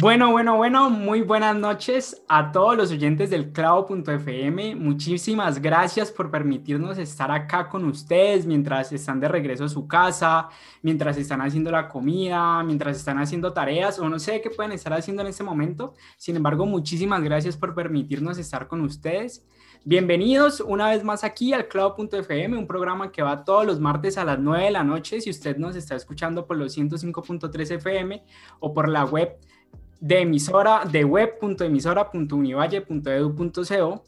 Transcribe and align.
Bueno, 0.00 0.32
bueno, 0.32 0.56
bueno, 0.56 0.90
muy 0.90 1.20
buenas 1.20 1.54
noches 1.54 2.20
a 2.28 2.50
todos 2.50 2.76
los 2.76 2.90
oyentes 2.90 3.30
del 3.30 3.52
clavo.fm. 3.52 4.74
Muchísimas 4.74 5.62
gracias 5.62 6.10
por 6.10 6.32
permitirnos 6.32 6.98
estar 6.98 7.30
acá 7.30 7.68
con 7.68 7.84
ustedes 7.84 8.44
mientras 8.44 8.92
están 8.92 9.20
de 9.20 9.28
regreso 9.28 9.66
a 9.66 9.68
su 9.68 9.86
casa, 9.86 10.48
mientras 10.82 11.16
están 11.16 11.42
haciendo 11.42 11.70
la 11.70 11.88
comida, 11.88 12.64
mientras 12.64 12.96
están 12.96 13.18
haciendo 13.18 13.52
tareas 13.52 14.00
o 14.00 14.08
no 14.08 14.18
sé 14.18 14.40
qué 14.40 14.50
pueden 14.50 14.72
estar 14.72 14.92
haciendo 14.92 15.22
en 15.22 15.28
este 15.28 15.44
momento. 15.44 15.94
Sin 16.16 16.34
embargo, 16.34 16.66
muchísimas 16.66 17.22
gracias 17.22 17.56
por 17.56 17.72
permitirnos 17.72 18.36
estar 18.38 18.66
con 18.66 18.80
ustedes. 18.80 19.46
Bienvenidos 19.84 20.58
una 20.60 20.90
vez 20.90 21.04
más 21.04 21.22
aquí 21.22 21.52
al 21.52 21.68
clavo.fm, 21.68 22.58
un 22.58 22.66
programa 22.66 23.12
que 23.12 23.22
va 23.22 23.44
todos 23.44 23.64
los 23.64 23.78
martes 23.78 24.18
a 24.18 24.24
las 24.24 24.40
9 24.40 24.64
de 24.64 24.70
la 24.72 24.82
noche. 24.82 25.20
Si 25.20 25.30
usted 25.30 25.56
nos 25.56 25.76
está 25.76 25.94
escuchando 25.94 26.48
por 26.48 26.56
los 26.56 26.76
105.3 26.76 27.70
FM 27.76 28.24
o 28.58 28.74
por 28.74 28.88
la 28.88 29.04
web 29.04 29.38
de 30.00 30.20
emisora 30.20 30.84
de 30.90 31.04
web.emisora.univalle.edu.co 31.04 34.04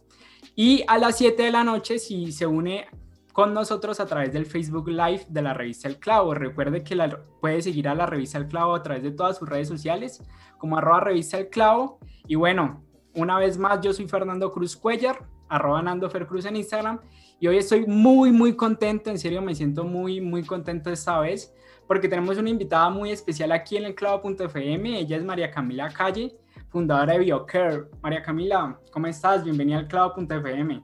y 0.55 0.85
a 0.89 0.97
las 0.99 1.19
7 1.19 1.43
de 1.43 1.51
la 1.51 1.65
noche 1.65 1.99
si 1.99 2.33
se 2.33 2.47
une 2.47 2.87
con 3.33 3.53
nosotros 3.53 4.01
a 4.01 4.07
través 4.07 4.33
del 4.33 4.47
Facebook 4.47 4.89
Live 4.89 5.27
de 5.29 5.43
la 5.43 5.53
revista 5.53 5.89
El 5.89 5.99
Clavo. 5.99 6.33
Recuerde 6.33 6.83
que 6.83 6.95
la, 6.95 7.21
puede 7.41 7.61
seguir 7.61 7.87
a 7.87 7.95
la 7.95 8.07
revista 8.07 8.39
El 8.39 8.49
Clavo 8.49 8.75
a 8.75 8.83
través 8.83 9.03
de 9.03 9.11
todas 9.11 9.37
sus 9.37 9.47
redes 9.47 9.69
sociales 9.69 10.23
como 10.57 10.79
arroba 10.79 11.01
revista 11.01 11.37
El 11.37 11.51
Clavo. 11.51 11.99
Y 12.27 12.37
bueno, 12.37 12.83
una 13.15 13.39
vez 13.39 13.59
más, 13.59 13.83
yo 13.83 13.93
soy 13.93 14.09
Fernando 14.09 14.51
Cruz 14.51 14.75
Cuellar, 14.75 15.27
arroba 15.51 15.83
Nando 15.83 16.09
Fer 16.09 16.27
Cruz 16.27 16.47
en 16.47 16.57
Instagram. 16.57 16.99
Y 17.39 17.49
hoy 17.49 17.59
estoy 17.59 17.87
muy, 17.87 18.33
muy 18.33 18.57
contento, 18.57 19.11
en 19.11 19.19
serio 19.19 19.43
me 19.43 19.55
siento 19.55 19.85
muy, 19.85 20.23
muy 20.23 20.43
contento 20.43 20.91
esta 20.91 21.19
vez 21.21 21.53
porque 21.87 22.09
tenemos 22.09 22.39
una 22.39 22.49
invitada 22.49 22.89
muy 22.89 23.11
especial 23.11 23.53
aquí 23.53 23.77
en 23.77 23.85
el 23.85 23.95
clavo.fm. 23.95 24.99
Ella 24.99 25.17
es 25.17 25.25
María 25.25 25.51
Camila 25.51 25.91
Calle, 25.93 26.35
fundadora 26.71 27.13
de 27.13 27.19
BioCare. 27.21 27.85
María 28.03 28.23
Camila, 28.23 28.79
¿cómo 28.91 29.07
estás? 29.07 29.45
Bienvenida 29.45 29.79
al 29.79 29.87
clavo.fm. 29.87 30.83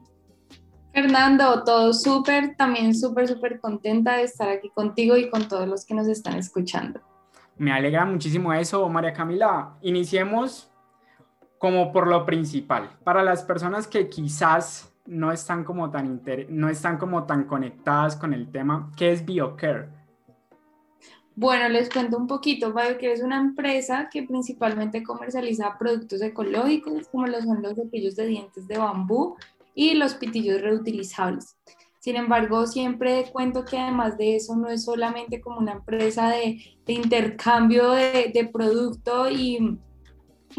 Fernando, 0.93 1.63
todo 1.63 1.91
súper, 1.91 2.55
también 2.55 2.93
súper, 2.93 3.27
súper 3.27 3.59
contenta 3.59 4.17
de 4.17 4.23
estar 4.23 4.47
aquí 4.49 4.69
contigo 4.69 5.17
y 5.17 5.31
con 5.31 5.47
todos 5.47 5.67
los 5.67 5.85
que 5.85 5.95
nos 5.95 6.07
están 6.07 6.35
escuchando. 6.37 7.01
Me 7.57 7.71
alegra 7.71 8.05
muchísimo 8.05 8.53
eso, 8.53 8.87
María 8.89 9.11
Camila. 9.11 9.75
Iniciemos 9.81 10.71
como 11.57 11.91
por 11.91 12.07
lo 12.07 12.25
principal. 12.25 12.95
Para 13.03 13.23
las 13.23 13.41
personas 13.41 13.87
que 13.87 14.07
quizás 14.07 14.92
no 15.05 15.31
están 15.31 15.63
como 15.63 15.91
tan, 15.91 16.21
no 16.49 16.69
están 16.69 16.97
como 16.97 17.25
tan 17.25 17.45
conectadas 17.45 18.15
con 18.15 18.33
el 18.33 18.51
tema, 18.51 18.91
¿qué 18.95 19.11
es 19.11 19.25
BioCare? 19.25 19.89
Bueno, 21.35 21.67
les 21.67 21.89
cuento 21.89 22.17
un 22.17 22.27
poquito. 22.27 22.73
BioCare 22.73 23.13
es 23.13 23.23
una 23.23 23.39
empresa 23.39 24.07
que 24.11 24.23
principalmente 24.23 25.03
comercializa 25.03 25.77
productos 25.79 26.21
ecológicos, 26.21 27.07
como 27.07 27.25
los 27.25 27.43
son 27.43 27.61
los 27.61 27.75
cepillos 27.75 28.15
de 28.15 28.27
dientes 28.27 28.67
de 28.67 28.77
bambú 28.77 29.35
y 29.73 29.95
los 29.95 30.13
pitillos 30.13 30.61
reutilizables. 30.61 31.57
Sin 32.03 32.17
embargo, 32.17 32.67
siempre 32.67 33.31
cuento 33.31 33.63
que 33.63 33.79
además 33.79 34.17
de 34.17 34.35
eso 34.35 34.55
no 34.57 34.67
es 34.67 34.83
solamente 34.83 35.39
como 35.39 35.59
una 35.59 35.71
empresa 35.71 36.29
de, 36.29 36.59
intercambio 36.85 37.91
de, 37.91 38.49
producto 38.51 39.31
y, 39.31 39.79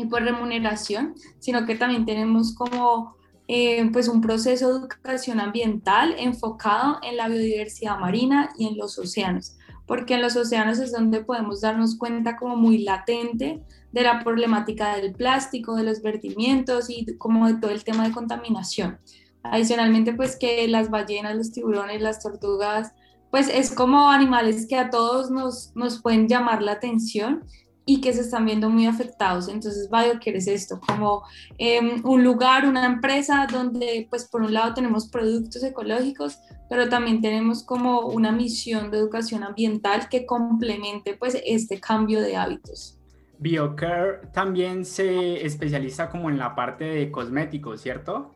por 0.09 0.23
remuneración, 0.23 1.15
sino 1.39 1.67
que 1.67 1.77
también 1.77 2.07
tenemos 2.07 2.55
como 2.55 3.15
eh, 3.49 3.89
pues 3.93 4.09
un 4.09 4.21
proceso 4.21 4.73
de 4.73 4.79
educación 4.81 5.41
ambiental 5.41 6.15
enfocado 6.19 6.99
en 7.03 7.17
la 7.17 7.29
biodiversidad 7.29 7.99
marina 7.99 8.51
y 8.59 8.67
en 8.67 8.79
los 8.79 8.99
océanos 8.99 9.57
porque 9.87 10.15
en 10.15 10.23
los 10.23 10.37
océanos 10.37 10.79
es 10.79 10.93
donde 10.93 11.25
podemos 11.25 11.61
darnos 11.61 11.97
cuenta 11.97 12.37
como 12.37 12.57
muy 12.57 12.79
latente 12.79 13.63
de 13.93 14.03
la 14.03 14.23
problemática 14.25 14.97
del 14.97 15.13
plástico, 15.13 15.77
de 15.77 15.85
los 15.85 16.03
vertimientos 16.03 16.89
y 16.89 17.17
como 17.17 17.47
de 17.47 17.55
todo 17.55 17.71
el 17.71 17.85
tema 17.85 18.07
de 18.07 18.15
contaminación. 18.15 18.99
Adicionalmente, 19.43 20.15
pues 20.15 20.37
que 20.37 20.67
las 20.69 20.91
ballenas, 20.91 21.37
los 21.37 21.53
tiburones, 21.53 22.01
las 22.01 22.23
tortugas, 22.23 22.93
pues 23.31 23.49
es 23.49 23.73
como 23.73 24.11
animales 24.11 24.67
que 24.67 24.77
a 24.77 24.91
todos 24.91 25.31
nos, 25.31 25.73
nos 25.75 26.01
pueden 26.01 26.29
llamar 26.29 26.63
la 26.63 26.73
atención 26.73 27.45
y 27.87 28.01
que 28.01 28.13
se 28.13 28.23
están 28.23 28.47
viendo 28.47 28.71
muy 28.71 28.87
afectados. 28.87 29.49
Entonces, 29.49 29.89
BioCare 29.91 30.39
es 30.39 30.47
esto, 30.47 30.81
como 30.87 31.23
em, 31.59 32.05
un 32.05 32.25
lugar, 32.25 32.67
una 32.67 32.87
empresa 32.87 33.47
donde, 33.51 34.07
pues, 34.09 34.25
por 34.25 34.43
un 34.43 34.55
lado 34.55 34.75
tenemos 34.75 35.09
productos 35.09 35.63
ecológicos, 35.63 36.39
pero 36.69 36.89
también 36.89 37.21
tenemos 37.21 37.63
como 37.63 38.07
una 38.07 38.33
misión 38.33 38.91
de 38.91 38.99
educación 38.99 39.43
ambiental 39.43 40.09
que 40.09 40.25
complemente, 40.25 41.15
pues, 41.15 41.37
este 41.45 41.81
cambio 41.81 42.21
de 42.21 42.37
hábitos. 42.37 42.99
BioCare 43.39 44.29
también 44.33 44.85
se 44.85 45.45
especializa 45.45 46.09
como 46.09 46.31
en 46.31 46.39
la 46.39 46.55
parte 46.55 46.85
de 46.85 47.11
cosméticos, 47.11 47.83
¿cierto? 47.83 48.31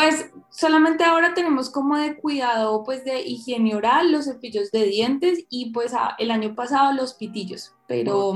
Pues 0.00 0.30
solamente 0.48 1.04
ahora 1.04 1.34
tenemos 1.34 1.68
como 1.68 1.94
de 1.98 2.16
cuidado 2.16 2.82
pues 2.84 3.04
de 3.04 3.20
higiene 3.20 3.74
oral, 3.74 4.10
los 4.10 4.24
cepillos 4.24 4.70
de 4.70 4.84
dientes 4.84 5.44
y 5.50 5.72
pues 5.72 5.92
el 6.16 6.30
año 6.30 6.54
pasado 6.54 6.94
los 6.94 7.12
pitillos, 7.12 7.74
pero 7.86 8.34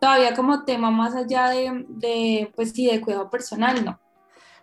todavía 0.00 0.36
como 0.36 0.64
tema 0.64 0.92
más 0.92 1.16
allá 1.16 1.48
de, 1.48 1.84
de 1.88 2.52
pues 2.54 2.70
sí, 2.70 2.86
de 2.86 3.00
cuidado 3.00 3.28
personal, 3.30 3.84
no. 3.84 3.98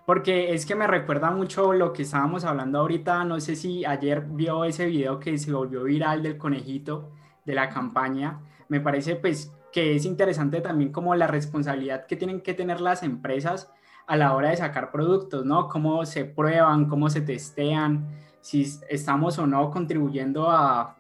Porque 0.06 0.54
es 0.54 0.66
que 0.66 0.76
me 0.76 0.88
recuerda 0.88 1.30
mucho 1.30 1.74
lo 1.74 1.92
que 1.92 2.04
estábamos 2.04 2.46
hablando 2.46 2.80
ahorita, 2.80 3.26
no 3.26 3.42
sé 3.42 3.58
si 3.58 3.84
ayer 3.84 4.22
vio 4.22 4.64
ese 4.64 4.86
video 4.86 5.20
que 5.20 5.38
se 5.38 5.52
volvió 5.52 5.84
viral 5.84 6.24
del 6.24 6.38
conejito 6.38 7.12
de 7.44 7.54
la 7.54 7.68
campaña, 7.68 8.40
me 8.70 8.80
parece 8.80 9.18
pues 9.18 9.52
que 9.74 9.98
es 9.98 10.06
interesante 10.06 10.62
también 10.62 10.94
como 10.94 11.16
la 11.16 11.28
responsabilidad 11.28 12.06
que 12.06 12.16
tienen 12.16 12.40
que 12.40 12.54
tener 12.54 12.80
las 12.80 13.04
empresas 13.04 13.70
a 14.08 14.18
la 14.18 14.34
hora 14.34 14.50
de 14.50 14.58
sacar 14.58 14.92
productos, 14.92 15.46
¿no? 15.46 15.68
Cómo 15.68 16.06
se 16.06 16.26
prueban, 16.26 16.88
cómo 16.88 17.10
se 17.10 17.22
testean, 17.22 18.08
si 18.42 18.66
estamos 18.90 19.38
o 19.40 19.48
no 19.48 19.70
contribuyendo 19.70 20.50
a, 20.50 20.98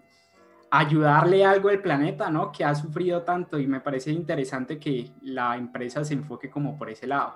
ayudarle 0.73 1.43
algo 1.43 1.67
al 1.67 1.81
planeta, 1.81 2.29
¿no? 2.29 2.51
Que 2.51 2.63
ha 2.63 2.73
sufrido 2.73 3.23
tanto 3.23 3.59
y 3.59 3.67
me 3.67 3.81
parece 3.81 4.11
interesante 4.11 4.79
que 4.79 5.11
la 5.21 5.57
empresa 5.57 6.03
se 6.05 6.13
enfoque 6.13 6.49
como 6.49 6.77
por 6.77 6.89
ese 6.89 7.05
lado. 7.05 7.35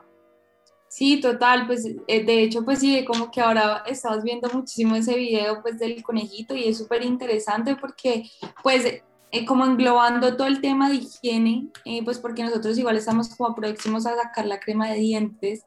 Sí, 0.87 1.19
total, 1.19 1.67
pues 1.67 1.85
eh, 2.07 2.23
de 2.23 2.43
hecho, 2.43 2.63
pues 2.63 2.79
sí, 2.79 3.03
como 3.03 3.29
que 3.29 3.41
ahora 3.41 3.83
estamos 3.85 4.23
viendo 4.23 4.49
muchísimo 4.49 4.95
ese 4.95 5.17
video 5.17 5.61
pues 5.61 5.77
del 5.77 6.01
conejito 6.01 6.55
y 6.55 6.69
es 6.69 6.77
súper 6.77 7.03
interesante 7.03 7.75
porque 7.75 8.23
pues 8.63 9.03
eh, 9.35 9.45
como 9.45 9.65
englobando 9.65 10.37
todo 10.37 10.47
el 10.47 10.61
tema 10.61 10.89
de 10.89 10.95
higiene, 10.95 11.67
eh, 11.83 12.03
pues 12.05 12.19
porque 12.19 12.43
nosotros 12.43 12.77
igual 12.77 12.95
estamos 12.95 13.27
como 13.35 13.53
próximos 13.53 14.05
a 14.05 14.15
sacar 14.15 14.45
la 14.45 14.61
crema 14.61 14.89
de 14.89 14.99
dientes 14.99 15.63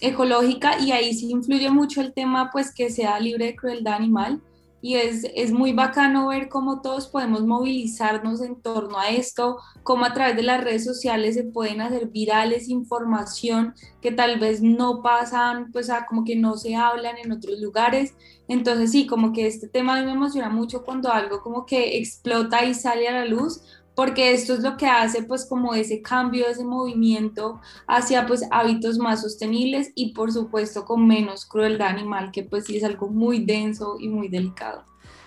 ecológica 0.00 0.80
y 0.80 0.90
ahí 0.90 1.14
sí 1.14 1.30
influye 1.30 1.70
mucho 1.70 2.00
el 2.00 2.12
tema 2.12 2.50
pues 2.50 2.74
que 2.74 2.90
sea 2.90 3.20
libre 3.20 3.46
de 3.46 3.56
crueldad 3.56 3.94
animal 3.94 4.42
y 4.84 4.96
es, 4.96 5.26
es, 5.34 5.50
muy 5.50 5.72
bacano 5.72 6.28
ver 6.28 6.50
cómo 6.50 6.82
todos 6.82 7.06
podemos 7.06 7.42
movilizarnos 7.42 8.42
en 8.42 8.60
torno 8.60 8.98
a 8.98 9.08
esto, 9.08 9.56
cómo 9.82 10.04
a 10.04 10.12
través 10.12 10.36
de 10.36 10.42
las 10.42 10.62
redes 10.62 10.84
sociales 10.84 11.36
se 11.36 11.44
pueden 11.44 11.80
hacer 11.80 12.08
virales 12.08 12.68
información 12.68 13.72
que 14.02 14.12
tal 14.12 14.38
vez 14.38 14.60
no 14.60 15.00
pasan, 15.00 15.72
pues 15.72 15.88
a, 15.88 16.04
como 16.04 16.22
que 16.22 16.36
no 16.36 16.58
se 16.58 16.76
hablan 16.76 17.16
en 17.16 17.32
otros 17.32 17.58
lugares. 17.60 18.14
Entonces 18.46 18.92
sí, 18.92 19.06
como 19.06 19.32
que 19.32 19.46
este 19.46 19.68
tema 19.68 19.96
a 19.96 20.00
mí 20.00 20.04
me 20.04 20.12
emociona 20.12 20.50
mucho 20.50 20.84
cuando 20.84 21.10
algo 21.10 21.40
como 21.40 21.64
que 21.64 21.96
explota 21.96 22.62
y 22.66 22.74
sale 22.74 23.08
a 23.08 23.12
la 23.12 23.24
luz, 23.24 23.62
porque 23.94 24.32
esto 24.32 24.54
es 24.54 24.60
lo 24.60 24.76
que 24.76 24.86
hace 24.86 25.22
pues 25.22 25.46
como 25.46 25.74
ese 25.74 26.02
cambio, 26.02 26.46
ese 26.46 26.64
movimiento 26.64 27.60
hacia 27.86 28.26
pues 28.26 28.46
hábitos 28.50 28.98
más 28.98 29.22
sostenibles 29.22 29.92
y 29.94 30.12
por 30.12 30.32
supuesto 30.32 30.84
con 30.84 31.06
menos 31.06 31.46
crueldad 31.46 31.88
animal, 31.88 32.30
que 32.32 32.42
pues 32.42 32.64
sí 32.64 32.76
es 32.76 32.84
algo 32.84 33.08
muy 33.08 33.44
denso 33.44 33.96
y 34.00 34.08
muy 34.08 34.28
delicado. 34.28 34.84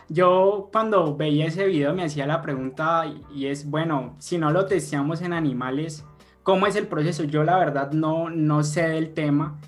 Yo 0.10 0.70
cuando 0.72 1.16
veía 1.18 1.48
ese 1.48 1.66
video 1.66 1.94
me 1.94 2.06
hacía 2.06 2.26
la 2.26 2.42
pregunta 2.42 3.04
y 3.34 3.48
es, 3.48 3.70
bueno, 3.70 4.16
si 4.20 4.38
no 4.38 4.52
lo 4.52 4.66
testeamos 4.66 5.22
en 5.22 5.34
animales, 5.34 6.06
¿cómo 6.44 6.66
es 6.66 6.78
el 6.78 6.88
proceso? 6.88 7.26
Yo 7.26 7.44
la 7.44 7.58
verdad 7.58 7.92
no, 7.92 8.30
no 8.30 8.64
sé 8.64 8.88
del 8.88 9.14
tema 9.14 9.60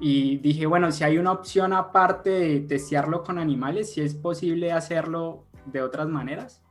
y 0.00 0.36
dije, 0.38 0.66
bueno, 0.66 0.92
si 0.92 1.02
hay 1.02 1.18
una 1.18 1.32
opción 1.32 1.72
aparte 1.72 2.30
de 2.30 2.60
testearlo 2.60 3.24
con 3.24 3.38
animales, 3.38 3.92
si 3.92 4.00
es 4.00 4.14
posible 4.14 4.70
hacerlo 4.70 5.44
de 5.66 5.82
otras 5.82 6.06
maneras. 6.06 6.62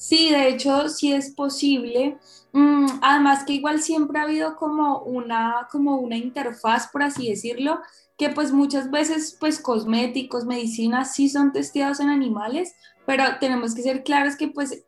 Sí, 0.00 0.30
de 0.30 0.48
hecho, 0.48 0.88
sí 0.88 1.12
es 1.12 1.30
posible. 1.34 2.16
Mm, 2.52 2.86
además 3.02 3.44
que 3.44 3.52
igual 3.52 3.82
siempre 3.82 4.18
ha 4.18 4.22
habido 4.22 4.56
como 4.56 5.00
una, 5.02 5.68
como 5.70 5.98
una 5.98 6.16
interfaz, 6.16 6.88
por 6.90 7.02
así 7.02 7.28
decirlo, 7.28 7.80
que 8.16 8.30
pues 8.30 8.50
muchas 8.50 8.90
veces 8.90 9.36
pues 9.38 9.60
cosméticos, 9.60 10.46
medicinas 10.46 11.12
sí 11.14 11.28
son 11.28 11.52
testeados 11.52 12.00
en 12.00 12.08
animales, 12.08 12.72
pero 13.04 13.24
tenemos 13.40 13.74
que 13.74 13.82
ser 13.82 14.02
claros 14.02 14.36
que 14.36 14.48
pues 14.48 14.84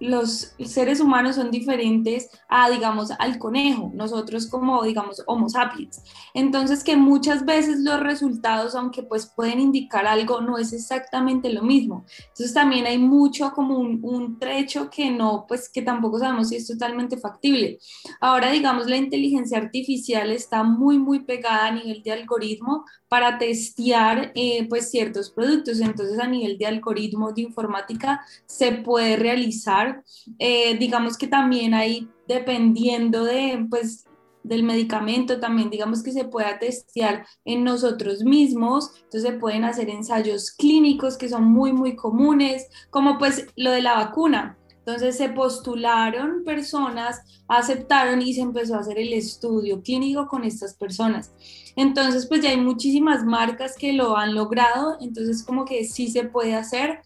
los 0.00 0.54
seres 0.64 1.00
humanos 1.00 1.36
son 1.36 1.50
diferentes 1.50 2.28
a, 2.48 2.68
digamos, 2.70 3.10
al 3.18 3.38
conejo, 3.38 3.90
nosotros 3.94 4.46
como, 4.46 4.82
digamos, 4.82 5.22
Homo 5.26 5.48
sapiens. 5.48 6.02
Entonces, 6.34 6.84
que 6.84 6.96
muchas 6.96 7.44
veces 7.44 7.80
los 7.80 8.00
resultados, 8.00 8.74
aunque 8.74 9.02
pues 9.02 9.26
pueden 9.26 9.60
indicar 9.60 10.06
algo, 10.06 10.40
no 10.40 10.58
es 10.58 10.72
exactamente 10.72 11.52
lo 11.52 11.62
mismo. 11.62 12.04
Entonces, 12.28 12.52
también 12.52 12.86
hay 12.86 12.98
mucho 12.98 13.52
como 13.52 13.78
un, 13.78 14.36
trecho 14.38 14.90
que 14.90 15.10
no, 15.10 15.46
pues 15.48 15.68
que 15.68 15.82
tampoco 15.82 16.18
sabemos 16.18 16.48
si 16.48 16.56
es 16.56 16.66
totalmente 16.66 17.16
factible. 17.16 17.78
Ahora, 18.20 18.50
digamos, 18.50 18.86
la 18.86 18.96
inteligencia 18.96 19.58
artificial 19.58 20.30
está 20.30 20.62
muy, 20.62 20.98
muy 20.98 21.20
pegada 21.20 21.66
a 21.66 21.70
nivel 21.70 22.02
de 22.02 22.12
algoritmo 22.12 22.84
para 23.08 23.38
testear 23.38 24.32
eh, 24.34 24.66
pues 24.68 24.90
ciertos 24.90 25.30
productos. 25.30 25.80
Entonces 25.80 26.18
a 26.18 26.26
nivel 26.26 26.58
de 26.58 26.66
algoritmos 26.66 27.34
de 27.34 27.42
informática 27.42 28.20
se 28.46 28.72
puede 28.72 29.16
realizar. 29.16 29.85
Eh, 30.38 30.76
digamos 30.78 31.16
que 31.16 31.26
también 31.26 31.74
hay, 31.74 32.08
dependiendo 32.28 33.24
de 33.24 33.66
pues 33.68 34.04
del 34.42 34.62
medicamento 34.62 35.40
también 35.40 35.70
digamos 35.70 36.04
que 36.04 36.12
se 36.12 36.24
pueda 36.24 36.60
testear 36.60 37.26
en 37.44 37.64
nosotros 37.64 38.22
mismos, 38.22 38.92
entonces 39.02 39.32
se 39.32 39.38
pueden 39.38 39.64
hacer 39.64 39.90
ensayos 39.90 40.52
clínicos 40.52 41.16
que 41.18 41.28
son 41.28 41.44
muy 41.44 41.72
muy 41.72 41.96
comunes, 41.96 42.68
como 42.90 43.18
pues 43.18 43.46
lo 43.56 43.72
de 43.72 43.82
la 43.82 43.94
vacuna. 43.94 44.56
Entonces 44.86 45.16
se 45.16 45.30
postularon 45.30 46.44
personas, 46.44 47.20
aceptaron 47.48 48.22
y 48.22 48.34
se 48.34 48.42
empezó 48.42 48.76
a 48.76 48.80
hacer 48.80 49.00
el 49.00 49.12
estudio 49.14 49.82
clínico 49.82 50.28
con 50.28 50.44
estas 50.44 50.74
personas. 50.74 51.32
Entonces, 51.74 52.26
pues 52.26 52.40
ya 52.40 52.50
hay 52.50 52.56
muchísimas 52.56 53.24
marcas 53.24 53.74
que 53.76 53.92
lo 53.92 54.16
han 54.16 54.36
logrado, 54.36 54.96
entonces 55.00 55.42
como 55.42 55.64
que 55.64 55.84
sí 55.84 56.08
se 56.08 56.22
puede 56.22 56.54
hacer. 56.54 57.00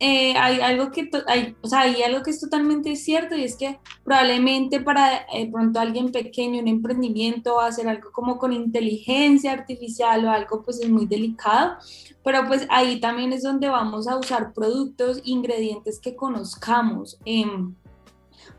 Eh, 0.00 0.36
hay 0.36 0.60
algo 0.60 0.92
que 0.92 1.10
hay, 1.26 1.56
o 1.60 1.66
sea, 1.66 1.80
hay 1.80 2.02
algo 2.02 2.22
que 2.22 2.30
es 2.30 2.38
totalmente 2.38 2.94
cierto 2.94 3.34
y 3.34 3.42
es 3.42 3.56
que 3.56 3.80
probablemente 4.04 4.80
para 4.80 5.26
eh, 5.32 5.50
pronto 5.50 5.80
alguien 5.80 6.12
pequeño, 6.12 6.60
un 6.60 6.68
emprendimiento, 6.68 7.60
hacer 7.60 7.88
algo 7.88 8.12
como 8.12 8.38
con 8.38 8.52
inteligencia 8.52 9.52
artificial 9.52 10.24
o 10.24 10.30
algo 10.30 10.62
pues 10.62 10.80
es 10.80 10.88
muy 10.88 11.06
delicado, 11.06 11.78
pero 12.22 12.46
pues 12.46 12.66
ahí 12.70 13.00
también 13.00 13.32
es 13.32 13.42
donde 13.42 13.68
vamos 13.68 14.06
a 14.06 14.16
usar 14.16 14.52
productos, 14.52 15.20
ingredientes 15.24 15.98
que 15.98 16.14
conozcamos. 16.14 17.18
Eh, 17.24 17.44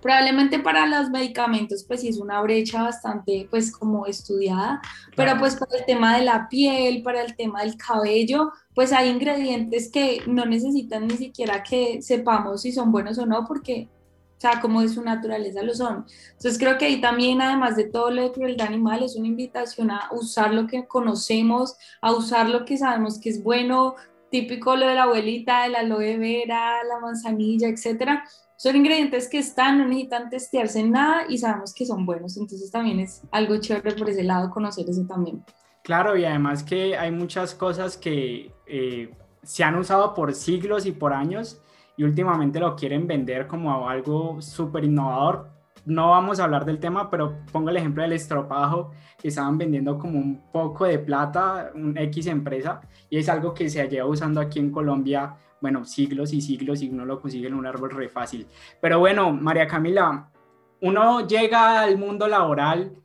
Probablemente 0.02 0.60
para 0.60 0.86
los 0.86 1.10
medicamentos 1.10 1.84
pues 1.84 2.02
sí 2.02 2.10
es 2.10 2.18
una 2.18 2.42
brecha 2.42 2.84
bastante 2.84 3.48
pues 3.50 3.72
como 3.72 4.06
estudiada, 4.06 4.82
pero 5.16 5.38
pues 5.38 5.56
para 5.56 5.78
el 5.78 5.86
tema 5.86 6.18
de 6.18 6.26
la 6.26 6.48
piel, 6.50 7.04
para 7.04 7.22
el 7.22 7.36
tema 7.36 7.62
del 7.62 7.76
cabello, 7.76 8.52
pues 8.74 8.94
hay 8.94 9.10
ingredientes 9.10 9.92
que 9.92 10.22
no 10.28 10.46
necesitan 10.46 11.08
ni 11.08 11.18
siquiera 11.18 11.64
que 11.64 12.02
sepamos 12.02 12.62
si 12.62 12.72
son 12.72 12.92
buenos 12.92 13.18
o 13.18 13.26
no, 13.26 13.46
porque 13.46 13.90
o 14.40 14.42
sea, 14.42 14.62
como 14.62 14.80
de 14.80 14.88
su 14.88 15.04
naturaleza 15.04 15.62
lo 15.64 15.74
son. 15.74 16.06
Entonces 16.28 16.58
creo 16.58 16.78
que 16.78 16.86
ahí 16.86 17.02
también, 17.02 17.42
además 17.42 17.76
de 17.76 17.84
todo 17.84 18.10
lo 18.10 18.22
de 18.22 18.32
crueldad 18.32 18.68
animal, 18.68 19.04
es 19.04 19.18
una 19.18 19.28
invitación 19.28 19.92
a 19.92 20.08
usar 20.14 20.54
lo 20.54 20.66
que 20.66 20.88
conocemos, 20.88 21.76
a 22.00 22.14
usar 22.14 22.48
lo 22.50 22.64
que 22.64 22.78
sabemos 22.78 23.20
que 23.20 23.32
es 23.32 23.44
bueno, 23.44 23.96
típico 24.32 24.78
lo 24.78 24.88
de 24.88 24.96
la 24.96 25.04
abuelita, 25.04 25.64
de 25.64 25.70
la 25.70 25.80
aloe 25.80 26.18
vera, 26.18 26.82
la 26.86 27.00
manzanilla, 27.02 27.68
etcétera, 27.68 28.24
son 28.60 28.76
ingredientes 28.76 29.30
que 29.30 29.40
están, 29.40 29.78
no 29.78 29.86
necesitan 29.86 30.30
testearse 30.30 30.82
en 30.82 30.92
nada 30.92 31.24
y 31.30 31.38
sabemos 31.38 31.74
que 31.74 31.86
son 31.86 32.06
buenos. 32.06 32.36
Entonces 32.36 32.70
también 32.70 33.00
es 33.00 33.22
algo 33.32 33.58
chévere 33.58 33.94
por 33.94 34.10
ese 34.10 34.22
lado 34.22 34.50
conocer 34.50 34.86
eso 34.90 35.06
también. 35.08 35.42
Claro, 35.82 36.18
y 36.18 36.26
además 36.26 36.62
que 36.62 36.98
hay 36.98 37.10
muchas 37.10 37.56
cosas 37.56 37.96
que 37.96 38.52
eh, 38.68 39.16
se 39.44 39.64
han 39.64 39.76
usado 39.76 40.14
por 40.14 40.34
siglos 40.34 40.86
y 40.86 40.92
por 40.92 41.14
años 41.14 41.62
y 41.96 42.04
últimamente 42.04 42.60
lo 42.60 42.76
quieren 42.76 43.08
vender 43.08 43.48
como 43.48 43.88
algo 43.88 44.42
súper 44.42 44.84
innovador. 44.84 45.48
No 45.86 46.10
vamos 46.10 46.42
a 46.42 46.44
hablar 46.44 46.66
del 46.66 46.80
tema, 46.80 47.10
pero 47.10 47.38
pongo 47.54 47.70
el 47.70 47.78
ejemplo 47.78 48.04
del 48.04 48.12
estropajo, 48.12 48.92
que 49.18 49.30
estaban 49.30 49.58
vendiendo 49.58 49.98
como 49.98 50.20
un 50.20 50.52
poco 50.52 50.84
de 50.84 51.00
plata, 51.00 51.72
un 51.76 51.98
X 51.98 52.28
empresa, 52.28 52.82
y 53.10 53.20
es 53.20 53.30
algo 53.30 53.54
que 53.54 53.70
se 53.70 53.88
lleva 53.88 54.06
usando 54.06 54.42
aquí 54.42 54.60
en 54.60 54.70
Colombia 54.70 55.38
bueno, 55.62 55.86
siglos 55.86 56.34
y 56.34 56.42
siglos 56.42 56.82
y 56.82 56.90
uno 56.90 57.06
lo 57.06 57.20
consigue 57.22 57.48
en 57.48 57.54
un 57.54 57.66
árbol 57.66 57.92
re 57.92 58.10
fácil. 58.10 58.48
Pero 58.82 59.00
bueno, 59.00 59.32
María 59.32 59.68
Camila, 59.68 60.30
uno 60.82 61.28
llega 61.28 61.82
al 61.82 61.98
mundo 61.98 62.28
laboral, 62.28 62.96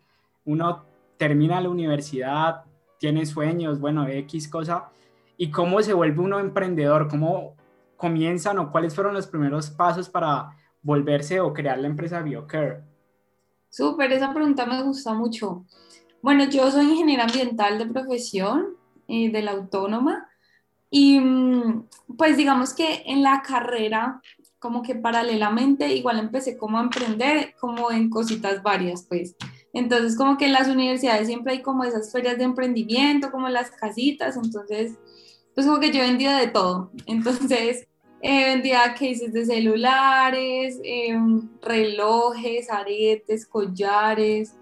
uno 0.45 0.85
termina 1.17 1.61
la 1.61 1.69
universidad, 1.69 2.65
tiene 2.99 3.27
sueños, 3.27 3.81
bueno, 3.81 4.07
X 4.07 4.49
cosa, 4.49 4.91
y 5.37 5.51
cómo 5.51 5.83
se 5.83 5.93
vuelve 5.93 6.21
uno 6.21 6.39
emprendedor, 6.39 7.09
cómo 7.09 7.57
comienzan 7.97 8.59
o 8.59 8.71
cuáles 8.71 8.95
fueron 8.95 9.15
los 9.15 9.27
primeros 9.27 9.71
pasos 9.71 10.09
para 10.09 10.51
volverse 10.83 11.41
o 11.41 11.53
crear 11.53 11.79
la 11.79 11.89
empresa 11.89 12.23
BioCare. 12.23 12.83
Súper, 13.71 14.13
esa 14.13 14.33
pregunta 14.33 14.67
me 14.67 14.83
gusta 14.83 15.15
mucho. 15.15 15.65
Bueno, 16.23 16.45
yo 16.45 16.71
soy 16.71 16.87
ingeniera 16.87 17.25
ambiental 17.25 17.79
de 17.79 17.87
profesión, 17.87 18.77
eh, 19.09 19.31
de 19.31 19.43
la 19.43 19.53
autónoma, 19.53 20.29
y 20.97 21.19
mm, 21.19 21.89
pues 22.17 22.37
digamos 22.37 22.73
que 22.73 23.03
en 23.07 23.25
la 23.25 23.43
carrera, 23.43 24.21
como 24.61 24.81
que 24.81 24.95
paralelamente, 24.95 25.93
igual 25.93 26.21
empecé 26.21 26.57
como 26.57 26.79
a 26.79 26.83
emprender, 26.83 27.53
como 27.59 27.91
en 27.91 28.09
cositas 28.09 28.63
varias, 28.63 29.05
pues. 29.09 29.35
Entonces, 29.73 30.17
como 30.17 30.39
que 30.39 30.47
en 30.47 30.53
las 30.53 30.69
universidades 30.69 31.27
siempre 31.27 31.55
hay 31.55 31.63
como 31.63 31.83
esas 31.83 32.13
ferias 32.13 32.39
de 32.39 32.45
emprendimiento, 32.45 33.33
como 33.33 33.49
las 33.49 33.73
casitas, 33.73 34.37
entonces, 34.37 34.93
pues 35.57 35.67
como 35.67 35.81
que 35.81 35.91
yo 35.91 36.01
vendía 36.01 36.37
de 36.37 36.47
todo. 36.47 36.93
Entonces, 37.07 37.89
eh, 38.23 38.45
vendía 38.45 38.95
cases 38.95 39.33
de 39.33 39.47
celulares, 39.47 40.79
em, 40.85 41.49
relojes, 41.61 42.71
aretes, 42.71 43.47
collares, 43.49 44.55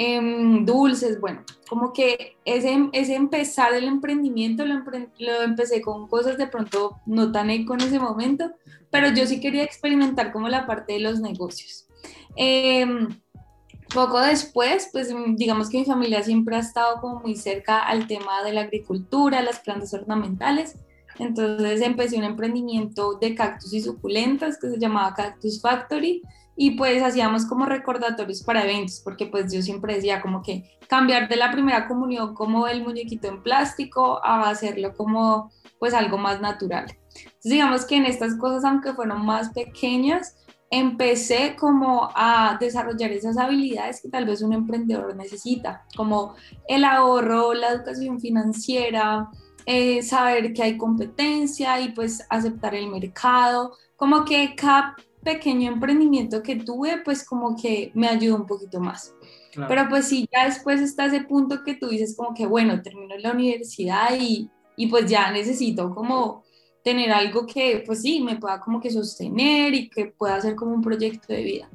Em, 0.00 0.64
dulces, 0.64 1.20
bueno, 1.20 1.42
como 1.68 1.92
que 1.92 2.36
ese, 2.44 2.88
ese 2.92 3.16
empezar 3.16 3.74
el 3.74 3.82
emprendimiento 3.82 4.64
lo, 4.64 4.76
lo, 5.18 5.42
empecé 5.42 5.80
con 5.80 6.06
cosas 6.06 6.38
de 6.38 6.46
pronto 6.46 7.00
no 7.04 7.32
tan 7.32 7.50
eco 7.50 7.74
en 7.74 7.80
ese 7.80 7.98
momento, 7.98 8.52
pero 8.92 9.08
yo 9.08 9.26
sí 9.26 9.40
quería 9.40 9.64
experimentar 9.64 10.32
como 10.32 10.48
la 10.48 10.68
parte 10.68 10.92
de 10.92 11.00
los 11.00 11.18
negocios. 11.18 11.88
Em, 12.36 13.08
poco 13.92 14.20
después, 14.20 14.88
pues 14.92 15.12
digamos 15.34 15.68
que 15.68 15.78
mi 15.78 15.84
familia 15.84 16.22
siempre 16.22 16.54
ha 16.54 16.60
estado 16.60 17.00
como 17.00 17.18
muy 17.18 17.34
cerca 17.34 17.80
al 17.80 18.06
tema 18.06 18.44
de 18.44 18.52
la 18.52 18.60
agricultura, 18.60 19.42
las 19.42 19.58
plantas 19.58 19.92
ornamentales. 19.94 20.76
Entonces 21.18 21.80
empecé 21.80 22.18
un 22.18 22.22
emprendimiento 22.22 23.14
de 23.14 23.34
cactus 23.34 23.72
y 23.72 23.80
suculentas 23.80 24.60
que 24.60 24.70
se 24.70 24.78
llamaba 24.78 25.14
Cactus 25.14 25.60
Factory 25.60 26.22
y 26.60 26.72
pues 26.72 27.00
hacíamos 27.04 27.46
como 27.46 27.66
recordatorios 27.66 28.42
para 28.42 28.64
eventos, 28.64 29.00
porque 29.04 29.26
pues 29.26 29.52
yo 29.52 29.62
siempre 29.62 29.94
decía 29.94 30.20
como 30.20 30.42
que 30.42 30.76
cambiar 30.88 31.28
de 31.28 31.36
la 31.36 31.52
primera 31.52 31.86
comunión 31.86 32.34
como 32.34 32.66
el 32.66 32.82
muñequito 32.82 33.28
en 33.28 33.44
plástico 33.44 34.20
a 34.24 34.50
hacerlo 34.50 34.92
como 34.96 35.52
pues 35.78 35.94
algo 35.94 36.18
más 36.18 36.40
natural. 36.40 36.86
Entonces 37.14 37.52
digamos 37.52 37.84
que 37.84 37.94
en 37.94 38.06
estas 38.06 38.34
cosas, 38.34 38.64
aunque 38.64 38.92
fueron 38.92 39.24
más 39.24 39.50
pequeñas, 39.50 40.36
empecé 40.68 41.54
como 41.54 42.10
a 42.16 42.56
desarrollar 42.58 43.12
esas 43.12 43.38
habilidades 43.38 44.02
que 44.02 44.08
tal 44.08 44.26
vez 44.26 44.42
un 44.42 44.52
emprendedor 44.52 45.14
necesita, 45.14 45.84
como 45.96 46.34
el 46.66 46.84
ahorro, 46.84 47.54
la 47.54 47.68
educación 47.68 48.18
financiera, 48.18 49.30
eh, 49.64 50.02
saber 50.02 50.52
que 50.52 50.64
hay 50.64 50.76
competencia 50.76 51.80
y 51.80 51.90
pues 51.92 52.26
aceptar 52.28 52.74
el 52.74 52.88
mercado, 52.88 53.76
como 53.94 54.24
que 54.24 54.56
cada 54.56 54.96
pequeño 55.22 55.72
emprendimiento 55.72 56.42
que 56.42 56.56
tuve, 56.56 56.98
pues 57.04 57.24
como 57.24 57.56
que 57.56 57.90
me 57.94 58.08
ayudó 58.08 58.36
un 58.36 58.46
poquito 58.46 58.80
más. 58.80 59.14
Pero 59.66 59.88
pues 59.88 60.06
sí, 60.06 60.28
ya 60.32 60.44
después 60.44 60.80
está 60.80 61.06
ese 61.06 61.22
punto 61.22 61.64
que 61.64 61.74
tú 61.74 61.88
dices 61.88 62.14
como 62.16 62.32
que, 62.32 62.46
bueno, 62.46 62.80
termino 62.80 63.16
la 63.18 63.32
universidad 63.32 64.10
y, 64.18 64.48
y 64.76 64.86
pues 64.86 65.10
ya 65.10 65.32
necesito 65.32 65.92
como 65.94 66.44
tener 66.84 67.10
algo 67.10 67.44
que 67.44 67.82
pues 67.84 68.02
sí, 68.02 68.20
me 68.20 68.36
pueda 68.36 68.60
como 68.60 68.80
que 68.80 68.90
sostener 68.90 69.74
y 69.74 69.90
que 69.90 70.06
pueda 70.06 70.40
ser 70.40 70.54
como 70.54 70.74
un 70.74 70.82
proyecto 70.82 71.32
de 71.32 71.42
vida. 71.42 71.70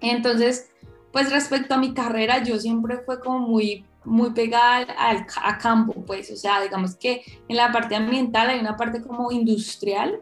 Entonces, 0.00 0.70
pues 1.12 1.30
respecto 1.30 1.74
a 1.74 1.78
mi 1.78 1.94
carrera, 1.94 2.42
yo 2.42 2.58
siempre 2.58 2.98
fue 3.04 3.20
como 3.20 3.38
muy 3.38 3.84
muy 4.04 4.30
pegada 4.30 4.78
al, 4.98 5.26
a 5.42 5.58
campo, 5.58 5.92
pues, 6.06 6.30
o 6.30 6.36
sea, 6.36 6.60
digamos 6.62 6.96
que 6.96 7.22
en 7.48 7.56
la 7.56 7.70
parte 7.70 7.94
ambiental 7.94 8.48
hay 8.48 8.58
una 8.58 8.76
parte 8.76 9.02
como 9.02 9.30
industrial 9.30 10.20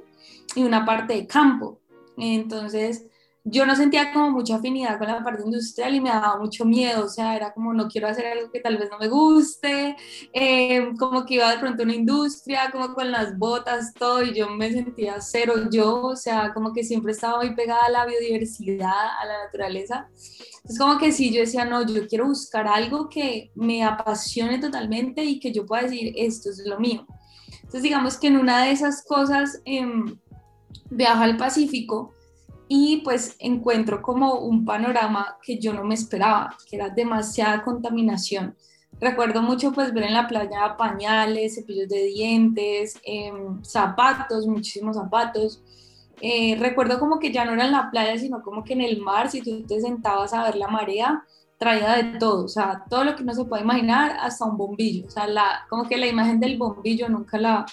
y 0.54 0.64
una 0.64 0.85
parte 0.85 1.14
de 1.14 1.26
campo. 1.26 1.78
Entonces, 2.18 3.06
yo 3.50 3.64
no 3.64 3.75
sentía 3.76 4.12
como 4.12 4.30
mucha 4.30 4.56
afinidad 4.56 4.98
con 4.98 5.06
la 5.08 5.25
parte 5.25 5.42
industrial 5.42 5.94
y 5.94 6.00
me 6.00 6.10
daba 6.10 6.38
mucho 6.38 6.64
miedo, 6.64 7.04
o 7.04 7.08
sea, 7.08 7.34
era 7.34 7.52
como 7.52 7.72
no 7.72 7.88
quiero 7.88 8.08
hacer 8.08 8.26
algo 8.26 8.50
que 8.50 8.60
tal 8.60 8.76
vez 8.76 8.90
no 8.90 8.98
me 8.98 9.08
guste, 9.08 9.96
eh, 10.32 10.90
como 10.98 11.25
que 11.25 11.34
iba 11.34 11.50
de 11.50 11.58
pronto 11.58 11.82
a 11.82 11.87
una 11.87 11.94
industria, 11.94 12.70
como 12.70 12.92
con 12.94 13.10
las 13.10 13.38
botas, 13.38 13.94
todo, 13.94 14.22
y 14.22 14.34
yo 14.34 14.50
me 14.50 14.70
sentía 14.70 15.20
cero 15.20 15.54
yo, 15.70 16.02
o 16.02 16.16
sea, 16.16 16.52
como 16.52 16.72
que 16.72 16.84
siempre 16.84 17.12
estaba 17.12 17.38
muy 17.38 17.54
pegada 17.54 17.87
a 17.87 17.90
la 17.90 18.06
biodiversidad, 18.06 19.18
a 19.18 19.25
la 19.25 19.44
naturaleza. 19.44 20.08
Entonces, 20.56 20.78
como 20.78 20.98
que 20.98 21.12
sí, 21.12 21.32
yo 21.32 21.40
decía, 21.40 21.64
no, 21.64 21.87
yo 21.87 22.06
quiero 22.06 22.26
buscar 22.26 22.66
algo 22.66 23.08
que 23.08 23.50
me 23.54 23.82
apasione 23.82 24.58
totalmente 24.58 25.25
y 25.25 25.40
que 25.40 25.52
yo 25.52 25.64
pueda 25.64 25.84
decir, 25.84 26.12
esto 26.16 26.50
es 26.50 26.62
lo 26.66 26.78
mío. 26.78 27.06
Entonces, 27.56 27.82
digamos 27.82 28.18
que 28.18 28.26
en 28.26 28.37
una 28.37 28.64
de 28.64 28.72
esas 28.72 29.04
cosas, 29.04 29.62
eh, 29.64 29.87
viajo 30.90 31.23
al 31.23 31.37
Pacífico, 31.37 32.14
y 32.68 32.99
pues 32.99 33.35
encuentro 33.38 34.02
como 34.02 34.40
un 34.40 34.64
panorama 34.64 35.38
que 35.42 35.59
yo 35.59 35.73
no 35.73 35.85
me 35.85 35.95
esperaba, 35.95 36.54
que 36.68 36.76
era 36.76 36.90
demasiada 36.90 37.62
contaminación. 37.62 38.54
Recuerdo 39.00 39.42
mucho 39.42 39.73
pues 39.73 39.92
ver 39.95 40.04
en 40.04 40.14
la 40.14 40.28
playa 40.28 40.76
pañales, 40.76 41.54
cepillos 41.54 41.88
de 41.88 42.04
dientes, 42.04 43.00
em, 43.04 43.62
zapatos, 43.64 44.47
muchísimos 44.47 44.97
zapatos. 44.97 45.62
Eh, 46.21 46.57
recuerdo 46.59 46.99
como 46.99 47.18
que 47.18 47.33
ya 47.33 47.45
no 47.45 47.52
era 47.52 47.66
en 47.66 47.73
la 47.73 47.90
playa, 47.90 48.18
sino 48.18 48.42
como 48.42 48.64
que 48.64 48.75
en 48.75 48.83
el 48.83 49.00
mar, 49.00 49.30
si 49.30 49.40
tú 49.40 49.64
te 49.66 49.80
sentabas 49.80 50.33
a 50.35 50.45
ver 50.45 50.57
la 50.57 50.68
marea, 50.68 51.25
traía 51.59 51.92
de 51.97 52.18
todo, 52.18 52.45
o 52.45 52.49
sea, 52.49 52.85
todo 52.88 53.04
lo 53.04 53.16
que 53.16 53.23
uno 53.23 53.35
se 53.35 53.45
puede 53.45 53.62
imaginar, 53.62 54.16
hasta 54.21 54.45
un 54.45 54.57
bombillo, 54.57 55.07
o 55.07 55.11
sea, 55.11 55.26
la, 55.26 55.66
como 55.68 55.88
que 55.88 55.97
la 55.97 56.07
imagen 56.07 56.38
del 56.40 56.57
bombillo 56.57 57.09
nunca 57.09 57.38
la, 57.38 57.66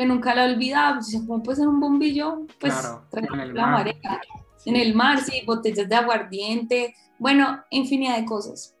que 0.00 0.06
nunca 0.06 0.34
la 0.34 0.46
olvidaba, 0.46 0.98
como 1.26 1.42
puede 1.42 1.56
ser 1.56 1.68
un 1.68 1.78
bombillo, 1.78 2.46
pues 2.58 2.74
traía 3.10 3.44
la 3.44 3.66
marea 3.66 4.20
en 4.64 4.76
el 4.76 4.94
mar, 4.94 5.20
sí, 5.20 5.42
botellas 5.44 5.90
de 5.90 5.94
aguardiente, 5.94 6.94
bueno, 7.18 7.62
infinidad 7.68 8.16
de 8.16 8.24
cosas. 8.24 8.74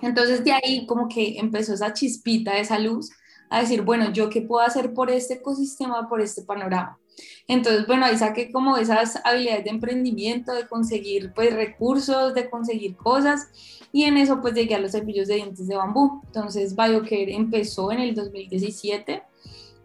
Entonces 0.00 0.44
de 0.44 0.52
ahí 0.52 0.86
como 0.86 1.08
que 1.08 1.40
empezó 1.40 1.74
esa 1.74 1.92
chispita, 1.92 2.56
esa 2.56 2.78
luz, 2.78 3.10
a 3.50 3.62
decir, 3.62 3.82
bueno, 3.82 4.12
¿yo 4.12 4.30
qué 4.30 4.42
puedo 4.42 4.64
hacer 4.64 4.94
por 4.94 5.10
este 5.10 5.34
ecosistema, 5.34 6.08
por 6.08 6.20
este 6.20 6.42
panorama? 6.42 7.00
Entonces, 7.48 7.84
bueno, 7.88 8.06
ahí 8.06 8.16
saqué 8.16 8.52
como 8.52 8.76
esas 8.76 9.20
habilidades 9.24 9.64
de 9.64 9.70
emprendimiento, 9.70 10.52
de 10.52 10.68
conseguir 10.68 11.32
pues 11.34 11.52
recursos, 11.52 12.32
de 12.32 12.48
conseguir 12.48 12.94
cosas 12.94 13.48
y 13.90 14.04
en 14.04 14.18
eso 14.18 14.40
pues 14.40 14.54
llegué 14.54 14.76
a 14.76 14.78
los 14.78 14.92
cepillos 14.92 15.26
de 15.26 15.34
dientes 15.34 15.66
de 15.66 15.74
bambú. 15.74 16.22
Entonces, 16.26 16.76
BioCare 16.76 17.34
empezó 17.34 17.90
en 17.90 17.98
el 17.98 18.14
2017 18.14 19.24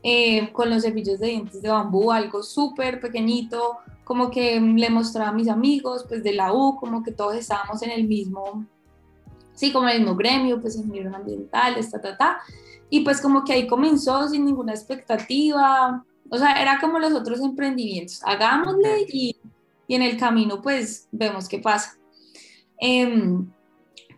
eh, 0.04 0.52
con 0.52 0.70
los 0.70 0.84
cepillos 0.84 1.20
de 1.20 1.28
dientes 1.28 1.62
de 1.62 1.70
bambú, 1.70 2.12
algo 2.12 2.44
súper 2.44 3.00
pequeñito, 3.00 3.78
como 4.04 4.30
que 4.30 4.60
le 4.60 4.90
mostraba 4.90 5.30
a 5.30 5.34
mis 5.34 5.48
amigos, 5.48 6.06
pues 6.08 6.24
de 6.24 6.34
la 6.34 6.54
U, 6.54 6.76
como 6.76 7.02
que 7.04 7.12
todos 7.12 7.36
estábamos 7.36 7.82
en 7.84 7.92
el 7.92 8.06
mismo, 8.06 8.66
sí, 9.54 9.72
como 9.72 9.88
en 9.88 9.96
el 9.96 10.00
mismo 10.02 10.16
gremio, 10.18 10.60
pues 10.60 10.76
en 10.76 11.16
ambiental, 11.16 11.76
ta, 11.90 12.02
ta, 12.02 12.18
ta. 12.18 12.42
Y 12.90 13.00
pues 13.00 13.22
como 13.22 13.46
que 13.46 13.54
ahí 13.54 13.66
comenzó 13.66 14.28
sin 14.28 14.46
ninguna 14.46 14.74
expectativa, 14.74 16.04
o 16.30 16.38
sea, 16.38 16.62
era 16.62 16.80
como 16.82 17.00
los 17.00 17.14
otros 17.14 17.40
emprendimientos, 17.40 18.22
hagámosle 18.24 19.06
y, 19.08 19.38
y 19.88 19.96
en 19.96 20.02
el 20.02 20.18
camino 20.18 20.62
pues 20.62 21.08
vemos 21.12 21.48
qué 21.48 21.60
pasa. 21.60 21.98
Em, 22.78 23.50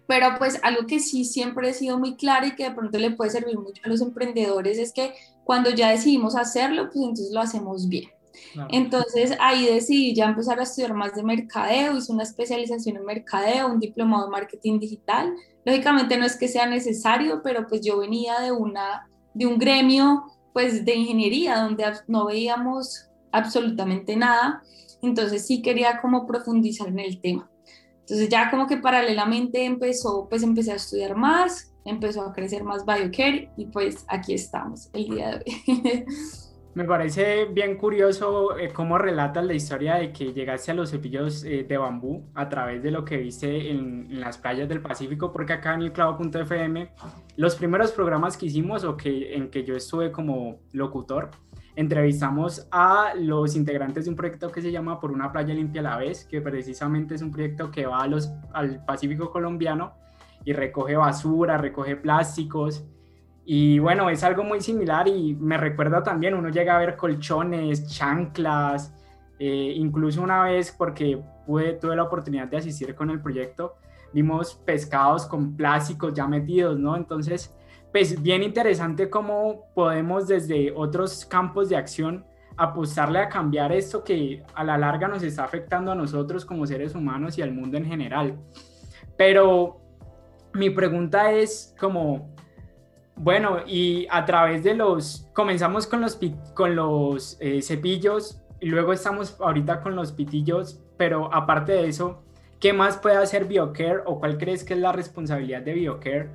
pero 0.07 0.35
pues 0.37 0.59
algo 0.63 0.87
que 0.87 0.99
sí 0.99 1.25
siempre 1.25 1.69
he 1.69 1.73
sido 1.73 1.99
muy 1.99 2.15
claro 2.15 2.47
y 2.47 2.55
que 2.55 2.63
de 2.63 2.75
pronto 2.75 2.97
le 2.97 3.11
puede 3.11 3.31
servir 3.31 3.57
mucho 3.57 3.81
a 3.83 3.89
los 3.89 4.01
emprendedores 4.01 4.77
es 4.77 4.93
que 4.93 5.13
cuando 5.45 5.69
ya 5.69 5.91
decidimos 5.91 6.35
hacerlo, 6.35 6.89
pues 6.91 6.97
entonces 6.97 7.31
lo 7.31 7.39
hacemos 7.39 7.87
bien. 7.87 8.09
Entonces 8.69 9.33
ahí 9.39 9.65
decidí 9.65 10.13
ya 10.13 10.25
empezar 10.25 10.59
a 10.59 10.63
estudiar 10.63 10.93
más 10.93 11.15
de 11.15 11.23
mercadeo, 11.23 11.95
hice 11.95 12.11
una 12.11 12.23
especialización 12.23 12.97
en 12.97 13.05
mercadeo, 13.05 13.67
un 13.67 13.79
diplomado 13.79 14.25
de 14.25 14.31
marketing 14.31 14.79
digital. 14.79 15.33
Lógicamente 15.63 16.17
no 16.17 16.25
es 16.25 16.35
que 16.35 16.47
sea 16.47 16.65
necesario, 16.65 17.41
pero 17.43 17.67
pues 17.67 17.81
yo 17.81 17.99
venía 17.99 18.39
de, 18.39 18.51
una, 18.51 19.07
de 19.33 19.45
un 19.45 19.57
gremio 19.57 20.25
pues 20.53 20.85
de 20.85 20.95
ingeniería 20.95 21.59
donde 21.59 21.85
no 22.07 22.25
veíamos 22.25 23.09
absolutamente 23.31 24.15
nada, 24.15 24.63
entonces 25.01 25.45
sí 25.45 25.61
quería 25.61 25.99
como 26.01 26.25
profundizar 26.25 26.87
en 26.87 26.99
el 26.99 27.19
tema. 27.19 27.49
Entonces 27.99 28.29
ya 28.29 28.49
como 28.49 28.65
que 28.67 28.77
paralelamente 28.77 29.65
empezó, 29.65 30.27
pues 30.29 30.43
empecé 30.43 30.71
a 30.71 30.75
estudiar 30.75 31.15
más, 31.15 31.73
empezó 31.85 32.23
a 32.23 32.33
crecer 32.33 32.63
más 32.63 32.85
BioCare 32.85 33.51
y 33.55 33.67
pues 33.67 34.05
aquí 34.07 34.33
estamos 34.33 34.89
el 34.93 35.05
día 35.05 35.29
de 35.29 35.35
hoy. 35.37 36.05
Me 36.75 36.83
parece 36.83 37.45
bien 37.45 37.77
curioso 37.77 38.57
eh, 38.57 38.69
cómo 38.73 38.97
relatas 38.97 39.45
la 39.45 39.53
historia 39.53 39.95
de 39.95 40.11
que 40.11 40.33
llegaste 40.33 40.71
a 40.71 40.73
los 40.73 40.91
cepillos 40.91 41.45
eh, 41.45 41.63
de 41.63 41.77
bambú 41.77 42.25
a 42.33 42.49
través 42.49 42.83
de 42.83 42.91
lo 42.91 43.05
que 43.05 43.15
viste 43.15 43.71
en, 43.71 44.19
las 44.19 44.37
playas 44.37 44.67
del 44.67 44.81
Pacífico, 44.81 45.31
porque 45.31 45.53
acá 45.53 45.73
en 45.73 45.83
el 45.83 45.93
clavo.fm, 45.93 46.91
los 47.37 47.55
primeros 47.55 47.93
programas 47.93 48.35
que 48.35 48.47
hicimos 48.47 48.83
o 48.83 48.97
que, 48.97 49.35
en 49.35 49.49
que 49.49 49.63
yo 49.63 49.73
estuve 49.73 50.11
como 50.11 50.59
locutor, 50.73 51.31
entrevistamos 51.77 52.67
a 52.71 53.13
los 53.15 53.55
integrantes 53.55 54.03
de 54.03 54.09
un 54.09 54.17
proyecto 54.17 54.51
que 54.51 54.61
se 54.61 54.69
llama 54.69 54.99
Por 54.99 55.13
una 55.13 55.31
playa 55.31 55.53
limpia 55.53 55.79
a 55.79 55.83
la 55.83 55.97
vez, 55.97 56.25
que 56.25 56.41
precisamente 56.41 57.15
es 57.15 57.21
un 57.21 57.31
proyecto 57.31 57.71
que 57.71 57.85
va 57.85 58.01
a 58.01 58.07
los, 58.07 58.33
al 58.51 58.83
Pacífico 58.83 59.31
colombiano 59.31 59.93
y 60.45 60.53
recoge 60.53 60.95
basura, 60.95 61.57
recoge 61.57 61.97
plásticos 61.97 62.85
y 63.47 63.77
bueno, 63.77 64.09
es 64.09 64.23
algo 64.23 64.43
muy 64.43 64.59
similar 64.59 65.07
y 65.07 65.35
me 65.35 65.57
recuerda 65.57 66.01
también, 66.01 66.33
uno 66.33 66.49
llega 66.49 66.75
a 66.75 66.79
ver 66.79 66.97
colchones, 66.97 67.87
chanclas, 67.87 68.91
eh, 69.37 69.73
incluso 69.75 70.23
una 70.23 70.43
vez 70.43 70.73
porque 70.75 71.21
pude, 71.45 71.73
tuve 71.73 71.95
la 71.95 72.03
oportunidad 72.03 72.47
de 72.47 72.57
asistir 72.57 72.95
con 72.95 73.11
el 73.11 73.21
proyecto, 73.21 73.75
vimos 74.13 74.55
pescados 74.55 75.27
con 75.27 75.55
plásticos 75.55 76.13
ya 76.15 76.25
metidos, 76.25 76.79
¿no? 76.79 76.97
Entonces, 76.97 77.55
pues 77.91 78.19
bien 78.19 78.41
interesante 78.41 79.11
cómo 79.11 79.65
podemos 79.75 80.27
desde 80.27 80.73
otros 80.75 81.23
campos 81.25 81.69
de 81.69 81.77
acción 81.77 82.25
apostarle 82.57 83.19
a 83.19 83.29
cambiar 83.29 83.71
esto 83.71 84.03
que 84.03 84.41
a 84.55 84.63
la 84.63 84.77
larga 84.77 85.07
nos 85.07 85.21
está 85.21 85.43
afectando 85.43 85.91
a 85.91 85.95
nosotros 85.95 86.45
como 86.45 86.65
seres 86.65 86.95
humanos 86.95 87.37
y 87.37 87.43
al 87.43 87.53
mundo 87.53 87.77
en 87.77 87.85
general. 87.85 88.39
Pero 89.17 89.84
mi 90.55 90.69
pregunta 90.69 91.31
es 91.31 91.75
como, 91.79 92.33
bueno, 93.15 93.59
y 93.67 94.07
a 94.09 94.25
través 94.25 94.63
de 94.63 94.73
los, 94.73 95.27
comenzamos 95.33 95.85
con 95.85 96.01
los, 96.01 96.19
con 96.53 96.75
los 96.75 97.37
eh, 97.39 97.61
cepillos 97.61 98.41
y 98.59 98.67
luego 98.67 98.93
estamos 98.93 99.39
ahorita 99.39 99.81
con 99.81 99.95
los 99.95 100.11
pitillos, 100.11 100.79
pero 100.97 101.33
aparte 101.33 101.73
de 101.73 101.87
eso, 101.87 102.23
¿qué 102.59 102.73
más 102.73 102.97
puede 102.97 103.17
hacer 103.17 103.45
BioCare 103.45 104.03
o 104.05 104.19
cuál 104.19 104.37
crees 104.37 104.63
que 104.63 104.73
es 104.73 104.79
la 104.79 104.91
responsabilidad 104.91 105.61
de 105.61 105.73
BioCare 105.73 106.29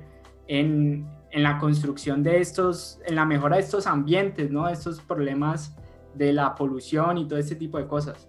en, 0.47 1.07
en 1.31 1.43
la 1.43 1.57
construcción 1.57 2.23
de 2.23 2.39
estos, 2.39 2.99
en 3.05 3.15
la 3.15 3.25
mejora 3.25 3.55
de 3.55 3.63
estos 3.63 3.87
ambientes, 3.87 4.51
¿no? 4.51 4.69
Estos 4.69 5.01
problemas 5.01 5.75
de 6.13 6.33
la 6.33 6.55
polución 6.55 7.17
y 7.17 7.27
todo 7.27 7.39
este 7.39 7.55
tipo 7.55 7.77
de 7.77 7.87
cosas. 7.87 8.27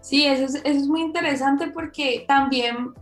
Sí, 0.00 0.26
eso 0.26 0.44
es, 0.44 0.54
eso 0.56 0.64
es 0.64 0.86
muy 0.86 1.00
interesante 1.00 1.68
porque 1.68 2.24
también 2.26 2.94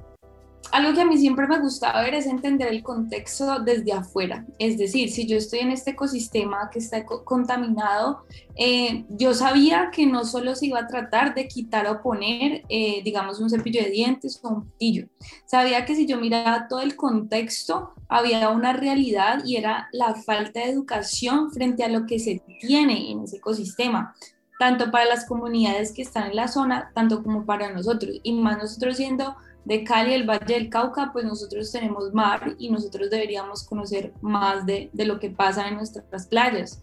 algo 0.73 0.94
que 0.94 1.00
a 1.00 1.04
mí 1.04 1.18
siempre 1.18 1.46
me 1.46 1.58
gusta 1.58 2.00
ver 2.00 2.14
es 2.14 2.26
entender 2.26 2.68
el 2.68 2.82
contexto 2.82 3.61
desde 3.61 3.92
afuera. 3.92 4.44
Es 4.58 4.78
decir, 4.78 5.11
si 5.11 5.26
yo 5.26 5.37
estoy 5.37 5.61
en 5.61 5.70
este 5.70 5.90
ecosistema 5.92 6.70
que 6.70 6.78
está 6.78 7.04
contaminado, 7.04 8.25
eh, 8.56 9.04
yo 9.08 9.35
sabía 9.35 9.90
que 9.92 10.06
no 10.06 10.25
solo 10.25 10.54
se 10.54 10.66
iba 10.66 10.80
a 10.80 10.87
tratar 10.87 11.35
de 11.35 11.49
quitar 11.49 11.87
o 11.87 12.02
poner, 12.02 12.64
eh, 12.68 13.02
digamos, 13.04 13.40
un 13.40 13.50
cepillo 13.50 13.82
de 13.82 13.90
dientes 13.90 14.40
o 14.42 14.49
un 14.49 14.70
pillo. 14.78 15.08
Sabía 15.46 15.85
que 15.85 15.94
si 15.94 16.06
yo 16.06 16.18
miraba 16.18 16.68
todo 16.68 16.80
el 16.80 16.96
contexto, 16.96 17.92
había 18.08 18.49
una 18.50 18.73
realidad 18.73 19.44
y 19.44 19.56
era 19.56 19.88
la 19.92 20.14
falta 20.14 20.61
de 20.61 20.70
educación 20.70 21.50
frente 21.52 21.85
a 21.85 21.88
lo 21.88 22.06
que 22.06 22.18
se 22.18 22.42
tiene 22.61 23.11
en 23.11 23.25
ese 23.25 23.38
ecosistema 23.38 24.14
tanto 24.58 24.90
para 24.90 25.04
las 25.04 25.26
comunidades 25.26 25.92
que 25.92 26.02
están 26.02 26.30
en 26.30 26.37
la 26.37 26.49
zona, 26.49 26.90
tanto 26.94 27.23
como 27.23 27.44
para 27.44 27.73
nosotros, 27.73 28.16
y 28.23 28.32
más 28.32 28.58
nosotros 28.58 28.96
siendo 28.96 29.37
de 29.66 29.82
Cali, 29.82 30.14
el 30.14 30.28
Valle 30.28 30.54
del 30.54 30.70
Cauca, 30.70 31.11
pues 31.12 31.25
nosotros 31.25 31.73
tenemos 31.73 32.14
mar 32.14 32.54
y 32.56 32.70
nosotros 32.70 33.11
deberíamos 33.11 33.64
conocer 33.64 34.12
más 34.20 34.64
de, 34.64 34.90
de 34.92 35.04
lo 35.04 35.18
que 35.18 35.28
pasa 35.28 35.66
en 35.66 35.75
nuestras 35.75 36.28
playas, 36.28 36.80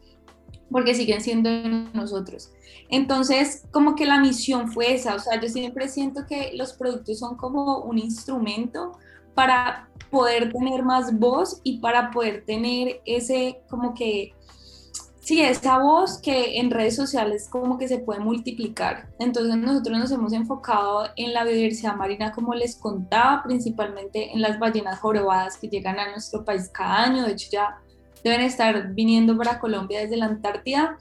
porque 0.70 0.94
siguen 0.94 1.22
siendo 1.22 1.50
nosotros. 1.94 2.52
Entonces, 2.90 3.64
como 3.72 3.96
que 3.96 4.06
la 4.06 4.20
misión 4.20 4.70
fue 4.70 4.94
esa, 4.96 5.16
o 5.16 5.20
sea, 5.20 5.40
yo 5.40 5.48
siempre 5.48 5.88
siento 5.88 6.26
que 6.28 6.52
los 6.56 6.74
productos 6.74 7.20
son 7.20 7.38
como 7.38 7.78
un 7.80 7.98
instrumento 7.98 8.98
para 9.34 9.88
poder 10.12 10.52
tener 10.52 10.84
más 10.84 11.18
voz 11.18 11.62
y 11.64 11.80
para 11.80 12.12
poder 12.12 12.44
tener 12.46 13.02
ese 13.06 13.62
como 13.70 13.94
que 13.94 14.34
Sí, 15.24 15.42
esa 15.42 15.78
voz 15.80 16.20
que 16.20 16.60
en 16.60 16.70
redes 16.70 16.98
sociales 16.98 17.48
como 17.50 17.78
que 17.78 17.88
se 17.88 18.00
puede 18.00 18.20
multiplicar. 18.20 19.08
Entonces 19.20 19.56
nosotros 19.56 19.98
nos 19.98 20.12
hemos 20.12 20.34
enfocado 20.34 21.08
en 21.16 21.32
la 21.32 21.46
biodiversidad 21.46 21.96
marina, 21.96 22.34
como 22.34 22.54
les 22.54 22.76
contaba, 22.76 23.42
principalmente 23.42 24.34
en 24.34 24.42
las 24.42 24.60
ballenas 24.60 25.00
jorobadas 25.00 25.58
que 25.58 25.70
llegan 25.70 25.98
a 25.98 26.12
nuestro 26.12 26.44
país 26.44 26.70
cada 26.74 27.04
año. 27.04 27.24
De 27.24 27.32
hecho 27.32 27.48
ya 27.50 27.80
deben 28.24 28.42
estar 28.42 28.94
viniendo 28.94 29.38
para 29.38 29.60
Colombia 29.60 30.00
desde 30.00 30.18
la 30.18 30.26
Antártida. 30.26 30.98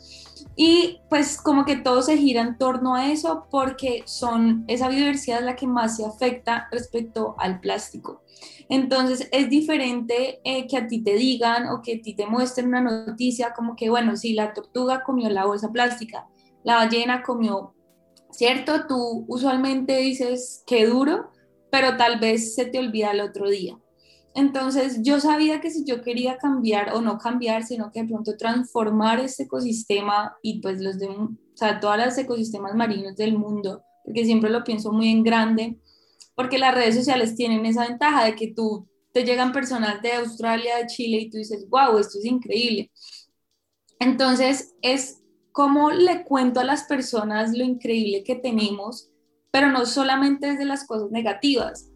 Y 0.55 1.00
pues 1.09 1.41
como 1.41 1.64
que 1.64 1.76
todo 1.76 2.02
se 2.02 2.19
gira 2.19 2.43
en 2.43 2.59
torno 2.59 2.95
a 2.95 3.11
eso 3.11 3.47
porque 3.50 4.02
son 4.05 4.64
esa 4.69 4.88
biodiversidad 4.88 5.43
la 5.43 5.57
que 5.57 5.67
más 5.67 5.97
se 5.97 6.05
afecta 6.05 6.69
respecto 6.71 7.35
al 7.38 7.61
plástico. 7.61 8.23
Entonces 8.69 9.29
es 9.33 9.49
diferente 9.49 10.41
eh, 10.45 10.67
que 10.67 10.76
a 10.76 10.87
ti 10.87 11.02
te 11.02 11.14
digan 11.14 11.69
o 11.69 11.81
que 11.83 11.95
a 11.95 12.02
ti 12.02 12.14
te 12.14 12.26
muestren 12.26 12.69
una 12.69 12.81
noticia 12.81 13.52
como 13.55 13.76
que, 13.76 13.88
bueno, 13.88 14.17
si 14.17 14.35
la 14.35 14.52
tortuga 14.52 15.02
comió 15.05 15.29
la 15.31 15.47
bolsa 15.47 15.71
plástica, 15.71 16.26
la 16.64 16.76
ballena 16.76 17.23
comió, 17.23 17.75
¿cierto? 18.31 18.87
Tú 18.87 19.25
usualmente 19.29 19.97
dices 19.99 20.62
que 20.67 20.87
duro, 20.87 21.31
pero 21.71 21.97
tal 21.97 22.19
vez 22.19 22.55
se 22.55 22.67
te 22.67 22.79
olvida 22.79 23.12
el 23.12 23.21
otro 23.21 23.49
día. 23.49 23.79
Entonces 24.34 25.00
yo 25.02 25.20
sabía 25.20 25.60
que 25.60 25.70
si 25.70 25.84
yo 25.84 26.00
quería 26.00 26.38
cambiar 26.38 26.94
o 26.94 27.00
no 27.00 27.18
cambiar, 27.18 27.64
sino 27.64 27.90
que 27.92 28.02
de 28.02 28.08
pronto 28.08 28.36
transformar 28.36 29.20
este 29.20 29.44
ecosistema 29.44 30.36
y 30.42 30.60
pues 30.60 30.80
los 30.80 30.98
de, 30.98 31.08
o 31.08 31.36
sea, 31.54 31.80
todos 31.80 31.98
los 31.98 32.16
ecosistemas 32.16 32.74
marinos 32.74 33.16
del 33.16 33.36
mundo, 33.36 33.82
porque 34.04 34.24
siempre 34.24 34.50
lo 34.50 34.64
pienso 34.64 34.90
muy 34.90 35.10
en 35.10 35.22
grande, 35.22 35.78
porque 36.34 36.58
las 36.58 36.74
redes 36.74 36.94
sociales 36.94 37.36
tienen 37.36 37.66
esa 37.66 37.86
ventaja 37.86 38.24
de 38.24 38.34
que 38.34 38.52
tú 38.54 38.88
te 39.12 39.24
llegan 39.24 39.52
personas 39.52 40.00
de 40.00 40.12
Australia, 40.12 40.78
de 40.78 40.86
Chile 40.86 41.18
y 41.18 41.30
tú 41.30 41.36
dices, 41.36 41.68
wow, 41.68 41.98
esto 41.98 42.18
es 42.18 42.24
increíble. 42.24 42.90
Entonces 44.00 44.74
es 44.80 45.22
como 45.52 45.90
le 45.90 46.24
cuento 46.24 46.60
a 46.60 46.64
las 46.64 46.84
personas 46.84 47.56
lo 47.56 47.64
increíble 47.64 48.24
que 48.24 48.36
tenemos, 48.36 49.10
pero 49.50 49.70
no 49.70 49.84
solamente 49.84 50.46
desde 50.46 50.64
las 50.64 50.86
cosas 50.86 51.10
negativas, 51.10 51.91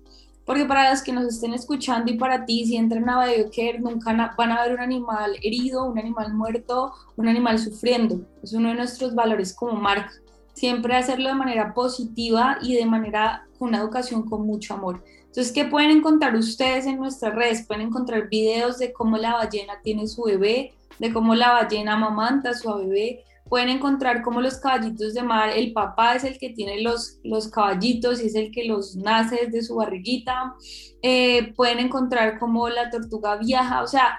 porque 0.46 0.64
para 0.64 0.90
los 0.90 1.02
que 1.02 1.12
nos 1.12 1.26
estén 1.26 1.52
escuchando 1.52 2.10
y 2.10 2.16
para 2.16 2.46
ti, 2.46 2.64
si 2.64 2.76
entran 2.76 3.08
a 3.10 3.26
BioCare, 3.26 3.80
nunca 3.80 4.32
van 4.38 4.52
a 4.52 4.62
ver 4.62 4.74
un 4.74 4.80
animal 4.80 5.36
herido, 5.42 5.84
un 5.84 5.98
animal 5.98 6.32
muerto, 6.34 6.92
un 7.16 7.26
animal 7.26 7.58
sufriendo. 7.58 8.20
Es 8.44 8.52
uno 8.52 8.68
de 8.68 8.76
nuestros 8.76 9.12
valores 9.14 9.52
como 9.52 9.72
marca. 9.72 10.12
Siempre 10.54 10.96
hacerlo 10.96 11.28
de 11.28 11.34
manera 11.34 11.74
positiva 11.74 12.58
y 12.62 12.76
de 12.76 12.86
manera 12.86 13.44
con 13.58 13.68
una 13.70 13.78
educación 13.78 14.22
con 14.22 14.46
mucho 14.46 14.74
amor. 14.74 15.02
Entonces, 15.18 15.52
¿qué 15.52 15.64
pueden 15.64 15.90
encontrar 15.90 16.36
ustedes 16.36 16.86
en 16.86 16.98
nuestras 16.98 17.34
redes? 17.34 17.66
Pueden 17.66 17.88
encontrar 17.88 18.28
videos 18.28 18.78
de 18.78 18.92
cómo 18.92 19.18
la 19.18 19.34
ballena 19.34 19.80
tiene 19.82 20.06
su 20.06 20.22
bebé, 20.22 20.74
de 21.00 21.12
cómo 21.12 21.34
la 21.34 21.52
ballena 21.52 21.94
amamanta 21.94 22.50
a 22.50 22.54
su 22.54 22.72
bebé, 22.72 23.24
pueden 23.48 23.68
encontrar 23.68 24.22
como 24.22 24.40
los 24.40 24.58
caballitos 24.58 25.14
de 25.14 25.22
mar, 25.22 25.50
el 25.54 25.72
papá 25.72 26.16
es 26.16 26.24
el 26.24 26.38
que 26.38 26.50
tiene 26.50 26.80
los, 26.82 27.18
los 27.22 27.48
caballitos 27.48 28.22
y 28.22 28.26
es 28.26 28.34
el 28.34 28.50
que 28.50 28.64
los 28.64 28.96
nace 28.96 29.46
desde 29.46 29.62
su 29.62 29.76
barriguita, 29.76 30.54
eh, 31.02 31.52
pueden 31.54 31.78
encontrar 31.78 32.38
como 32.38 32.68
la 32.68 32.90
tortuga 32.90 33.36
viaja, 33.36 33.82
o 33.82 33.86
sea, 33.86 34.18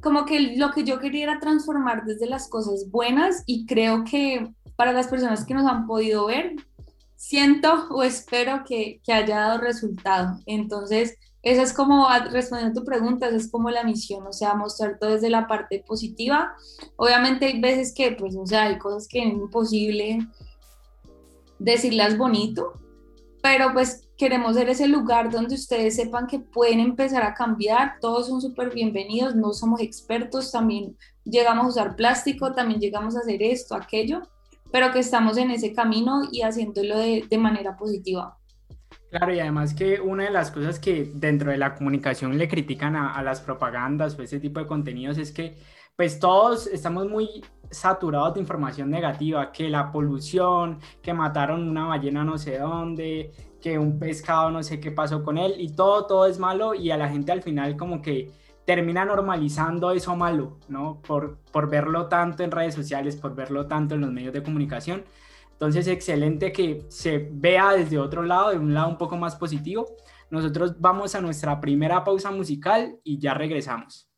como 0.00 0.24
que 0.24 0.56
lo 0.56 0.70
que 0.70 0.84
yo 0.84 0.98
quería 0.98 1.24
era 1.24 1.40
transformar 1.40 2.04
desde 2.04 2.26
las 2.26 2.48
cosas 2.48 2.90
buenas 2.90 3.42
y 3.46 3.66
creo 3.66 4.04
que 4.04 4.48
para 4.76 4.92
las 4.92 5.08
personas 5.08 5.44
que 5.44 5.54
nos 5.54 5.66
han 5.66 5.86
podido 5.86 6.26
ver, 6.26 6.54
siento 7.16 7.88
o 7.90 8.02
espero 8.02 8.64
que, 8.66 9.00
que 9.04 9.12
haya 9.12 9.40
dado 9.40 9.58
resultado. 9.58 10.38
Entonces, 10.46 11.18
esa 11.42 11.62
es 11.62 11.72
como, 11.72 12.06
respondiendo 12.30 12.78
a 12.78 12.82
tu 12.82 12.86
pregunta, 12.86 13.28
esa 13.28 13.36
es 13.36 13.50
como 13.50 13.70
la 13.70 13.82
misión, 13.82 14.26
o 14.26 14.32
sea, 14.32 14.54
mostrar 14.54 14.98
todo 14.98 15.10
desde 15.10 15.30
la 15.30 15.46
parte 15.46 15.82
positiva. 15.86 16.54
Obviamente 16.96 17.46
hay 17.46 17.60
veces 17.60 17.94
que, 17.94 18.12
pues, 18.12 18.36
o 18.36 18.46
sea, 18.46 18.64
hay 18.64 18.78
cosas 18.78 19.08
que 19.08 19.20
es 19.20 19.32
imposible 19.32 20.18
decirlas 21.58 22.16
bonito, 22.18 22.74
pero 23.42 23.72
pues 23.72 24.08
queremos 24.18 24.56
ser 24.56 24.68
ese 24.68 24.86
lugar 24.86 25.30
donde 25.30 25.54
ustedes 25.54 25.96
sepan 25.96 26.26
que 26.26 26.40
pueden 26.40 26.80
empezar 26.80 27.22
a 27.22 27.34
cambiar, 27.34 27.94
todos 28.00 28.28
son 28.28 28.40
súper 28.40 28.70
bienvenidos, 28.70 29.34
no 29.34 29.52
somos 29.52 29.80
expertos, 29.80 30.52
también 30.52 30.96
llegamos 31.24 31.64
a 31.64 31.68
usar 31.68 31.96
plástico, 31.96 32.52
también 32.52 32.80
llegamos 32.80 33.16
a 33.16 33.20
hacer 33.20 33.42
esto, 33.42 33.74
aquello, 33.74 34.22
pero 34.72 34.92
que 34.92 34.98
estamos 34.98 35.38
en 35.38 35.50
ese 35.50 35.72
camino 35.72 36.22
y 36.30 36.42
haciéndolo 36.42 36.98
de, 36.98 37.24
de 37.28 37.38
manera 37.38 37.76
positiva. 37.76 38.39
Claro, 39.10 39.34
y 39.34 39.40
además 39.40 39.74
que 39.74 40.00
una 40.00 40.24
de 40.24 40.30
las 40.30 40.52
cosas 40.52 40.78
que 40.78 41.10
dentro 41.14 41.50
de 41.50 41.58
la 41.58 41.74
comunicación 41.74 42.38
le 42.38 42.48
critican 42.48 42.94
a, 42.94 43.20
las 43.24 43.40
propagandas 43.40 44.16
o 44.16 44.22
ese 44.22 44.38
tipo 44.38 44.60
de 44.60 44.68
contenidos 44.68 45.18
es 45.18 45.32
que 45.32 45.56
pues 45.96 46.20
todos 46.20 46.68
estamos 46.68 47.08
muy 47.08 47.44
saturados 47.70 48.34
de 48.34 48.40
información 48.40 48.88
negativa, 48.88 49.50
que 49.50 49.68
la 49.68 49.90
polución, 49.90 50.78
que 51.02 51.12
mataron 51.12 51.68
una 51.68 51.86
ballena 51.86 52.22
no 52.24 52.38
sé 52.38 52.58
dónde, 52.58 53.32
que 53.60 53.78
un 53.78 53.98
pescado 53.98 54.50
no 54.50 54.62
sé 54.62 54.78
qué 54.78 54.92
pasó 54.92 55.24
con 55.24 55.38
él 55.38 55.54
y 55.58 55.74
todo, 55.74 56.06
todo 56.06 56.26
es 56.26 56.38
malo 56.38 56.74
y 56.74 56.92
a 56.92 56.96
la 56.96 57.08
gente 57.08 57.32
al 57.32 57.42
final 57.42 57.76
como 57.76 58.00
que 58.02 58.30
termina 58.64 59.04
normalizando 59.04 59.90
eso 59.90 60.14
malo, 60.14 60.58
¿no? 60.68 61.02
Por, 61.02 61.38
por 61.50 61.68
verlo 61.68 62.06
tanto 62.06 62.44
en 62.44 62.52
redes 62.52 62.74
sociales, 62.74 63.16
por 63.16 63.34
verlo 63.34 63.66
tanto 63.66 63.96
en 63.96 64.02
los 64.02 64.12
medios 64.12 64.32
de 64.32 64.42
comunicación. 64.44 65.02
Entonces, 65.60 65.88
excelente 65.88 66.52
que 66.52 66.86
se 66.88 67.28
vea 67.30 67.74
desde 67.74 67.98
otro 67.98 68.22
lado, 68.22 68.48
de 68.48 68.56
un 68.56 68.72
lado 68.72 68.88
un 68.88 68.96
poco 68.96 69.18
más 69.18 69.36
positivo. 69.36 69.84
Nosotros 70.30 70.80
vamos 70.80 71.14
a 71.14 71.20
nuestra 71.20 71.60
primera 71.60 72.02
pausa 72.02 72.30
musical 72.30 72.96
y 73.04 73.18
ya 73.18 73.34
regresamos. 73.34 74.08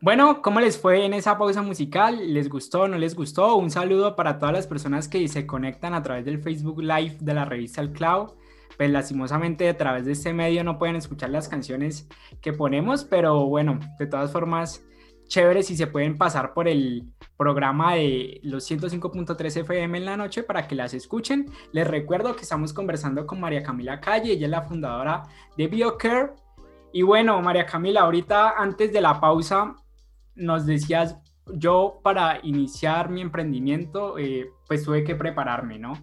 Bueno, 0.00 0.40
¿cómo 0.40 0.60
les 0.60 0.78
fue 0.78 1.04
en 1.04 1.14
esa 1.14 1.36
pausa 1.36 1.62
musical? 1.62 2.32
¿Les 2.32 2.48
gustó? 2.48 2.86
¿No 2.86 2.96
les 2.96 3.16
gustó? 3.16 3.56
Un 3.56 3.72
saludo 3.72 4.14
para 4.14 4.38
todas 4.38 4.54
las 4.54 4.68
personas 4.68 5.08
que 5.08 5.26
se 5.26 5.48
conectan 5.48 5.94
a 5.94 6.02
través 6.04 6.24
del 6.24 6.40
Facebook 6.40 6.80
Live 6.80 7.16
de 7.18 7.34
la 7.34 7.44
revista 7.44 7.80
El 7.80 7.90
Cloud 7.90 8.34
pues 8.76 8.90
lastimosamente 8.90 9.68
a 9.68 9.76
través 9.76 10.06
de 10.06 10.12
este 10.12 10.32
medio 10.32 10.64
no 10.64 10.78
pueden 10.78 10.96
escuchar 10.96 11.30
las 11.30 11.48
canciones 11.48 12.08
que 12.40 12.52
ponemos, 12.52 13.04
pero 13.04 13.46
bueno, 13.46 13.78
de 13.98 14.06
todas 14.06 14.32
formas, 14.32 14.84
chévere 15.26 15.62
si 15.62 15.76
se 15.76 15.86
pueden 15.86 16.16
pasar 16.16 16.52
por 16.54 16.68
el 16.68 17.04
programa 17.36 17.94
de 17.94 18.40
los 18.42 18.70
105.3 18.70 19.60
FM 19.60 19.98
en 19.98 20.04
la 20.04 20.16
noche 20.16 20.42
para 20.42 20.66
que 20.66 20.74
las 20.74 20.94
escuchen. 20.94 21.46
Les 21.72 21.86
recuerdo 21.86 22.36
que 22.36 22.42
estamos 22.42 22.72
conversando 22.72 23.26
con 23.26 23.40
María 23.40 23.62
Camila 23.62 24.00
Calle, 24.00 24.32
ella 24.32 24.46
es 24.46 24.50
la 24.50 24.62
fundadora 24.62 25.22
de 25.56 25.66
BioCare. 25.68 26.32
Y 26.92 27.02
bueno, 27.02 27.40
María 27.42 27.66
Camila, 27.66 28.02
ahorita 28.02 28.54
antes 28.56 28.92
de 28.92 29.00
la 29.00 29.20
pausa 29.20 29.76
nos 30.36 30.66
decías, 30.66 31.16
yo 31.46 32.00
para 32.02 32.40
iniciar 32.42 33.10
mi 33.10 33.20
emprendimiento, 33.20 34.18
eh, 34.18 34.50
pues 34.66 34.84
tuve 34.84 35.04
que 35.04 35.14
prepararme, 35.14 35.78
¿no? 35.78 35.94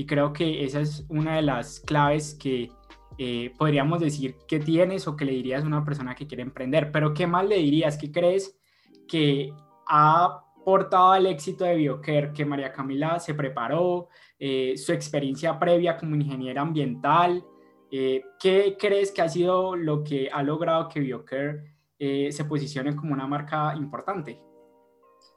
Y 0.00 0.06
creo 0.06 0.32
que 0.32 0.64
esa 0.64 0.80
es 0.80 1.04
una 1.10 1.36
de 1.36 1.42
las 1.42 1.78
claves 1.80 2.34
que 2.34 2.72
eh, 3.18 3.52
podríamos 3.58 4.00
decir 4.00 4.38
que 4.48 4.58
tienes 4.58 5.06
o 5.06 5.14
que 5.14 5.26
le 5.26 5.32
dirías 5.32 5.62
a 5.62 5.66
una 5.66 5.84
persona 5.84 6.14
que 6.14 6.26
quiere 6.26 6.42
emprender. 6.42 6.90
Pero 6.90 7.12
¿qué 7.12 7.26
más 7.26 7.46
le 7.46 7.58
dirías? 7.58 7.98
¿Qué 7.98 8.10
crees 8.10 8.58
que 9.06 9.52
ha 9.86 10.24
aportado 10.56 11.12
al 11.12 11.26
éxito 11.26 11.66
de 11.66 11.76
BioCare? 11.76 12.32
Que 12.32 12.46
María 12.46 12.72
Camila 12.72 13.20
se 13.20 13.34
preparó, 13.34 14.08
eh, 14.38 14.72
su 14.78 14.94
experiencia 14.94 15.58
previa 15.58 15.98
como 15.98 16.16
ingeniera 16.16 16.62
ambiental. 16.62 17.44
Eh, 17.90 18.22
¿Qué 18.40 18.78
crees 18.80 19.12
que 19.12 19.20
ha 19.20 19.28
sido 19.28 19.76
lo 19.76 20.02
que 20.02 20.30
ha 20.32 20.42
logrado 20.42 20.88
que 20.88 21.00
BioCare 21.00 21.74
se 21.98 22.44
posicione 22.46 22.96
como 22.96 23.12
una 23.12 23.26
marca 23.26 23.74
importante? 23.76 24.40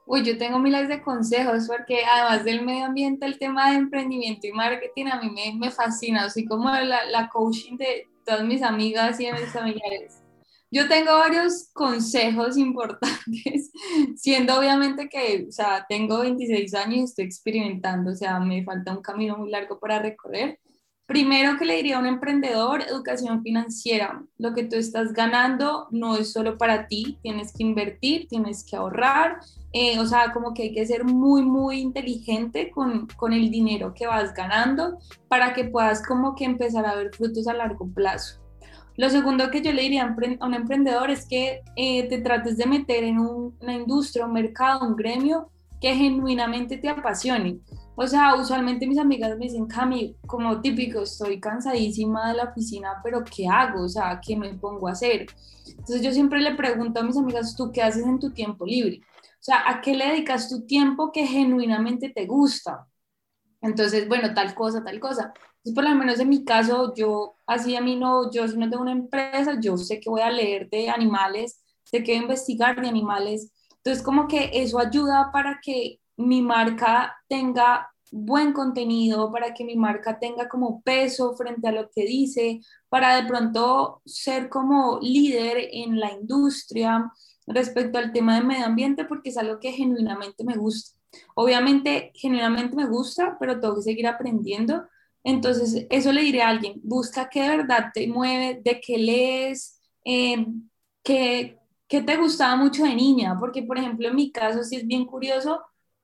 Uy, 0.06 0.24
yo 0.24 0.38
tengo 0.38 0.60
miles 0.60 0.90
de 0.90 1.02
consejos 1.02 1.66
porque 1.68 2.04
además 2.04 2.44
del 2.44 2.66
medio 2.66 2.86
ambiente, 2.86 3.26
el 3.26 3.40
tema 3.40 3.72
de 3.72 3.78
emprendimiento 3.78 4.48
y 4.48 4.52
marketing 4.52 5.06
a 5.08 5.22
mí 5.22 5.30
me, 5.30 5.58
me 5.58 5.72
fascina. 5.72 6.30
Soy 6.30 6.46
como 6.46 6.70
la, 6.70 7.06
la, 7.06 7.30
coaching 7.30 7.78
de 7.78 8.08
todas 8.26 8.44
mis 8.44 8.62
amigas 8.62 9.20
y 9.20 9.26
de 9.26 9.34
mis 9.34 9.52
familiares. 9.52 10.20
Yo 10.70 10.88
tengo 10.88 11.14
varios 11.20 11.70
consejos 11.72 12.58
importantes, 12.58 13.72
siendo 14.16 14.58
obviamente 14.58 15.08
que, 15.08 15.46
o 15.48 15.52
sea, 15.52 15.86
tengo 15.88 16.20
26 16.20 16.74
años 16.74 16.96
y 16.96 17.04
estoy 17.04 17.26
experimentando, 17.26 18.12
o 18.12 18.16
sea, 18.16 18.40
me 18.40 18.64
falta 18.64 18.92
un 18.92 19.02
camino 19.02 19.38
muy 19.38 19.52
largo 19.52 19.80
para 19.80 20.00
recorrer. 20.00 20.60
Primero 21.14 21.60
que 21.60 21.66
le 21.66 21.76
diría 21.76 21.98
a 21.98 22.00
un 22.00 22.08
emprendedor, 22.08 22.82
educación 22.82 23.44
financiera. 23.44 24.24
Lo 24.40 24.56
que 24.56 24.64
tú 24.64 24.78
estás 24.78 25.14
ganando 25.14 25.88
no 25.92 26.18
es 26.18 26.34
solo 26.34 26.58
para 26.58 26.88
ti, 26.88 27.20
tienes 27.22 27.54
que 27.54 27.62
invertir, 27.62 28.28
tienes 28.28 28.66
que 28.68 28.76
ahorrar, 28.76 29.38
eh, 29.74 30.00
o 30.00 30.08
sea, 30.08 30.32
como 30.34 30.56
que 30.56 30.64
hay 30.64 30.74
que 30.74 30.88
ser 30.88 31.04
muy, 31.04 31.44
muy 31.44 31.82
inteligente 31.82 32.72
con, 32.72 33.06
con, 33.16 33.32
el 33.32 33.52
dinero 33.52 33.94
que 33.94 34.08
vas 34.08 34.34
ganando 34.34 34.98
para 35.28 35.54
que 35.54 35.66
puedas 35.66 36.04
como 36.04 36.34
que 36.34 36.46
empezar 36.46 36.84
a 36.88 36.96
ver 36.96 37.12
frutos 37.16 37.48
a 37.48 37.54
largo 37.54 37.88
plazo. 37.94 38.42
Lo 38.98 39.08
segundo 39.12 39.52
que 39.52 39.62
yo 39.62 39.72
le 39.72 39.84
diría 39.84 40.16
a 40.40 40.48
un 40.48 40.54
emprendedor 40.56 41.12
es 41.12 41.28
que 41.28 41.62
eh, 41.76 42.10
te 42.10 42.22
trates 42.22 42.58
de 42.58 42.66
meter 42.66 43.04
en 43.04 43.20
una 43.20 43.76
industria, 43.76 44.26
un 44.26 44.34
mercado, 44.34 44.88
un 44.88 44.96
gremio 44.96 45.52
que 45.80 45.94
genuinamente 45.94 46.78
te 46.78 46.90
apasione. 46.90 47.60
O 47.96 48.08
sea, 48.08 48.36
usualmente 48.36 48.88
mis 48.88 48.98
amigas 48.98 49.38
me 49.38 49.46
dicen, 49.46 49.68
Cami, 49.68 50.16
como 50.26 50.62
típico, 50.62 51.02
estoy 51.02 51.40
cansadísima 51.40 52.30
de 52.30 52.38
la 52.38 52.46
oficina, 52.46 53.00
pero 53.04 53.24
¿qué 53.24 53.48
hago? 53.48 53.84
O 53.84 53.90
sea, 53.90 54.20
¿qué 54.26 54.36
me 54.36 54.54
pongo 54.56 54.88
a 54.88 54.94
hacer? 54.94 55.28
Entonces 55.68 56.02
yo 56.02 56.12
siempre 56.12 56.42
le 56.42 56.56
pregunto 56.56 57.00
a 57.00 57.04
mis 57.04 57.18
amigas, 57.18 57.56
¿tú 57.56 57.72
qué 57.72 57.84
haces 57.84 58.06
en 58.06 58.20
tu 58.20 58.32
tiempo 58.32 58.66
libre? 58.66 59.02
O 59.20 59.46
sea, 59.46 59.70
¿a 59.70 59.82
qué 59.82 59.94
le 59.96 60.08
dedicas 60.08 60.50
tu 60.50 60.66
tiempo 60.66 61.12
que 61.12 61.28
genuinamente 61.28 62.10
te 62.10 62.26
gusta? 62.26 62.88
Entonces, 63.62 64.08
bueno, 64.08 64.34
tal 64.34 64.56
cosa, 64.56 64.84
tal 64.84 65.00
cosa. 65.00 65.32
Entonces, 65.58 65.76
por 65.76 65.84
lo 65.84 65.96
menos 65.96 66.20
en 66.20 66.30
mi 66.30 66.44
caso, 66.44 66.94
yo 66.96 67.36
así 67.46 67.76
a 67.76 67.82
mí 67.82 67.96
no, 67.96 68.32
yo 68.32 68.48
si 68.48 68.58
no 68.58 68.70
tengo 68.70 68.84
una 68.84 68.92
empresa, 68.92 69.60
yo 69.60 69.78
sé 69.78 70.00
que 70.00 70.10
voy 70.10 70.22
a 70.22 70.32
leer 70.32 70.70
de 70.70 70.90
animales, 70.90 71.64
sé 71.84 72.04
que 72.04 72.14
voy 72.14 72.20
a 72.20 72.24
investigar 72.24 72.82
de 72.82 72.88
animales. 72.88 73.52
Entonces, 73.78 74.04
como 74.04 74.28
que 74.28 74.50
eso 74.54 74.80
ayuda 74.80 75.30
para 75.32 75.60
que 75.62 76.00
mi 76.28 76.42
marca 76.42 77.16
tenga 77.28 77.90
buen 78.12 78.54
contenido, 78.54 79.32
para 79.32 79.54
que 79.54 79.64
mi 79.66 79.76
marca 79.76 80.20
tenga 80.20 80.48
como 80.48 80.82
peso 80.84 81.36
frente 81.36 81.68
a 81.68 81.72
lo 81.72 81.90
que 81.90 82.06
dice, 82.06 82.62
para 82.90 83.16
de 83.20 83.28
pronto 83.28 84.02
ser 84.06 84.50
como 84.50 85.00
líder 85.02 85.70
en 85.72 86.00
la 86.00 86.12
industria 86.12 87.12
respecto 87.48 87.98
al 87.98 88.14
tema 88.14 88.36
de 88.36 88.46
medio 88.46 88.66
ambiente, 88.66 89.06
porque 89.06 89.30
es 89.30 89.38
algo 89.38 89.60
que 89.60 89.72
genuinamente 89.72 90.44
me 90.44 90.56
gusta. 90.56 90.98
Obviamente, 91.36 92.12
genuinamente 92.16 92.76
me 92.76 92.88
gusta, 92.88 93.38
pero 93.40 93.60
tengo 93.60 93.76
que 93.76 93.82
seguir 93.82 94.08
aprendiendo. 94.08 94.84
Entonces, 95.24 95.88
eso 95.90 96.12
le 96.12 96.22
diré 96.22 96.42
a 96.44 96.50
alguien, 96.50 96.80
busca 96.84 97.30
qué 97.30 97.42
de 97.44 97.58
verdad 97.58 97.92
te 97.94 98.08
mueve, 98.08 98.62
de 98.64 98.80
qué 98.80 98.98
lees, 98.98 99.80
eh, 100.06 100.46
qué, 101.04 101.58
qué 101.88 102.02
te 102.02 102.18
gustaba 102.18 102.56
mucho 102.56 102.84
de 102.84 102.96
niña, 102.96 103.38
porque 103.40 103.64
por 103.64 103.78
ejemplo 103.78 104.08
en 104.08 104.16
mi 104.16 104.32
caso 104.32 104.64
sí 104.64 104.76
es 104.78 104.88
bien 104.88 105.06
curioso, 105.06 105.62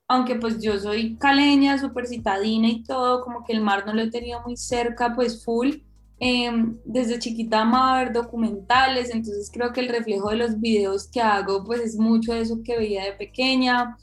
aunque 0.10 0.36
pues 0.36 0.60
yo 0.60 0.78
soy 0.80 1.16
caleña, 1.18 1.78
súper 1.78 2.08
citadina 2.08 2.68
y 2.68 2.84
todo, 2.84 3.24
como 3.24 3.46
que 3.46 3.54
el 3.54 3.62
mar 3.62 3.86
no 3.86 3.94
lo 3.94 4.02
he 4.02 4.10
tenido 4.10 4.42
muy 4.42 4.58
cerca, 4.58 5.14
pues 5.16 5.46
full. 5.46 5.76
Em, 6.20 6.78
desde 6.84 7.20
chiquita 7.20 7.62
amaba 7.62 8.00
ver 8.00 8.12
documentales, 8.12 9.12
entonces 9.12 9.50
creo 9.54 9.72
que 9.72 9.82
el 9.82 9.88
reflejo 9.88 10.32
de 10.32 10.36
los 10.36 10.60
videos 10.60 11.08
que 11.08 11.22
hago 11.22 11.64
pues 11.64 11.80
es 11.82 11.96
mucho 11.96 12.34
de 12.34 12.42
eso 12.42 12.62
que 12.64 12.76
veía 12.76 13.06
de 13.06 13.14
pequeña. 13.14 13.98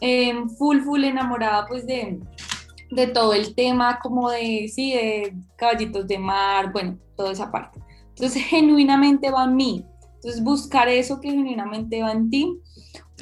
Em, 0.00 0.48
full, 0.48 0.82
full 0.82 1.02
enamorada 1.04 1.66
pues 1.66 1.84
de, 1.84 2.20
de 2.92 3.06
todo 3.08 3.34
el 3.34 3.54
tema 3.56 3.98
como 4.00 4.30
de, 4.30 4.70
sí, 4.72 4.92
de 4.92 5.36
caballitos 5.56 6.06
de 6.06 6.18
mar, 6.18 6.72
bueno, 6.72 6.96
toda 7.16 7.32
esa 7.32 7.50
parte. 7.50 7.80
Entonces 8.10 8.42
genuinamente 8.46 9.32
va 9.32 9.44
en 9.44 9.56
mí. 9.56 9.84
Entonces 10.14 10.44
buscar 10.44 10.88
eso 10.88 11.20
que 11.20 11.30
genuinamente 11.32 12.02
va 12.02 12.12
en 12.12 12.30
ti 12.30 12.60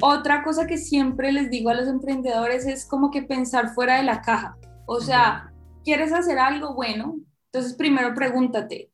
otra 0.01 0.43
cosa 0.43 0.67
que 0.67 0.77
siempre 0.77 1.31
les 1.31 1.49
digo 1.49 1.69
a 1.69 1.73
los 1.73 1.87
emprendedores 1.87 2.65
es 2.65 2.85
como 2.85 3.11
que 3.11 3.23
pensar 3.23 3.73
fuera 3.73 3.97
de 3.97 4.03
la 4.03 4.21
caja. 4.21 4.57
O 4.85 4.99
sea, 4.99 5.51
¿quieres 5.83 6.11
hacer 6.13 6.39
algo 6.39 6.73
bueno? 6.73 7.19
Entonces 7.45 7.73
primero 7.73 8.13
pregúntate, 8.13 8.91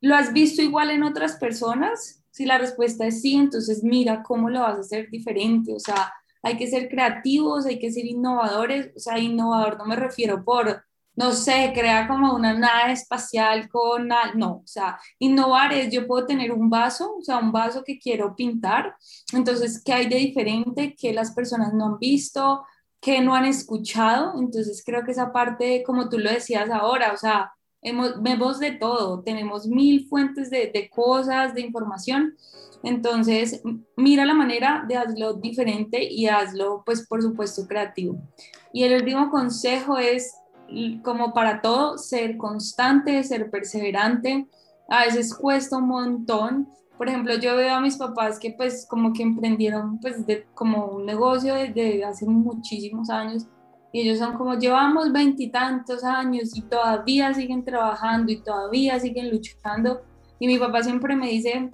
¿lo 0.00 0.14
has 0.14 0.32
visto 0.32 0.62
igual 0.62 0.90
en 0.90 1.02
otras 1.02 1.36
personas? 1.36 2.22
Si 2.30 2.44
la 2.44 2.58
respuesta 2.58 3.06
es 3.06 3.22
sí, 3.22 3.34
entonces 3.34 3.82
mira 3.82 4.22
cómo 4.22 4.50
lo 4.50 4.60
vas 4.60 4.76
a 4.76 4.80
hacer 4.80 5.10
diferente. 5.10 5.72
O 5.72 5.78
sea, 5.78 6.12
hay 6.42 6.56
que 6.56 6.66
ser 6.66 6.88
creativos, 6.88 7.66
hay 7.66 7.78
que 7.78 7.90
ser 7.90 8.04
innovadores. 8.04 8.92
O 8.94 8.98
sea, 8.98 9.18
innovador 9.18 9.78
no 9.78 9.86
me 9.86 9.96
refiero 9.96 10.44
por 10.44 10.84
no 11.16 11.32
sé, 11.32 11.72
crear 11.74 12.06
como 12.06 12.34
una 12.34 12.52
nave 12.52 12.92
espacial 12.92 13.68
con, 13.68 14.08
no, 14.34 14.56
o 14.56 14.66
sea, 14.66 14.98
innovar 15.18 15.72
es, 15.72 15.90
yo 15.90 16.06
puedo 16.06 16.26
tener 16.26 16.52
un 16.52 16.68
vaso, 16.68 17.16
o 17.18 17.22
sea, 17.22 17.38
un 17.38 17.52
vaso 17.52 17.82
que 17.82 17.98
quiero 17.98 18.36
pintar, 18.36 18.94
entonces, 19.32 19.82
¿qué 19.82 19.94
hay 19.94 20.08
de 20.08 20.16
diferente 20.16 20.94
que 20.94 21.14
las 21.14 21.32
personas 21.32 21.72
no 21.72 21.86
han 21.86 21.98
visto, 21.98 22.64
que 23.00 23.20
no 23.20 23.34
han 23.34 23.46
escuchado? 23.46 24.34
Entonces, 24.38 24.82
creo 24.84 25.04
que 25.04 25.12
esa 25.12 25.32
parte, 25.32 25.82
como 25.84 26.08
tú 26.10 26.18
lo 26.18 26.30
decías 26.30 26.68
ahora, 26.70 27.12
o 27.12 27.16
sea, 27.16 27.50
hemos, 27.80 28.22
vemos 28.22 28.58
de 28.58 28.72
todo, 28.72 29.22
tenemos 29.22 29.66
mil 29.66 30.06
fuentes 30.08 30.50
de, 30.50 30.70
de 30.72 30.90
cosas, 30.90 31.54
de 31.54 31.62
información, 31.62 32.36
entonces, 32.82 33.62
mira 33.96 34.26
la 34.26 34.34
manera 34.34 34.84
de 34.86 34.96
hacerlo 34.96 35.32
diferente 35.34 36.04
y 36.04 36.26
hazlo, 36.26 36.82
pues, 36.84 37.06
por 37.06 37.22
supuesto, 37.22 37.66
creativo. 37.66 38.16
Y 38.72 38.84
el 38.84 39.00
último 39.00 39.30
consejo 39.30 39.98
es 39.98 40.36
como 41.02 41.32
para 41.32 41.60
todo, 41.60 41.98
ser 41.98 42.36
constante, 42.36 43.22
ser 43.24 43.50
perseverante. 43.50 44.46
A 44.88 45.04
veces 45.04 45.34
cuesta 45.34 45.78
un 45.78 45.88
montón. 45.88 46.68
Por 46.96 47.08
ejemplo, 47.08 47.34
yo 47.34 47.56
veo 47.56 47.74
a 47.74 47.80
mis 47.80 47.96
papás 47.96 48.38
que 48.38 48.52
pues 48.52 48.86
como 48.88 49.12
que 49.12 49.22
emprendieron 49.22 50.00
pues 50.00 50.26
de, 50.26 50.46
como 50.54 50.86
un 50.86 51.06
negocio 51.06 51.54
desde 51.54 52.04
hace 52.04 52.26
muchísimos 52.26 53.10
años 53.10 53.46
y 53.92 54.00
ellos 54.00 54.18
son 54.18 54.36
como 54.36 54.58
llevamos 54.58 55.12
veintitantos 55.12 56.04
años 56.04 56.56
y 56.56 56.62
todavía 56.62 57.32
siguen 57.32 57.64
trabajando 57.64 58.32
y 58.32 58.42
todavía 58.42 58.98
siguen 59.00 59.30
luchando. 59.30 60.02
Y 60.38 60.46
mi 60.46 60.58
papá 60.58 60.82
siempre 60.82 61.16
me 61.16 61.28
dice, 61.28 61.70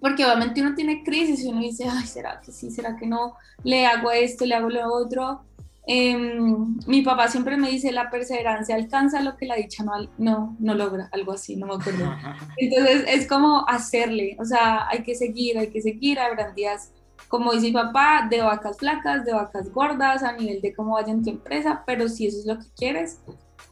porque 0.00 0.24
obviamente 0.24 0.60
uno 0.60 0.74
tiene 0.74 1.02
crisis 1.02 1.44
y 1.44 1.48
uno 1.48 1.60
dice, 1.60 1.86
ay, 1.90 2.06
¿será 2.06 2.40
que 2.40 2.52
sí? 2.52 2.70
¿Será 2.70 2.96
que 2.96 3.06
no? 3.06 3.34
Le 3.64 3.86
hago 3.86 4.10
esto, 4.10 4.44
le 4.44 4.54
hago 4.54 4.68
lo 4.68 4.92
otro 4.92 5.42
Em, 5.84 6.76
mi 6.86 7.02
papá 7.02 7.26
siempre 7.28 7.56
me 7.56 7.68
dice, 7.68 7.90
la 7.90 8.08
perseverancia 8.08 8.76
alcanza 8.76 9.20
lo 9.20 9.36
que 9.36 9.46
la 9.46 9.56
dicha 9.56 9.82
no, 9.82 9.92
no, 10.16 10.56
no 10.60 10.74
logra, 10.74 11.08
algo 11.12 11.32
así, 11.32 11.56
no 11.56 11.66
me 11.66 11.74
acuerdo. 11.74 12.04
Entonces 12.56 13.04
es 13.08 13.26
como 13.26 13.68
hacerle, 13.68 14.36
o 14.38 14.44
sea, 14.44 14.88
hay 14.88 15.02
que 15.02 15.14
seguir, 15.14 15.58
hay 15.58 15.70
que 15.70 15.82
seguir, 15.82 16.20
habrán 16.20 16.54
días, 16.54 16.92
como 17.26 17.52
dice 17.52 17.66
mi 17.66 17.72
papá, 17.72 18.28
de 18.30 18.42
vacas 18.42 18.78
flacas, 18.78 19.24
de 19.24 19.32
vacas 19.32 19.72
gordas, 19.72 20.22
a 20.22 20.32
nivel 20.32 20.60
de 20.60 20.72
cómo 20.72 20.94
vaya 20.94 21.12
en 21.12 21.24
tu 21.24 21.30
empresa, 21.30 21.82
pero 21.84 22.08
si 22.08 22.26
eso 22.26 22.38
es 22.38 22.46
lo 22.46 22.58
que 22.58 22.66
quieres, 22.76 23.20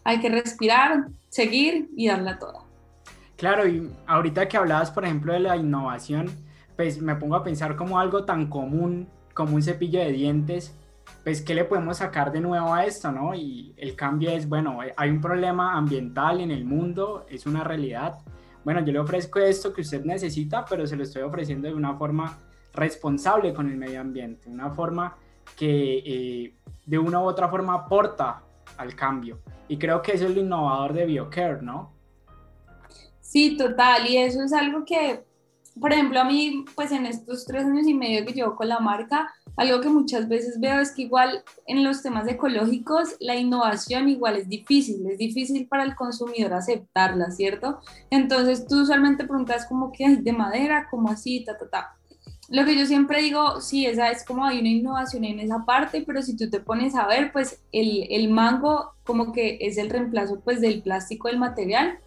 hay 0.02 0.18
que 0.20 0.30
respirar, 0.30 1.06
seguir 1.28 1.90
y 1.96 2.08
darla 2.08 2.38
toda. 2.38 2.64
Claro, 3.36 3.68
y 3.68 3.88
ahorita 4.06 4.48
que 4.48 4.56
hablabas, 4.56 4.90
por 4.90 5.04
ejemplo, 5.04 5.32
de 5.32 5.40
la 5.40 5.56
innovación, 5.56 6.30
pues 6.76 7.00
me 7.00 7.14
pongo 7.14 7.36
a 7.36 7.44
pensar 7.44 7.76
como 7.76 8.00
algo 8.00 8.24
tan 8.24 8.48
común 8.48 9.08
como 9.32 9.54
un 9.54 9.62
cepillo 9.62 10.00
de 10.00 10.12
dientes, 10.12 10.74
pues, 11.24 11.42
¿qué 11.42 11.54
le 11.54 11.64
podemos 11.64 11.98
sacar 11.98 12.32
de 12.32 12.40
nuevo 12.40 12.72
a 12.72 12.84
esto, 12.84 13.12
no? 13.12 13.34
Y 13.34 13.74
el 13.76 13.94
cambio 13.94 14.30
es, 14.30 14.48
bueno, 14.48 14.78
hay 14.96 15.10
un 15.10 15.20
problema 15.20 15.76
ambiental 15.76 16.40
en 16.40 16.50
el 16.50 16.64
mundo, 16.64 17.26
es 17.28 17.46
una 17.46 17.62
realidad. 17.62 18.18
Bueno, 18.64 18.84
yo 18.84 18.92
le 18.92 18.98
ofrezco 18.98 19.38
esto 19.38 19.72
que 19.72 19.82
usted 19.82 20.04
necesita, 20.04 20.64
pero 20.64 20.86
se 20.86 20.96
lo 20.96 21.02
estoy 21.02 21.22
ofreciendo 21.22 21.68
de 21.68 21.74
una 21.74 21.94
forma 21.94 22.38
responsable 22.72 23.52
con 23.52 23.68
el 23.68 23.76
medio 23.76 24.00
ambiente, 24.00 24.48
una 24.48 24.70
forma 24.70 25.16
que 25.56 25.98
eh, 25.98 26.54
de 26.86 26.98
una 26.98 27.20
u 27.20 27.24
otra 27.24 27.48
forma 27.48 27.74
aporta 27.74 28.42
al 28.76 28.94
cambio. 28.94 29.40
Y 29.68 29.78
creo 29.78 30.00
que 30.02 30.12
eso 30.12 30.26
es 30.26 30.34
lo 30.34 30.40
innovador 30.40 30.92
de 30.92 31.06
BioCare, 31.06 31.62
¿no? 31.62 31.92
Sí, 33.20 33.56
total. 33.56 34.06
Y 34.08 34.16
eso 34.16 34.42
es 34.42 34.52
algo 34.52 34.84
que, 34.84 35.24
por 35.78 35.92
ejemplo, 35.92 36.20
a 36.20 36.24
mí, 36.24 36.64
pues 36.74 36.90
en 36.92 37.06
estos 37.06 37.44
tres 37.44 37.64
años 37.64 37.86
y 37.86 37.94
medio 37.94 38.24
que 38.24 38.32
llevo 38.32 38.56
con 38.56 38.68
la 38.68 38.80
marca, 38.80 39.32
algo 39.56 39.80
que 39.80 39.88
muchas 39.88 40.28
veces 40.28 40.58
veo 40.58 40.80
es 40.80 40.92
que 40.92 41.02
igual 41.02 41.44
en 41.66 41.84
los 41.84 42.02
temas 42.02 42.26
ecológicos 42.26 43.16
la 43.20 43.36
innovación 43.36 44.08
igual 44.08 44.36
es 44.36 44.48
difícil, 44.48 45.06
es 45.08 45.18
difícil 45.18 45.68
para 45.68 45.84
el 45.84 45.94
consumidor 45.94 46.54
aceptarla, 46.54 47.30
¿cierto? 47.30 47.80
Entonces 48.10 48.66
tú 48.66 48.82
usualmente 48.82 49.24
preguntas 49.24 49.66
como 49.66 49.92
que 49.92 50.16
de 50.16 50.32
madera, 50.32 50.88
como 50.90 51.10
así, 51.10 51.44
ta, 51.44 51.56
ta, 51.56 51.68
ta. 51.68 51.96
Lo 52.48 52.64
que 52.64 52.76
yo 52.76 52.84
siempre 52.84 53.22
digo, 53.22 53.60
sí, 53.60 53.86
esa 53.86 54.10
es 54.10 54.24
como 54.24 54.44
hay 54.44 54.58
una 54.58 54.70
innovación 54.70 55.24
en 55.24 55.38
esa 55.38 55.64
parte, 55.64 56.02
pero 56.04 56.20
si 56.20 56.36
tú 56.36 56.50
te 56.50 56.58
pones 56.58 56.96
a 56.96 57.06
ver, 57.06 57.30
pues 57.30 57.62
el, 57.70 58.08
el 58.10 58.28
mango 58.28 58.94
como 59.04 59.32
que 59.32 59.58
es 59.60 59.78
el 59.78 59.88
reemplazo 59.88 60.40
pues 60.40 60.60
del 60.60 60.82
plástico 60.82 61.28
del 61.28 61.38
material, 61.38 62.00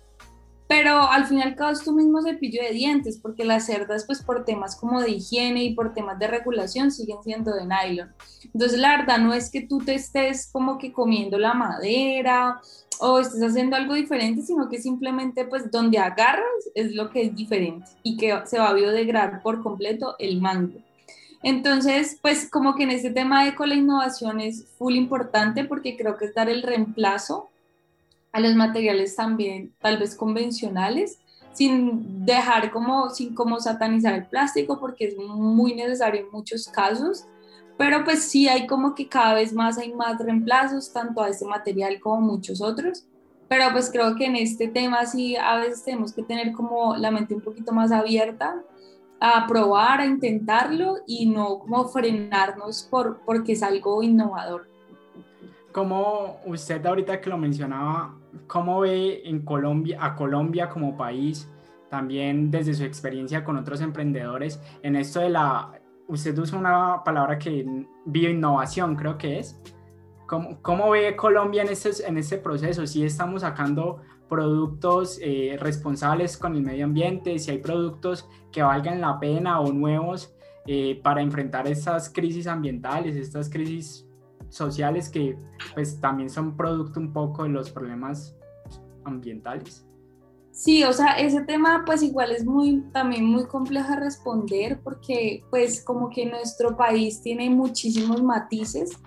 pero 0.68 1.02
al 1.02 1.26
final 1.26 1.56
y 1.60 1.72
es 1.72 1.84
tu 1.84 1.92
mismo 1.92 2.22
cepillo 2.22 2.62
de 2.64 2.72
dientes, 2.72 3.20
porque 3.22 3.44
las 3.44 3.66
cerdas, 3.66 4.06
pues 4.06 4.24
por 4.24 4.46
temas 4.46 4.76
como 4.76 5.02
de 5.02 5.12
higiene 5.12 5.64
y 5.64 5.76
por 5.76 5.94
temas 5.94 6.18
de 6.20 6.28
regulación, 6.28 6.92
siguen 6.92 7.22
siendo 7.24 7.54
de 7.54 7.66
nylon. 7.66 8.12
Entonces, 8.54 8.80
la 8.80 8.98
verdad 8.98 9.18
no 9.20 9.34
es 9.34 9.50
que 9.50 9.62
tú 9.62 9.80
te 9.80 9.96
estés 9.96 10.50
como 10.52 10.78
que 10.78 10.94
comiendo 10.94 11.38
la 11.38 11.54
madera 11.54 12.62
o 13.00 13.20
estés 13.20 13.42
haciendo 13.42 13.76
algo 13.76 13.94
diferente, 13.94 14.42
sino 14.42 14.70
que 14.70 14.82
simplemente, 14.82 15.46
pues 15.46 15.70
donde 15.70 15.98
agarras 15.98 16.46
es 16.76 16.94
lo 16.94 17.10
que 17.10 17.24
es 17.24 17.36
diferente 17.36 17.86
y 18.04 18.18
que 18.18 18.34
se 18.46 18.60
va 18.60 18.70
a 18.70 18.74
biodegradar 18.74 19.42
por 19.42 19.62
completo 19.62 20.16
el 20.20 20.40
mango. 20.40 20.80
Entonces, 21.44 22.18
pues 22.22 22.50
como 22.50 22.74
que 22.76 22.84
en 22.84 22.92
este 22.92 23.12
tema 23.12 23.44
de 23.44 23.54
con 23.54 23.68
la 23.68 23.76
innovación 23.76 24.40
es 24.40 24.66
full 24.78 24.96
importante 24.96 25.66
porque 25.66 25.98
creo 25.98 26.18
que 26.18 26.26
es 26.26 26.34
dar 26.34 26.50
el 26.50 26.64
reemplazo 26.64 27.50
a 28.34 28.40
los 28.40 28.56
materiales 28.56 29.16
también 29.16 29.74
tal 29.80 29.98
vez 29.98 30.16
convencionales, 30.16 31.20
sin 31.54 32.26
dejar 32.26 32.72
como, 32.72 33.12
sin 33.12 33.36
como 33.36 33.60
satanizar 33.60 34.16
el 34.16 34.26
plástico, 34.26 34.80
porque 34.80 35.06
es 35.06 35.18
muy 35.18 35.76
necesario 35.76 36.22
en 36.22 36.32
muchos 36.32 36.68
casos, 36.68 37.26
pero 37.78 38.04
pues 38.04 38.24
sí 38.24 38.48
hay 38.50 38.66
como 38.66 38.96
que 38.96 39.08
cada 39.08 39.36
vez 39.36 39.54
más 39.54 39.78
hay 39.78 39.94
más 39.94 40.20
reemplazos, 40.20 40.92
tanto 40.92 41.22
a 41.22 41.30
este 41.30 41.46
material 41.46 42.00
como 42.00 42.22
muchos 42.22 42.60
otros, 42.60 43.06
pero 43.48 43.66
pues 43.72 43.92
creo 43.92 44.16
que 44.16 44.26
en 44.26 44.36
este 44.36 44.68
tema 44.68 45.06
sí 45.06 45.36
a 45.36 45.58
veces 45.58 45.84
tenemos 45.84 46.12
que 46.12 46.24
tener 46.24 46.54
como 46.54 46.96
la 46.96 47.12
mente 47.12 47.36
un 47.36 47.42
poquito 47.42 47.72
más 47.72 47.92
abierta 47.92 48.64
a 49.20 49.46
probar, 49.48 50.02
a 50.02 50.06
intentarlo 50.08 50.98
y 51.06 51.28
no 51.28 51.60
como 51.60 51.88
frenarnos 51.88 52.84
por, 52.90 53.22
porque 53.26 53.54
es 53.54 53.62
algo 53.62 54.02
innovador. 54.02 54.73
Como 55.74 56.40
usted 56.46 56.86
ahorita 56.86 57.20
que 57.20 57.30
lo 57.30 57.38
mencionaba, 57.38 58.16
¿cómo 58.48 58.82
ve 58.82 59.24
en 59.26 59.42
Colombia, 59.42 59.98
a 60.00 60.16
Colombia 60.16 60.70
como 60.70 60.96
país, 60.96 61.50
también 61.90 62.50
desde 62.50 62.74
su 62.74 62.84
experiencia 62.84 63.44
con 63.44 63.58
otros 63.58 63.82
emprendedores, 63.82 64.62
en 64.82 64.96
esto 64.96 65.20
de 65.20 65.30
la 65.30 65.72
usted 66.08 66.38
usa 66.38 66.58
una 66.58 67.04
palabra 67.04 67.38
que 67.38 67.86
bioinnovación 68.06 68.96
creo 68.96 69.18
que 69.18 69.40
es. 69.40 69.60
¿Cómo, 70.28 70.62
cómo 70.62 70.92
ve 70.92 71.16
Colombia 71.16 71.64
en 71.64 71.70
este, 71.70 71.90
en 72.08 72.18
este 72.18 72.38
proceso? 72.38 72.88
Si 72.88 73.04
estamos 73.04 73.42
sacando 73.42 74.02
productos 74.30 75.20
eh, 75.22 75.58
responsables 75.60 76.38
con 76.38 76.56
el 76.56 76.64
medio 76.64 76.86
ambiente, 76.86 77.38
si 77.40 77.52
hay 77.52 77.58
productos 77.58 78.28
que 78.52 78.64
valgan 78.64 79.02
la 79.02 79.20
pena 79.20 79.60
o 79.60 79.72
nuevos 79.72 80.34
eh, 80.66 81.00
para 81.04 81.22
enfrentar 81.22 81.68
estas 81.68 82.10
crisis 82.10 82.48
ambientales, 82.48 83.16
estas 83.16 83.50
crisis 83.50 84.08
sociales 84.54 85.10
que 85.10 85.38
pues 85.74 86.00
también 86.00 86.30
son 86.30 86.56
producto 86.56 87.00
un 87.00 87.12
poco 87.12 87.44
de 87.44 87.50
los 87.50 87.70
problemas 87.70 88.36
ambientales. 89.04 89.86
Sí, 90.52 90.84
o 90.84 90.94
sea, 90.94 91.14
ese 91.14 91.42
tema 91.42 91.84
pues 91.86 92.04
igual 92.04 92.32
es 92.32 92.46
muy, 92.46 92.84
también 92.94 93.26
muy 93.26 93.46
complejo 93.46 93.90
de 93.90 94.00
responder 94.02 94.80
porque 94.84 95.44
pues 95.50 95.84
como 95.84 96.10
que 96.10 96.28
nuestro 96.28 96.78
país 96.78 97.22
tiene 97.22 97.50
muchísimos 97.50 98.22
matices 98.22 98.98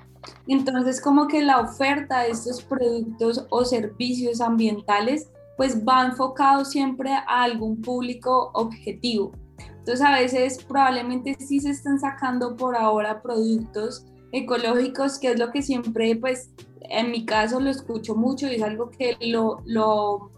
entonces, 0.46 1.00
como 1.00 1.26
que 1.26 1.42
la 1.42 1.60
oferta 1.60 2.20
de 2.20 2.30
estos 2.30 2.62
productos 2.62 3.46
o 3.50 3.64
servicios 3.64 4.40
ambientales, 4.40 5.30
pues 5.56 5.84
va 5.84 6.06
enfocado 6.06 6.64
siempre 6.64 7.10
a 7.12 7.42
algún 7.42 7.80
público 7.80 8.50
objetivo. 8.54 9.32
Entonces, 9.78 10.04
a 10.04 10.12
veces 10.12 10.64
probablemente 10.64 11.36
sí 11.38 11.60
se 11.60 11.70
están 11.70 11.98
sacando 11.98 12.56
por 12.56 12.76
ahora 12.76 13.22
productos 13.22 14.06
ecológicos, 14.36 15.18
que 15.18 15.32
es 15.32 15.38
lo 15.38 15.50
que 15.50 15.62
siempre, 15.62 16.16
pues, 16.16 16.50
en 16.88 17.10
mi 17.10 17.24
caso 17.24 17.60
lo 17.60 17.70
escucho 17.70 18.14
mucho 18.14 18.46
y 18.46 18.56
es 18.56 18.62
algo 18.62 18.90
que 18.90 19.16
lo, 19.20 19.60
lo, 19.64 20.30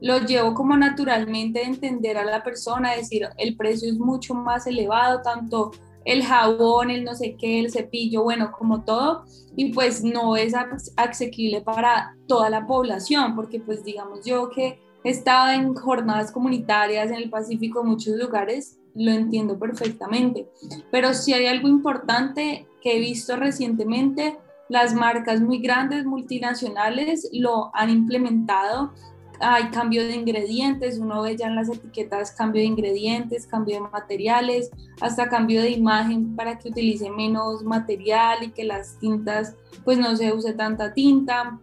lo 0.00 0.18
llevo 0.20 0.54
como 0.54 0.76
naturalmente 0.76 1.60
a 1.60 1.66
entender 1.66 2.16
a 2.16 2.24
la 2.24 2.42
persona, 2.42 2.94
decir, 2.94 3.28
el 3.36 3.56
precio 3.56 3.88
es 3.88 3.98
mucho 3.98 4.34
más 4.34 4.66
elevado, 4.66 5.20
tanto 5.22 5.72
el 6.04 6.24
jabón, 6.24 6.90
el 6.90 7.04
no 7.04 7.14
sé 7.14 7.36
qué, 7.36 7.60
el 7.60 7.70
cepillo, 7.70 8.22
bueno, 8.22 8.52
como 8.52 8.84
todo, 8.84 9.24
y 9.56 9.72
pues 9.72 10.02
no 10.02 10.36
es 10.36 10.54
asequible 10.96 11.60
para 11.60 12.16
toda 12.26 12.48
la 12.48 12.66
población, 12.66 13.34
porque 13.36 13.60
pues 13.60 13.84
digamos 13.84 14.24
yo 14.24 14.48
que 14.50 14.80
he 15.04 15.10
estado 15.10 15.50
en 15.50 15.74
jornadas 15.74 16.32
comunitarias 16.32 17.10
en 17.10 17.16
el 17.16 17.30
Pacífico 17.30 17.84
muchos 17.84 18.16
lugares, 18.16 18.78
lo 18.94 19.12
entiendo 19.12 19.58
perfectamente, 19.58 20.48
pero 20.90 21.14
si 21.14 21.32
hay 21.32 21.46
algo 21.46 21.68
importante 21.68 22.66
que 22.80 22.96
he 22.96 23.00
visto 23.00 23.36
recientemente, 23.36 24.38
las 24.68 24.94
marcas 24.94 25.40
muy 25.40 25.58
grandes 25.58 26.04
multinacionales 26.04 27.28
lo 27.32 27.70
han 27.74 27.90
implementado 27.90 28.92
hay 29.40 29.70
cambio 29.70 30.06
de 30.06 30.14
ingredientes, 30.14 30.98
uno 30.98 31.22
ve 31.22 31.36
ya 31.36 31.46
en 31.46 31.56
las 31.56 31.68
etiquetas 31.70 32.32
cambio 32.32 32.60
de 32.60 32.66
ingredientes, 32.66 33.46
cambio 33.46 33.76
de 33.76 33.88
materiales, 33.88 34.70
hasta 35.00 35.28
cambio 35.28 35.62
de 35.62 35.70
imagen 35.70 36.36
para 36.36 36.58
que 36.58 36.68
utilice 36.68 37.10
menos 37.10 37.64
material 37.64 38.44
y 38.44 38.50
que 38.50 38.64
las 38.64 38.98
tintas, 38.98 39.56
pues 39.84 39.98
no 39.98 40.14
se 40.14 40.32
use 40.32 40.52
tanta 40.52 40.92
tinta. 40.92 41.58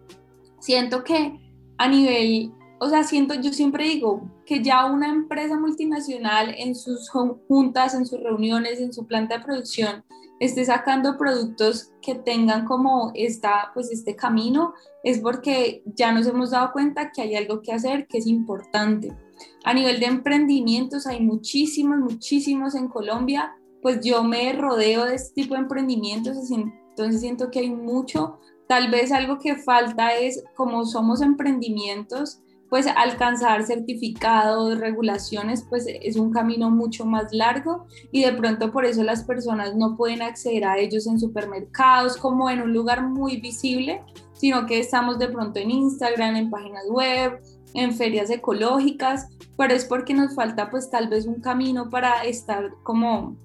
Siento 0.60 1.04
que 1.04 1.40
a 1.78 1.88
nivel, 1.88 2.52
o 2.80 2.90
sea, 2.90 3.04
siento, 3.04 3.36
yo 3.36 3.54
siempre 3.54 3.84
digo 3.84 4.28
que 4.46 4.64
ya 4.64 4.86
una 4.86 5.10
empresa 5.10 5.60
multinacional 5.60 6.56
en 6.58 6.74
sus 6.74 7.10
juntas, 7.10 7.94
en 7.94 8.08
sus 8.08 8.20
reuniones, 8.22 8.80
en 8.80 8.92
su 8.92 9.06
planta 9.06 9.38
de 9.38 9.44
producción, 9.44 10.04
esté 10.40 10.66
sacando 10.66 11.18
productos 11.18 11.92
que 12.02 12.16
tengan 12.16 12.66
como 12.66 13.12
esta, 13.16 13.72
pues 13.74 13.92
este 13.92 14.16
camino, 14.16 14.74
es 15.04 15.20
porque 15.20 15.84
ya 15.86 16.12
nos 16.12 16.28
hemos 16.28 16.52
dado 16.52 16.72
cuenta 16.72 17.12
que 17.12 17.22
hay 17.22 17.36
algo 17.36 17.62
que 17.62 17.74
hacer 17.74 18.08
que 18.08 18.20
es 18.20 18.28
importante. 18.28 19.16
A 19.64 19.74
nivel 19.74 20.00
de 20.00 20.06
emprendimientos 20.08 21.08
hay 21.08 21.22
muchísimos, 21.22 21.98
muchísimos 21.98 22.76
en 22.76 22.88
Colombia, 22.88 23.56
pues 23.82 24.00
yo 24.04 24.24
me 24.24 24.54
rodeo 24.54 25.06
de 25.06 25.16
este 25.16 25.42
tipo 25.42 25.54
de 25.56 25.62
emprendimientos, 25.62 26.38
entonces 26.52 27.22
siento 27.22 27.52
que 27.52 27.60
hay 27.60 27.70
mucho. 27.70 28.40
Tal 28.68 28.92
vez 28.92 29.12
algo 29.12 29.38
que 29.38 29.56
falta 29.56 30.16
es, 30.16 30.44
como 30.56 30.86
somos 30.86 31.22
emprendimientos, 31.22 32.42
pues 32.70 32.86
alcanzar 32.88 33.64
certificados, 33.64 34.80
regulaciones, 34.80 35.66
pues 35.70 35.86
es 35.88 36.18
un 36.18 36.32
camino 36.32 36.70
mucho 36.70 37.06
más 37.06 37.32
largo 37.32 37.86
y 38.12 38.24
de 38.24 38.34
pronto 38.34 38.72
por 38.72 38.86
eso 38.86 39.04
las 39.04 39.24
personas 39.24 39.76
no 39.76 39.96
pueden 39.96 40.22
acceder 40.22 40.66
a 40.66 40.78
ellos 40.78 41.08
en 41.08 41.20
supermercados 41.20 42.18
como 42.18 42.50
en 42.50 42.62
un 42.62 42.74
lugar 42.74 43.08
muy 43.08 43.40
visible, 43.40 44.02
sino 44.34 44.66
que 44.66 44.80
estamos 44.80 45.18
de 45.18 45.30
pronto 45.30 45.60
en 45.60 45.72
Instagram, 45.72 46.36
en 46.36 46.50
páginas 46.50 46.84
web, 46.90 47.42
en 47.74 47.94
ferias 47.94 48.30
ecológicas, 48.30 49.28
pero 49.58 49.74
es 49.74 49.86
porque 49.86 50.14
nos 50.14 50.36
falta 50.36 50.70
pues 50.70 50.90
tal 50.90 51.08
vez 51.08 51.26
un 51.26 51.42
camino 51.42 51.90
para 51.90 52.24
estar 52.26 52.72
como 52.84 53.38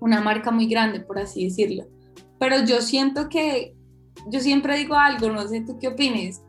una 0.00 0.20
marca 0.20 0.50
muy 0.50 0.66
grande, 0.66 1.00
por 1.00 1.18
así 1.18 1.44
decirlo. 1.44 1.84
Pero 2.38 2.64
yo 2.64 2.80
siento 2.82 3.28
que, 3.28 3.74
yo 4.28 4.40
siempre 4.40 4.76
digo 4.76 4.94
algo, 4.94 5.30
no 5.30 5.46
sé 5.48 5.62
tú 5.62 5.78
qué 5.78 5.88
opines, 5.88 6.42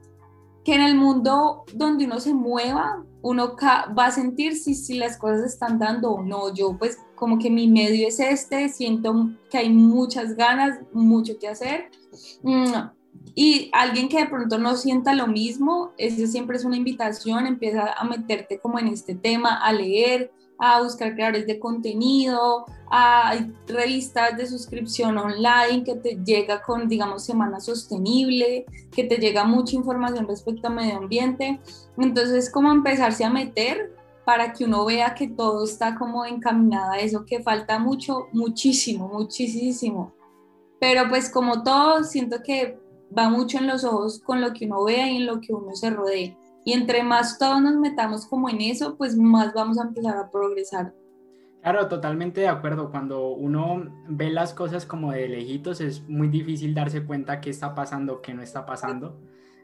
que 0.69 0.75
en 0.75 0.82
el 0.82 0.93
mundo 0.93 1.63
donde 1.73 2.05
uno 2.05 2.19
se 2.19 2.32
mueva, 2.32 3.03
uno 3.23 3.55
va 3.97 4.05
a 4.05 4.12
sentir 4.12 4.55
si, 4.55 4.75
si 4.75 4.99
las 4.99 5.17
cosas 5.17 5.43
están 5.43 5.79
dando 5.79 6.12
o 6.12 6.21
no. 6.21 6.53
Yo 6.53 6.77
pues 6.77 6.99
como 7.15 7.39
que 7.39 7.49
mi 7.49 7.67
medio 7.67 8.08
es 8.08 8.19
este, 8.19 8.69
siento 8.69 9.32
que 9.49 9.58
hay 9.58 9.69
muchas 9.71 10.36
ganas, 10.36 10.77
mucho 10.93 11.39
que 11.39 11.47
hacer. 11.47 11.89
Mm, 12.43 12.71
y 13.34 13.71
alguien 13.73 14.10
que 14.10 14.19
de 14.19 14.27
pronto 14.27 14.60
no 14.60 14.75
sienta 14.75 15.15
lo 15.15 15.25
mismo, 15.25 15.93
ese 15.97 16.27
siempre 16.27 16.58
es 16.58 16.65
una 16.65 16.77
invitación, 16.77 17.47
empieza 17.47 17.91
a 17.91 18.03
meterte 18.03 18.60
como 18.60 18.77
en 18.77 18.89
este 18.89 19.15
tema, 19.15 19.55
a 19.55 19.73
leer, 19.73 20.32
a 20.60 20.82
buscar 20.82 21.15
creadores 21.15 21.48
de 21.48 21.58
contenido, 21.58 22.65
hay 22.91 23.54
revistas 23.67 24.36
de 24.36 24.45
suscripción 24.45 25.17
online 25.17 25.84
que 25.84 25.95
te 25.95 26.19
llega 26.24 26.62
con, 26.62 26.89
digamos, 26.89 27.24
Semana 27.24 27.60
Sostenible, 27.60 28.65
que 28.91 29.06
te 29.06 29.17
llega 29.17 29.45
mucha 29.45 29.76
información 29.76 30.28
respecto 30.28 30.67
a 30.67 30.72
medio 30.72 30.98
ambiente. 30.98 31.60
Entonces, 31.98 32.52
como 32.52 32.72
empezarse 32.72 33.24
a 33.24 33.30
meter 33.30 33.95
para 34.26 34.54
que 34.54 34.65
uno 34.65 34.86
vea 34.86 35.15
que 35.15 35.28
todo 35.28 35.63
está 35.63 35.95
como 35.95 36.26
encaminado 36.26 36.91
a 36.91 37.00
eso, 37.00 37.26
que 37.26 37.41
falta 37.41 37.80
mucho, 37.80 38.28
muchísimo, 38.34 39.08
muchísimo. 39.08 40.13
Pero 40.80 41.10
pues 41.10 41.30
como 41.30 41.63
todo, 41.63 42.04
siento 42.04 42.43
que 42.43 42.78
va 43.17 43.30
mucho 43.30 43.58
en 43.58 43.67
los 43.67 43.84
ojos 43.84 44.19
con 44.19 44.41
lo 44.41 44.54
que 44.54 44.65
uno 44.65 44.84
vea 44.84 45.10
y 45.10 45.17
en 45.17 45.26
lo 45.26 45.41
que 45.41 45.54
uno 45.54 45.76
se 45.76 45.89
rodea. 45.89 46.38
Y 46.65 46.74
entre 46.74 47.04
más 47.04 47.38
todos 47.39 47.62
nos 47.62 47.76
metamos 47.76 48.26
como 48.26 48.50
en 48.50 48.62
eso, 48.62 48.95
pues 48.98 49.17
más 49.17 49.54
vamos 49.54 49.80
a 49.80 49.84
empezar 49.84 50.17
a 50.17 50.30
progresar. 50.30 50.93
Claro, 51.62 51.88
totalmente 51.88 52.41
de 52.41 52.48
acuerdo. 52.48 52.89
Cuando 52.89 53.30
uno 53.30 53.84
ve 54.08 54.30
las 54.30 54.54
cosas 54.54 54.86
como 54.86 55.12
de 55.12 55.28
lejitos 55.28 55.82
es 55.82 56.08
muy 56.08 56.28
difícil 56.30 56.74
darse 56.74 57.04
cuenta 57.06 57.41
qué 57.41 57.50
está 57.50 57.76
pasando, 57.76 58.22
qué 58.22 58.34
no 58.34 58.41
está 58.41 58.65
pasando. 58.65 59.19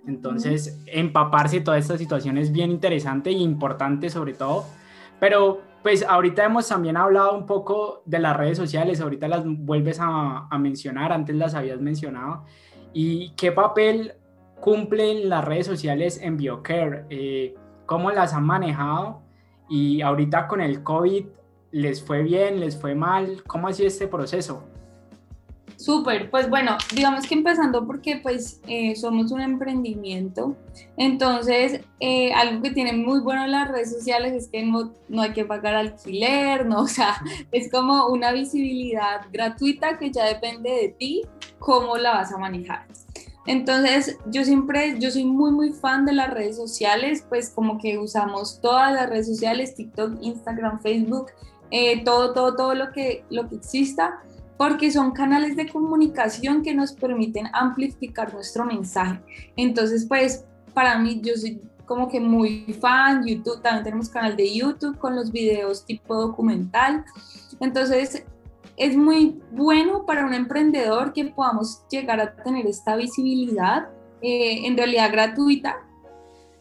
Entonces, 0.05 0.81
empaparse 0.87 1.61
toda 1.61 1.77
esta 1.77 1.97
situación 1.97 2.37
es 2.37 2.51
bien 2.51 2.69
interesante 2.69 3.29
e 3.29 3.33
importante 3.33 4.09
sobre 4.09 4.33
todo. 4.33 4.65
Pero 5.19 5.61
pues 5.81 6.03
ahorita 6.03 6.43
hemos 6.43 6.67
también 6.67 6.97
hablado 6.97 7.37
un 7.37 7.45
poco 7.45 8.01
de 8.05 8.19
las 8.19 8.35
redes 8.35 8.57
sociales, 8.57 8.99
ahorita 8.99 9.27
las 9.27 9.43
vuelves 9.45 9.99
a, 9.99 10.47
a 10.49 10.57
mencionar, 10.57 11.13
antes 11.13 11.35
las 11.35 11.55
habías 11.55 11.79
mencionado. 11.79 12.43
¿Y 12.91 13.33
qué 13.35 13.51
papel 13.51 14.15
cumplen 14.65 15.29
las 15.29 15.45
redes 15.45 15.67
sociales 15.67 16.19
en 16.19 16.37
BioCare? 16.37 17.05
Eh, 17.11 17.53
¿Cómo 17.85 18.09
las 18.09 18.33
han 18.33 18.47
manejado? 18.47 19.21
Y 19.69 20.01
ahorita 20.01 20.47
con 20.47 20.59
el 20.59 20.81
COVID, 20.81 21.27
¿les 21.69 22.03
fue 22.03 22.23
bien? 22.23 22.59
¿Les 22.59 22.75
fue 22.75 22.95
mal? 22.95 23.43
¿Cómo 23.45 23.67
ha 23.67 23.73
sido 23.73 23.87
este 23.87 24.07
proceso? 24.07 24.63
Súper, 25.77 26.31
pues 26.31 26.49
bueno, 26.49 26.77
digamos 26.95 27.27
que 27.27 27.35
empezando 27.35 27.85
porque 27.85 28.17
pues 28.23 28.59
eh, 28.67 28.95
somos 28.95 29.31
un 29.31 29.41
emprendimiento, 29.41 30.55
entonces 30.95 31.81
eh, 31.99 32.33
algo 32.33 32.63
que 32.63 32.71
tiene 32.71 32.93
muy 32.93 33.19
bueno 33.19 33.45
las 33.45 33.69
redes 33.69 33.91
sociales 33.91 34.33
es 34.33 34.47
que 34.47 34.63
no, 34.63 34.93
no 35.09 35.21
hay 35.21 35.33
que 35.33 35.43
pagar 35.43 35.75
alquiler, 35.75 36.65
no, 36.65 36.81
o 36.83 36.87
sea, 36.87 37.21
es 37.51 37.69
como 37.69 38.07
una 38.07 38.31
visibilidad 38.31 39.27
gratuita 39.31 39.99
que 39.99 40.11
ya 40.11 40.25
depende 40.25 40.71
de 40.71 40.95
ti 40.97 41.21
cómo 41.59 41.97
la 41.97 42.13
vas 42.13 42.31
a 42.31 42.37
manejar. 42.37 42.87
Entonces, 43.45 44.17
yo 44.31 44.43
siempre, 44.43 44.97
yo 44.99 45.11
soy 45.11 45.25
muy, 45.25 45.51
muy 45.51 45.71
fan 45.71 46.05
de 46.05 46.13
las 46.13 46.33
redes 46.33 46.55
sociales, 46.55 47.25
pues 47.29 47.49
como 47.49 47.77
que 47.77 47.97
usamos 47.99 48.59
todas 48.59 48.93
las 48.93 49.09
redes 49.09 49.27
sociales, 49.27 49.75
TikTok, 49.75 50.17
Instagram, 50.21 50.79
Facebook, 50.79 51.27
eh, 51.71 52.03
todo, 52.03 52.33
todo, 52.33 52.55
todo 52.55 52.73
lo 52.73 52.91
que, 52.91 53.23
lo 53.29 53.47
que 53.47 53.55
exista, 53.55 54.19
porque 54.57 54.91
son 54.91 55.11
canales 55.11 55.55
de 55.55 55.67
comunicación 55.67 56.63
que 56.63 56.73
nos 56.73 56.93
permiten 56.93 57.47
amplificar 57.53 58.33
nuestro 58.33 58.65
mensaje. 58.65 59.19
Entonces, 59.55 60.05
pues, 60.07 60.45
para 60.73 60.97
mí, 60.97 61.21
yo 61.23 61.35
soy 61.35 61.61
como 61.85 62.09
que 62.09 62.19
muy 62.19 62.75
fan, 62.79 63.25
YouTube, 63.25 63.61
también 63.61 63.83
tenemos 63.83 64.09
canal 64.09 64.35
de 64.35 64.51
YouTube 64.51 64.97
con 64.97 65.15
los 65.15 65.31
videos 65.31 65.85
tipo 65.85 66.15
documental. 66.15 67.05
Entonces, 67.59 68.25
es 68.77 68.95
muy 68.95 69.41
bueno 69.51 70.05
para 70.05 70.25
un 70.25 70.33
emprendedor 70.33 71.13
que 71.13 71.25
podamos 71.25 71.83
llegar 71.89 72.19
a 72.19 72.35
tener 72.35 72.65
esta 72.67 72.95
visibilidad 72.95 73.89
eh, 74.21 74.65
en 74.65 74.77
realidad 74.77 75.11
gratuita 75.11 75.77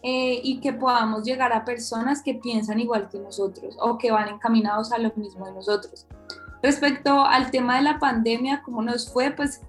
eh, 0.02 0.40
y 0.42 0.60
que 0.60 0.72
podamos 0.72 1.24
llegar 1.24 1.52
a 1.52 1.64
personas 1.64 2.22
que 2.22 2.34
piensan 2.34 2.78
igual 2.78 3.08
que 3.08 3.18
nosotros 3.18 3.76
o 3.80 3.96
que 3.96 4.10
van 4.10 4.28
encaminados 4.28 4.92
a 4.92 4.98
lo 4.98 5.12
mismo 5.16 5.46
de 5.46 5.52
nosotros. 5.52 6.06
Respecto 6.62 7.24
al 7.24 7.50
tema 7.50 7.76
de 7.76 7.82
la 7.82 7.98
pandemia, 7.98 8.62
cómo 8.64 8.82
nos 8.82 9.12
fue, 9.12 9.30
pues 9.30 9.62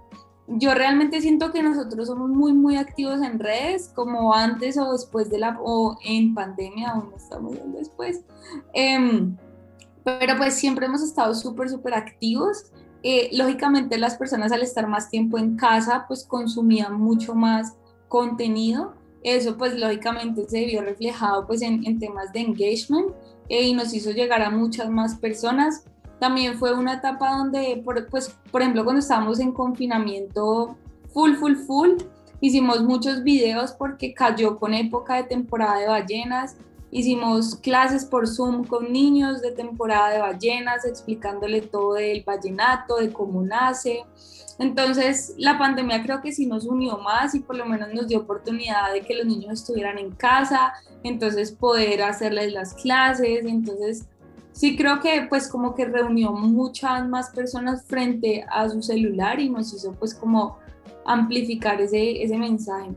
yo 0.48 0.76
realmente 0.76 1.22
siento 1.22 1.52
que 1.52 1.64
nosotros 1.64 2.08
somos 2.08 2.30
muy, 2.30 2.54
muy 2.54 2.78
activos 2.78 3.22
en 3.22 3.40
redes, 3.40 3.92
como 3.96 4.34
antes 4.34 4.78
o 4.78 4.92
después 4.92 5.30
de 5.30 5.40
la, 5.40 5.58
o 5.62 5.98
en 6.04 6.34
pandemia, 6.34 6.90
aún 6.90 7.10
no 7.10 7.18
estamos 7.18 7.58
después. 7.74 8.22
Em, 8.74 9.36
pero 10.06 10.38
pues 10.38 10.54
siempre 10.54 10.86
hemos 10.86 11.02
estado 11.02 11.36
súper, 11.36 11.70
súper 11.70 11.94
activos. 11.94 12.72
Eh, 13.04 13.30
lógicamente 13.34 13.98
las 13.98 14.16
personas 14.16 14.54
al 14.54 14.62
estar 14.62 14.88
más 14.88 15.10
tiempo 15.10 15.38
en 15.38 15.58
casa, 15.58 16.06
pues 16.08 16.24
consumían 16.24 16.94
mucho 16.96 17.36
más 17.36 17.74
contenido. 18.08 18.94
Eso 19.24 19.58
pues 19.58 19.78
lógicamente 19.78 20.48
se 20.48 20.66
vio 20.66 20.82
reflejado 20.82 21.46
pues 21.46 21.62
en, 21.62 21.86
en 21.86 22.00
temas 22.00 22.32
de 22.32 22.40
engagement 22.40 23.12
eh, 23.50 23.64
y 23.64 23.74
nos 23.74 23.94
hizo 23.94 24.12
llegar 24.12 24.42
a 24.42 24.50
muchas 24.50 24.90
más 24.90 25.16
personas 25.16 25.84
también 26.20 26.58
fue 26.58 26.74
una 26.74 26.94
etapa 26.94 27.38
donde, 27.38 27.82
por, 27.84 28.08
pues, 28.08 28.36
por 28.52 28.62
ejemplo, 28.62 28.84
cuando 28.84 29.00
estábamos 29.00 29.40
en 29.40 29.52
confinamiento 29.52 30.78
full, 31.14 31.34
full, 31.36 31.56
full, 31.56 31.92
hicimos 32.42 32.82
muchos 32.84 33.24
videos 33.24 33.74
porque 33.74 34.14
cayó 34.14 34.58
con 34.58 34.74
época 34.74 35.16
de 35.16 35.24
temporada 35.24 35.80
de 35.80 35.88
ballenas. 35.88 36.56
Hicimos 36.96 37.58
clases 37.58 38.06
por 38.06 38.26
Zoom 38.26 38.64
con 38.64 38.94
niños 38.94 39.42
de 39.42 39.52
temporada 39.52 40.12
de 40.12 40.20
ballenas, 40.20 40.86
explicándole 40.86 41.60
todo 41.60 41.96
del 41.96 42.24
vallenato, 42.24 42.96
de 42.96 43.12
cómo 43.12 43.42
nace. 43.42 44.06
Entonces, 44.60 45.34
la 45.38 45.58
pandemia 45.58 46.02
creo 46.04 46.22
que 46.22 46.32
sí 46.32 46.46
nos 46.46 46.64
unió 46.66 46.98
más 47.00 47.36
y 47.36 47.42
por 47.42 47.58
lo 47.58 47.66
menos 47.66 47.94
nos 47.94 48.08
dio 48.08 48.20
oportunidad 48.20 48.94
de 48.94 49.02
que 49.02 49.14
los 49.14 49.26
niños 49.26 49.60
estuvieran 49.60 49.98
en 49.98 50.12
casa, 50.12 50.72
entonces 51.04 51.52
poder 51.52 52.02
hacerles 52.02 52.54
las 52.54 52.74
clases. 52.74 53.44
Entonces, 53.44 54.06
sí 54.54 54.78
creo 54.78 55.02
que 55.02 55.28
pues 55.28 55.50
como 55.50 55.76
que 55.76 55.84
reunió 55.84 56.32
muchas 56.32 57.06
más 57.10 57.30
personas 57.32 57.84
frente 57.84 58.46
a 58.50 58.70
su 58.70 58.82
celular 58.82 59.42
y 59.42 59.50
nos 59.50 59.74
hizo 59.74 59.92
pues 59.96 60.16
como 60.16 60.60
amplificar 61.06 61.82
ese, 61.82 62.24
ese 62.24 62.38
mensaje. 62.38 62.92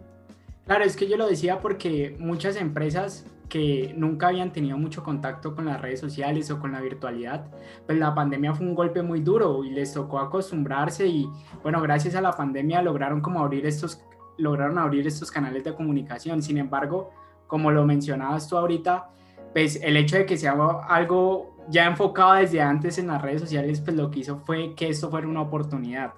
Claro, 0.66 0.84
es 0.84 0.94
que 0.94 1.08
yo 1.08 1.16
lo 1.16 1.26
decía 1.26 1.61
porque 1.61 2.14
muchas 2.20 2.54
empresas 2.54 3.24
que 3.48 3.94
nunca 3.96 4.28
habían 4.28 4.52
tenido 4.52 4.76
mucho 4.76 5.02
contacto 5.02 5.54
con 5.54 5.66
las 5.66 5.80
redes 5.80 6.00
sociales 6.00 6.50
o 6.50 6.58
con 6.58 6.72
la 6.72 6.80
virtualidad, 6.80 7.50
pues 7.87 7.98
la 7.98 8.14
pandemia 8.14 8.54
fue 8.54 8.66
un 8.66 8.74
golpe 8.74 9.02
muy 9.02 9.20
duro 9.20 9.64
y 9.64 9.70
les 9.70 9.92
tocó 9.92 10.18
acostumbrarse 10.18 11.06
y 11.06 11.28
bueno, 11.62 11.80
gracias 11.80 12.14
a 12.14 12.20
la 12.20 12.32
pandemia 12.32 12.82
lograron 12.82 13.20
como 13.20 13.40
abrir 13.40 13.66
estos, 13.66 14.02
lograron 14.37 14.78
abrir 14.78 15.06
estos 15.06 15.30
canales 15.30 15.64
de 15.64 15.74
comunicación. 15.74 16.42
Sin 16.42 16.58
embargo, 16.58 17.11
como 17.46 17.70
lo 17.70 17.84
mencionabas 17.84 18.48
tú 18.48 18.56
ahorita, 18.56 19.11
pues 19.52 19.80
el 19.82 19.96
hecho 19.96 20.16
de 20.16 20.26
que 20.26 20.37
sea 20.37 20.52
algo 20.88 21.56
ya 21.68 21.87
enfocado 21.87 22.34
desde 22.34 22.61
antes 22.61 22.98
en 22.98 23.08
las 23.08 23.20
redes 23.20 23.40
sociales, 23.40 23.80
pues 23.80 23.96
lo 23.96 24.11
que 24.11 24.20
hizo 24.20 24.38
fue 24.38 24.74
que 24.74 24.88
esto 24.88 25.11
fuera 25.11 25.26
una 25.26 25.42
oportunidad. 25.42 26.14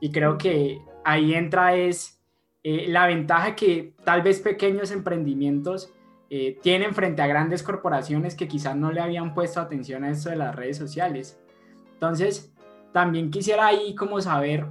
Y 0.00 0.10
creo 0.10 0.38
que 0.38 0.82
ahí 1.04 1.34
entra 1.34 1.74
es 1.74 2.20
eh, 2.62 2.86
la 2.88 3.06
ventaja 3.06 3.54
que 3.54 3.94
tal 4.04 4.22
vez 4.22 4.40
pequeños 4.40 4.90
emprendimientos 4.90 5.92
eh, 6.30 6.58
tienen 6.62 6.94
frente 6.94 7.22
a 7.22 7.26
grandes 7.26 7.62
corporaciones 7.62 8.34
que 8.34 8.48
quizás 8.48 8.76
no 8.76 8.90
le 8.92 9.00
habían 9.00 9.34
puesto 9.34 9.60
atención 9.60 10.04
a 10.04 10.10
esto 10.10 10.30
de 10.30 10.36
las 10.36 10.54
redes 10.54 10.76
sociales. 10.76 11.38
Entonces, 11.94 12.52
también 12.92 13.30
quisiera 13.30 13.66
ahí 13.66 13.94
como 13.94 14.20
saber 14.20 14.66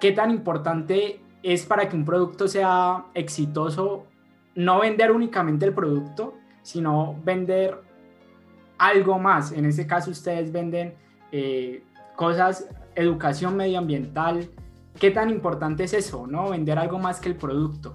qué 0.00 0.12
tan 0.12 0.30
importante 0.30 1.20
es 1.42 1.66
para 1.66 1.88
que 1.88 1.96
un 1.96 2.04
producto 2.04 2.48
sea 2.48 3.06
exitoso 3.14 4.06
no 4.54 4.80
vender 4.80 5.12
únicamente 5.12 5.66
el 5.66 5.74
producto, 5.74 6.34
sino 6.62 7.20
vender 7.24 7.80
algo 8.78 9.18
más. 9.18 9.52
En 9.52 9.64
este 9.64 9.86
caso 9.86 10.10
ustedes 10.10 10.50
venden 10.50 10.94
eh, 11.30 11.84
cosas, 12.16 12.68
educación 12.94 13.56
medioambiental. 13.56 14.48
¿Qué 14.98 15.10
tan 15.10 15.30
importante 15.30 15.84
es 15.84 15.92
eso, 15.92 16.26
no? 16.26 16.50
Vender 16.50 16.78
algo 16.78 16.98
más 16.98 17.20
que 17.20 17.28
el 17.28 17.36
producto. 17.36 17.92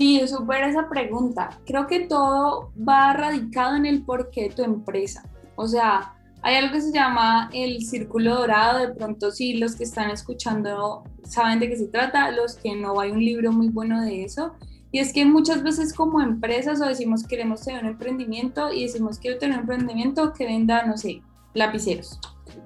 Sí, 0.00 0.26
súper 0.26 0.64
esa 0.64 0.88
pregunta. 0.88 1.50
Creo 1.66 1.86
que 1.86 2.06
todo 2.06 2.72
va 2.88 3.12
radicado 3.12 3.76
en 3.76 3.84
el 3.84 4.02
porqué 4.02 4.44
de 4.44 4.48
tu 4.48 4.62
empresa. 4.62 5.22
O 5.56 5.68
sea, 5.68 6.14
hay 6.40 6.56
algo 6.56 6.72
que 6.72 6.80
se 6.80 6.90
llama 6.90 7.50
el 7.52 7.84
círculo 7.84 8.34
dorado. 8.34 8.78
De 8.78 8.94
pronto, 8.94 9.30
sí, 9.30 9.58
los 9.58 9.76
que 9.76 9.84
están 9.84 10.10
escuchando 10.10 11.04
saben 11.24 11.60
de 11.60 11.68
qué 11.68 11.76
se 11.76 11.88
trata. 11.88 12.30
Los 12.30 12.54
que 12.56 12.74
no, 12.74 12.98
hay 12.98 13.10
un 13.10 13.22
libro 13.22 13.52
muy 13.52 13.68
bueno 13.68 14.00
de 14.00 14.24
eso. 14.24 14.54
Y 14.90 15.00
es 15.00 15.12
que 15.12 15.26
muchas 15.26 15.62
veces 15.62 15.92
como 15.92 16.22
empresas 16.22 16.80
o 16.80 16.86
decimos 16.86 17.26
queremos 17.26 17.60
tener 17.60 17.84
un 17.84 17.90
emprendimiento 17.90 18.72
y 18.72 18.84
decimos 18.84 19.18
quiero 19.18 19.36
tener 19.36 19.56
un 19.56 19.60
emprendimiento 19.60 20.32
que 20.32 20.46
venda, 20.46 20.82
no 20.86 20.96
sé, 20.96 21.20
lapiceros, 21.52 22.18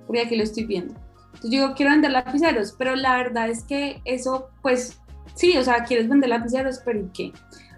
porque 0.06 0.22
aquí 0.22 0.36
lo 0.36 0.44
estoy 0.44 0.66
viendo. 0.66 0.94
Digo, 1.42 1.74
quiero 1.74 1.90
vender 1.90 2.12
lapiceros, 2.12 2.76
pero 2.78 2.94
la 2.94 3.16
verdad 3.16 3.50
es 3.50 3.64
que 3.64 4.00
eso, 4.04 4.50
pues 4.62 5.00
sí, 5.34 5.56
o 5.56 5.62
sea, 5.62 5.84
quieres 5.84 6.08
vender 6.08 6.30
lapiceros, 6.30 6.80
pero 6.84 7.00
¿y 7.00 7.08
qué? 7.12 7.32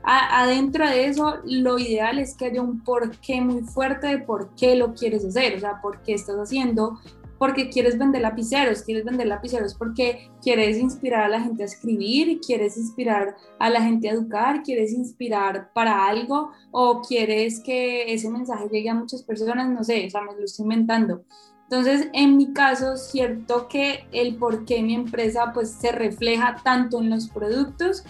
adentro 0.09 0.88
de 0.88 1.07
eso, 1.07 1.38
lo 1.45 1.81
ideal 1.81 2.21
es 2.21 2.37
que 2.37 2.47
haya 2.47 2.62
un 2.62 2.79
porqué 2.85 3.40
muy 3.40 3.62
fuerte 3.62 4.07
de 4.07 4.19
por 4.19 4.55
qué 4.55 4.77
lo 4.77 4.95
quieres 4.95 5.25
hacer, 5.25 5.57
o 5.57 5.61
sea, 5.61 5.81
por 5.81 6.01
qué 6.03 6.14
estás 6.14 6.37
haciendo 6.37 7.01
porque 7.38 7.68
quieres 7.68 7.99
vender 7.99 8.22
lapiceros, 8.22 8.83
quieres 8.83 9.05
vender 9.05 9.27
lapiceros 9.27 9.75
porque 9.75 10.31
quieres 10.42 10.79
inspirar 10.79 11.25
a 11.25 11.29
la 11.29 11.40
gente 11.40 11.62
a 11.62 11.66
escribir, 11.66 12.40
quieres 12.40 12.77
inspirar 12.77 13.37
a 13.59 13.70
la 13.70 13.83
gente 13.83 14.09
a 14.09 14.12
educar, 14.12 14.62
quieres 14.62 14.92
inspirar 14.92 15.70
para 15.72 16.07
algo 16.07 16.51
o 16.70 17.03
quieres 17.03 17.61
que 17.61 18.12
ese 18.12 18.31
mensaje 18.31 18.68
llegue 18.70 18.90
a 18.90 18.94
muchas 18.94 19.22
personas, 19.22 19.68
no 19.68 19.85
sé, 19.85 20.07
o 20.07 20.11
sea, 20.11 20.22
me 20.22 20.35
lo 20.35 20.44
estoy 20.44 20.64
inventando. 20.64 21.25
Entonces, 21.68 22.09
en 22.12 22.37
mi 22.37 22.53
caso, 22.53 22.96
cierto 22.96 23.66
que 23.68 24.07
el 24.12 24.37
por 24.37 24.64
qué 24.64 24.83
mi 24.83 24.94
empresa 24.94 25.51
pues 25.53 25.72
se 25.72 25.90
refleja 25.90 26.61
tanto 26.62 27.01
en 27.01 27.11
los 27.11 27.29
productos 27.29 28.05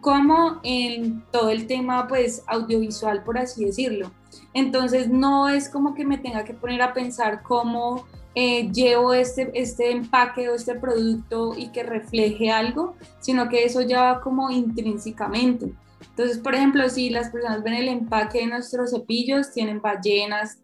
como 0.00 0.60
en 0.64 1.22
todo 1.30 1.50
el 1.50 1.66
tema 1.66 2.08
pues 2.08 2.42
audiovisual, 2.46 3.22
por 3.22 3.38
así 3.38 3.66
decirlo. 3.66 4.10
Entonces, 4.54 5.10
no 5.10 5.50
es 5.50 5.68
como 5.68 5.94
que 5.94 6.06
me 6.06 6.16
tenga 6.16 6.44
que 6.44 6.54
poner 6.54 6.80
a 6.80 6.94
pensar 6.94 7.42
cómo 7.42 8.06
eh, 8.34 8.70
llevo 8.72 9.12
este, 9.12 9.50
este 9.54 9.90
empaque 9.90 10.48
o 10.48 10.54
este 10.54 10.74
producto 10.74 11.54
y 11.56 11.68
que 11.68 11.82
refleje 11.82 12.50
algo, 12.50 12.94
sino 13.20 13.48
que 13.48 13.64
eso 13.64 13.82
ya 13.82 14.02
va 14.02 14.20
como 14.20 14.50
intrínsecamente. 14.50 15.72
Entonces, 16.10 16.38
por 16.38 16.54
ejemplo, 16.54 16.88
si 16.88 17.10
las 17.10 17.30
personas 17.30 17.62
ven 17.62 17.74
el 17.74 17.88
empaque 17.88 18.40
de 18.40 18.46
nuestros 18.46 18.90
cepillos, 18.90 19.52
tienen 19.52 19.80
ballenas, 19.80 20.58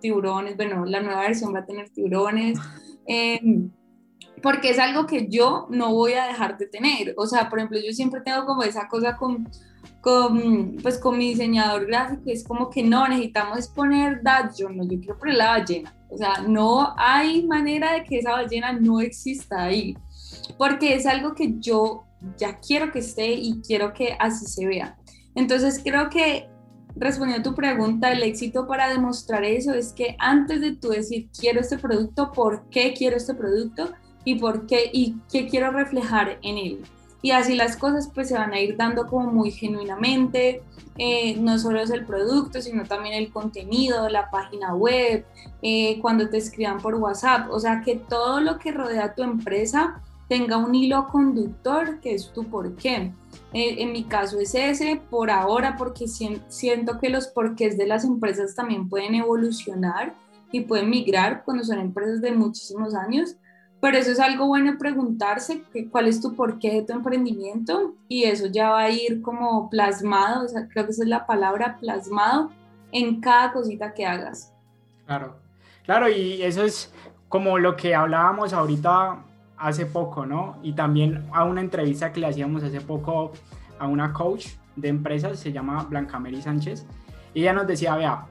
tiburones, 0.00 0.56
bueno, 0.56 0.84
la 0.84 1.00
nueva 1.00 1.22
versión 1.22 1.54
va 1.54 1.60
a 1.60 1.66
tener 1.66 1.90
tiburones, 1.90 2.58
em, 3.06 3.70
porque 4.42 4.70
es 4.70 4.78
algo 4.78 5.06
que 5.06 5.28
yo 5.28 5.66
no 5.70 5.92
voy 5.92 6.12
a 6.12 6.26
dejar 6.26 6.58
de 6.58 6.66
tener. 6.66 7.14
O 7.16 7.26
sea, 7.26 7.48
por 7.48 7.58
ejemplo, 7.58 7.78
yo 7.84 7.92
siempre 7.92 8.20
tengo 8.20 8.44
como 8.44 8.62
esa 8.62 8.88
cosa 8.88 9.16
con, 9.16 9.48
pues, 10.82 10.98
con 10.98 11.18
mi 11.18 11.30
diseñador 11.30 11.86
gráfico, 11.86 12.22
es 12.26 12.44
como 12.44 12.68
que 12.70 12.82
no, 12.82 13.08
necesitamos 13.08 13.68
poner 13.68 14.22
that, 14.22 14.50
no, 14.70 14.84
yo 14.84 14.98
quiero 15.00 15.18
poner 15.18 15.36
la 15.36 15.50
ballena 15.50 15.94
o 16.14 16.16
sea, 16.16 16.44
no 16.46 16.94
hay 16.96 17.44
manera 17.44 17.94
de 17.94 18.04
que 18.04 18.18
esa 18.18 18.30
ballena 18.30 18.72
no 18.72 19.00
exista 19.00 19.64
ahí, 19.64 19.96
porque 20.56 20.94
es 20.94 21.06
algo 21.06 21.34
que 21.34 21.54
yo 21.58 22.04
ya 22.38 22.60
quiero 22.60 22.92
que 22.92 23.00
esté 23.00 23.32
y 23.32 23.60
quiero 23.66 23.92
que 23.92 24.16
así 24.20 24.46
se 24.46 24.66
vea. 24.66 24.96
Entonces 25.34 25.80
creo 25.82 26.08
que 26.10 26.48
respondiendo 26.94 27.48
a 27.48 27.52
tu 27.52 27.56
pregunta, 27.56 28.12
el 28.12 28.22
éxito 28.22 28.68
para 28.68 28.88
demostrar 28.88 29.42
eso 29.42 29.74
es 29.74 29.92
que 29.92 30.14
antes 30.20 30.60
de 30.60 30.76
tú 30.76 30.90
decir 30.90 31.28
quiero 31.36 31.60
este 31.60 31.78
producto, 31.78 32.30
¿por 32.30 32.68
qué 32.70 32.94
quiero 32.96 33.16
este 33.16 33.34
producto? 33.34 33.92
Y 34.24 34.36
por 34.36 34.66
qué 34.66 34.90
y 34.92 35.16
qué 35.30 35.48
quiero 35.48 35.72
reflejar 35.72 36.38
en 36.42 36.56
él 36.56 36.84
y 37.24 37.30
así 37.30 37.54
las 37.54 37.78
cosas 37.78 38.10
pues 38.14 38.28
se 38.28 38.34
van 38.34 38.52
a 38.52 38.60
ir 38.60 38.76
dando 38.76 39.06
como 39.06 39.32
muy 39.32 39.50
genuinamente, 39.50 40.60
eh, 40.98 41.34
no 41.36 41.58
solo 41.58 41.80
es 41.80 41.88
el 41.88 42.04
producto, 42.04 42.60
sino 42.60 42.84
también 42.84 43.14
el 43.14 43.32
contenido, 43.32 44.10
la 44.10 44.30
página 44.30 44.74
web, 44.74 45.24
eh, 45.62 45.98
cuando 46.02 46.28
te 46.28 46.36
escriban 46.36 46.82
por 46.82 46.96
WhatsApp, 46.96 47.50
o 47.50 47.58
sea 47.58 47.80
que 47.80 47.96
todo 47.96 48.40
lo 48.40 48.58
que 48.58 48.72
rodea 48.72 49.14
tu 49.14 49.22
empresa 49.22 50.02
tenga 50.28 50.58
un 50.58 50.74
hilo 50.74 51.08
conductor 51.08 51.98
que 52.00 52.14
es 52.14 52.30
tu 52.30 52.44
por 52.44 52.76
qué. 52.76 53.10
Eh, 53.54 53.76
en 53.78 53.92
mi 53.92 54.04
caso 54.04 54.38
es 54.38 54.54
ese, 54.54 55.00
por 55.08 55.30
ahora, 55.30 55.76
porque 55.78 56.06
siento 56.06 56.98
que 56.98 57.08
los 57.08 57.28
porqués 57.28 57.78
de 57.78 57.86
las 57.86 58.04
empresas 58.04 58.54
también 58.54 58.86
pueden 58.86 59.14
evolucionar 59.14 60.14
y 60.52 60.60
pueden 60.60 60.90
migrar 60.90 61.42
cuando 61.42 61.64
son 61.64 61.78
empresas 61.78 62.20
de 62.20 62.32
muchísimos 62.32 62.94
años, 62.94 63.36
pero 63.84 63.98
eso 63.98 64.12
es 64.12 64.18
algo 64.18 64.46
bueno 64.46 64.78
preguntarse 64.78 65.62
cuál 65.90 66.08
es 66.08 66.18
tu 66.18 66.34
porqué 66.34 66.72
de 66.72 66.82
tu 66.84 66.94
emprendimiento 66.94 67.92
y 68.08 68.24
eso 68.24 68.46
ya 68.46 68.70
va 68.70 68.84
a 68.84 68.90
ir 68.90 69.20
como 69.20 69.68
plasmado, 69.68 70.46
creo 70.70 70.86
que 70.86 70.92
esa 70.92 71.02
es 71.02 71.08
la 71.10 71.26
palabra, 71.26 71.76
plasmado 71.78 72.50
en 72.92 73.20
cada 73.20 73.52
cosita 73.52 73.92
que 73.92 74.06
hagas. 74.06 74.54
Claro, 75.04 75.36
claro, 75.84 76.08
y 76.08 76.40
eso 76.42 76.64
es 76.64 76.94
como 77.28 77.58
lo 77.58 77.76
que 77.76 77.94
hablábamos 77.94 78.54
ahorita 78.54 79.22
hace 79.58 79.84
poco, 79.84 80.24
¿no? 80.24 80.56
Y 80.62 80.72
también 80.72 81.22
a 81.30 81.44
una 81.44 81.60
entrevista 81.60 82.10
que 82.10 82.20
le 82.20 82.28
hacíamos 82.28 82.62
hace 82.62 82.80
poco 82.80 83.32
a 83.78 83.86
una 83.86 84.14
coach 84.14 84.46
de 84.76 84.88
empresas, 84.88 85.38
se 85.38 85.52
llama 85.52 85.84
Blanca 85.90 86.18
Mary 86.18 86.40
Sánchez, 86.40 86.86
y 87.34 87.42
ella 87.42 87.52
nos 87.52 87.66
decía, 87.66 87.94
vea, 87.96 88.24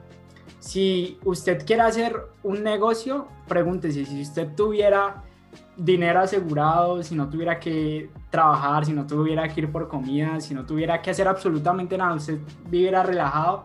si 0.58 1.16
usted 1.24 1.64
quiere 1.64 1.82
hacer 1.82 2.16
un 2.42 2.64
negocio, 2.64 3.28
pregúntese 3.46 4.04
si 4.04 4.20
usted 4.20 4.48
tuviera 4.56 5.22
dinero 5.76 6.20
asegurado, 6.20 7.02
si 7.02 7.14
no 7.14 7.28
tuviera 7.28 7.58
que 7.58 8.10
trabajar, 8.30 8.84
si 8.84 8.92
no 8.92 9.06
tuviera 9.06 9.48
que 9.48 9.62
ir 9.62 9.72
por 9.72 9.88
comida, 9.88 10.40
si 10.40 10.54
no 10.54 10.64
tuviera 10.64 11.00
que 11.02 11.10
hacer 11.10 11.28
absolutamente 11.28 11.98
nada, 11.98 12.14
usted 12.14 12.38
viviera 12.68 13.02
relajado, 13.02 13.64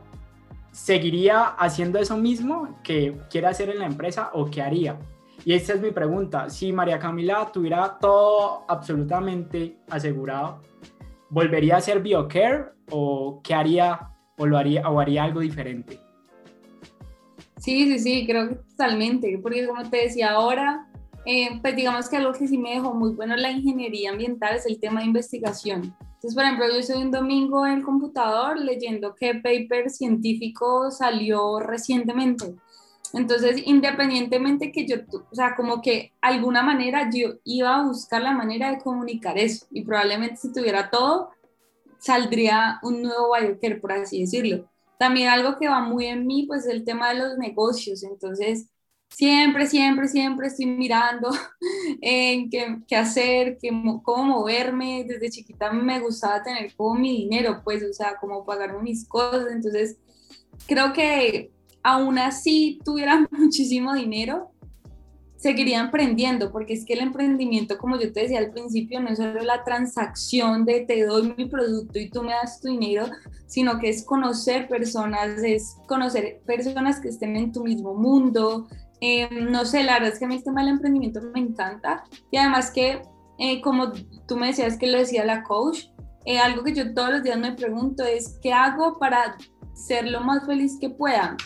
¿seguiría 0.71 1.43
haciendo 1.43 1.99
eso 1.99 2.17
mismo 2.17 2.79
que 2.83 3.17
quiere 3.29 3.47
hacer 3.47 3.69
en 3.69 3.79
la 3.79 3.85
empresa 3.85 4.31
o 4.33 4.49
qué 4.49 4.61
haría? 4.61 4.97
Y 5.45 5.53
esta 5.53 5.73
es 5.73 5.81
mi 5.81 5.91
pregunta, 5.91 6.49
si 6.49 6.73
María 6.73 6.99
Camila 6.99 7.49
tuviera 7.51 7.97
todo 7.99 8.65
absolutamente 8.67 9.77
asegurado, 9.89 10.61
¿volvería 11.29 11.77
a 11.77 11.81
ser 11.81 12.01
BioCare 12.01 12.73
o 12.91 13.41
qué 13.43 13.53
haría 13.53 14.09
o 14.37 14.45
lo 14.45 14.57
haría 14.57 14.89
o 14.89 14.99
haría 14.99 15.23
algo 15.23 15.39
diferente? 15.39 15.99
Sí, 17.57 17.85
sí, 17.85 17.99
sí, 17.99 18.25
creo 18.25 18.49
que 18.49 18.55
totalmente, 18.55 19.37
porque 19.41 19.67
como 19.67 19.89
te 19.89 19.97
decía 19.97 20.31
ahora, 20.31 20.88
eh, 21.31 21.59
pues 21.61 21.75
digamos 21.75 22.09
que 22.09 22.17
algo 22.17 22.33
que 22.33 22.47
sí 22.47 22.57
me 22.57 22.71
dejó 22.71 22.95
muy 22.95 23.11
bueno 23.11 23.35
la 23.35 23.51
ingeniería 23.51 24.09
ambiental 24.09 24.55
es 24.55 24.65
el 24.65 24.79
tema 24.79 25.01
de 25.01 25.05
investigación. 25.05 25.95
Entonces, 26.01 26.33
por 26.33 26.43
ejemplo, 26.43 26.65
yo 26.67 26.79
estoy 26.79 27.03
un 27.03 27.11
domingo 27.11 27.67
en 27.67 27.73
el 27.73 27.83
computador 27.83 28.57
leyendo 28.57 29.13
qué 29.13 29.35
paper 29.35 29.91
científico 29.91 30.89
salió 30.89 31.59
recientemente. 31.59 32.55
Entonces, 33.13 33.61
independientemente 33.63 34.71
que 34.71 34.87
yo, 34.87 34.95
o 35.31 35.35
sea, 35.35 35.55
como 35.55 35.83
que 35.83 36.13
alguna 36.19 36.63
manera 36.63 37.11
yo 37.13 37.35
iba 37.43 37.75
a 37.75 37.83
buscar 37.85 38.23
la 38.23 38.31
manera 38.31 38.71
de 38.71 38.79
comunicar 38.79 39.37
eso 39.37 39.67
y 39.69 39.85
probablemente 39.85 40.37
si 40.37 40.51
tuviera 40.51 40.89
todo, 40.89 41.29
saldría 41.99 42.79
un 42.81 43.03
nuevo 43.03 43.35
biocare, 43.39 43.75
por 43.75 43.91
así 43.91 44.21
decirlo. 44.21 44.67
También 44.97 45.29
algo 45.29 45.59
que 45.59 45.69
va 45.69 45.79
muy 45.79 46.07
en 46.07 46.25
mí, 46.25 46.45
pues 46.47 46.65
el 46.65 46.83
tema 46.83 47.09
de 47.09 47.19
los 47.19 47.37
negocios. 47.37 48.01
Entonces, 48.01 48.67
siempre, 49.09 49.67
siempre, 49.67 50.07
siempre 50.07 50.47
estoy 50.47 50.65
mirando 50.67 51.29
en 52.01 52.49
qué, 52.49 52.77
qué 52.87 52.95
hacer, 52.95 53.57
qué, 53.61 53.69
cómo 54.03 54.39
moverme. 54.39 55.05
Desde 55.07 55.29
chiquita 55.29 55.71
me 55.71 55.99
gustaba 55.99 56.41
tener 56.43 56.73
como 56.75 56.95
mi 56.95 57.23
dinero, 57.23 57.61
pues, 57.63 57.83
o 57.83 57.93
sea, 57.93 58.15
como 58.19 58.45
pagarme 58.45 58.81
mis 58.81 59.07
cosas. 59.07 59.51
Entonces, 59.51 59.97
creo 60.67 60.93
que 60.93 61.51
aún 61.83 62.17
así 62.17 62.79
tuviera 62.83 63.27
muchísimo 63.31 63.93
dinero, 63.93 64.51
seguiría 65.37 65.79
emprendiendo, 65.79 66.51
porque 66.51 66.73
es 66.73 66.85
que 66.85 66.93
el 66.93 66.99
emprendimiento, 66.99 67.77
como 67.77 67.97
yo 67.97 68.11
te 68.11 68.21
decía 68.21 68.39
al 68.39 68.51
principio, 68.51 68.99
no 68.99 69.09
es 69.09 69.17
solo 69.17 69.41
la 69.41 69.63
transacción 69.63 70.65
de 70.65 70.81
te 70.81 71.05
doy 71.05 71.33
mi 71.37 71.45
producto 71.45 71.97
y 71.97 72.09
tú 72.09 72.23
me 72.23 72.33
das 72.33 72.59
tu 72.59 72.67
dinero, 72.67 73.05
sino 73.47 73.79
que 73.79 73.87
es 73.87 74.03
conocer 74.03 74.67
personas, 74.67 75.41
es 75.41 75.77
conocer 75.87 76.41
personas 76.45 76.99
que 76.99 77.07
estén 77.07 77.37
en 77.37 77.53
tu 77.53 77.63
mismo 77.63 77.93
mundo, 77.93 78.67
Em, 79.01 79.49
no 79.51 79.65
sé, 79.65 79.83
la 79.83 79.93
verdad 79.93 80.09
es 80.09 80.19
que 80.19 80.25
a 80.25 80.27
mí 80.27 80.35
el 80.35 80.43
tema 80.43 80.61
del 80.61 80.71
emprendimiento 80.71 81.21
me 81.33 81.39
encanta 81.39 82.03
y 82.31 82.37
además 82.37 82.71
que, 82.71 83.01
eh, 83.37 83.61
como 83.61 83.91
tú 84.27 84.35
me 84.35 84.47
decías 84.47 84.77
que 84.77 84.87
lo 84.87 84.97
decía 84.97 85.23
la 85.25 85.43
coach, 85.43 85.85
eh, 86.25 86.39
algo 86.39 86.63
que 86.63 86.73
yo 86.73 86.93
todos 86.93 87.09
los 87.11 87.23
días 87.23 87.39
me 87.39 87.53
pregunto 87.53 88.03
es, 88.03 88.37
¿qué 88.41 88.51
hago 88.51 88.99
para 88.99 89.37
ser 89.73 90.09
lo 90.09 90.21
más 90.21 90.45
feliz 90.45 90.77
que 90.79 90.89
pueda? 90.89 91.37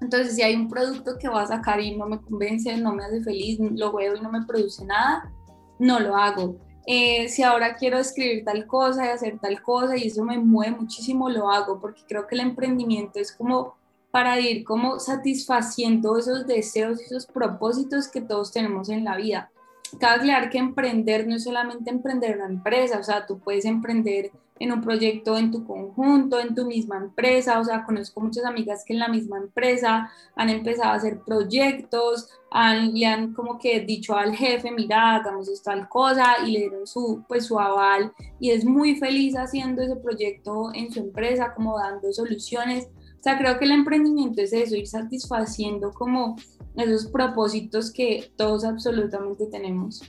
Entonces, 0.00 0.36
si 0.36 0.42
hay 0.42 0.54
un 0.54 0.68
producto 0.68 1.18
que 1.18 1.28
va 1.28 1.42
a 1.42 1.46
sacar 1.46 1.80
y 1.80 1.96
no 1.96 2.06
me 2.06 2.20
convence, 2.20 2.76
no 2.76 2.94
me 2.94 3.04
hace 3.04 3.22
feliz, 3.22 3.58
lo 3.60 3.92
veo 3.92 4.16
y 4.16 4.20
no 4.20 4.30
me 4.30 4.46
produce 4.46 4.84
nada, 4.84 5.30
no 5.78 6.00
lo 6.00 6.16
hago. 6.16 6.56
Eh, 6.86 7.28
si 7.28 7.42
ahora 7.42 7.74
quiero 7.74 7.98
escribir 7.98 8.44
tal 8.44 8.66
cosa 8.66 9.04
y 9.04 9.08
hacer 9.08 9.38
tal 9.40 9.60
cosa 9.60 9.96
y 9.96 10.06
eso 10.06 10.24
me 10.24 10.38
mueve 10.38 10.76
muchísimo, 10.76 11.28
lo 11.28 11.50
hago 11.50 11.80
porque 11.80 12.02
creo 12.08 12.26
que 12.26 12.34
el 12.34 12.40
emprendimiento 12.40 13.18
es 13.18 13.32
como 13.32 13.74
para 14.10 14.40
ir 14.40 14.64
como 14.64 14.98
satisfaciendo 14.98 16.16
esos 16.16 16.46
deseos, 16.46 17.00
esos 17.00 17.26
propósitos 17.26 18.08
que 18.08 18.20
todos 18.20 18.52
tenemos 18.52 18.88
en 18.88 19.04
la 19.04 19.16
vida. 19.16 19.50
Cabe 19.98 20.20
aclarar 20.20 20.50
que 20.50 20.58
emprender 20.58 21.26
no 21.26 21.36
es 21.36 21.44
solamente 21.44 21.90
emprender 21.90 22.36
una 22.36 22.46
empresa, 22.46 22.98
o 22.98 23.02
sea, 23.02 23.26
tú 23.26 23.38
puedes 23.38 23.64
emprender 23.64 24.30
en 24.60 24.72
un 24.72 24.80
proyecto 24.80 25.36
en 25.36 25.50
tu 25.50 25.64
conjunto, 25.64 26.40
en 26.40 26.54
tu 26.54 26.66
misma 26.66 26.96
empresa, 26.96 27.58
o 27.60 27.64
sea, 27.64 27.84
conozco 27.84 28.20
muchas 28.20 28.44
amigas 28.44 28.84
que 28.84 28.92
en 28.92 28.98
la 28.98 29.08
misma 29.08 29.38
empresa 29.38 30.10
han 30.34 30.48
empezado 30.50 30.90
a 30.90 30.96
hacer 30.96 31.20
proyectos, 31.20 32.28
han, 32.50 32.92
le 32.92 33.06
han 33.06 33.34
como 33.34 33.58
que 33.58 33.80
dicho 33.80 34.16
al 34.16 34.34
jefe, 34.34 34.70
mira, 34.70 35.16
hagamos 35.16 35.48
esta 35.48 35.72
tal 35.72 35.88
cosa 35.88 36.36
y 36.46 36.52
le 36.52 36.58
dieron 36.60 36.86
su, 36.86 37.24
pues, 37.28 37.46
su 37.46 37.58
aval 37.58 38.12
y 38.40 38.50
es 38.50 38.64
muy 38.64 38.96
feliz 38.96 39.36
haciendo 39.36 39.82
ese 39.82 39.96
proyecto 39.96 40.70
en 40.74 40.90
su 40.90 41.00
empresa, 41.00 41.54
como 41.54 41.78
dando 41.78 42.12
soluciones 42.12 42.88
o 43.18 43.22
sea, 43.22 43.36
creo 43.36 43.58
que 43.58 43.64
el 43.64 43.72
emprendimiento 43.72 44.40
es 44.40 44.52
eso, 44.52 44.76
ir 44.76 44.86
satisfaciendo 44.86 45.90
como 45.90 46.36
esos 46.76 47.06
propósitos 47.06 47.92
que 47.92 48.30
todos 48.36 48.64
absolutamente 48.64 49.46
tenemos. 49.46 50.02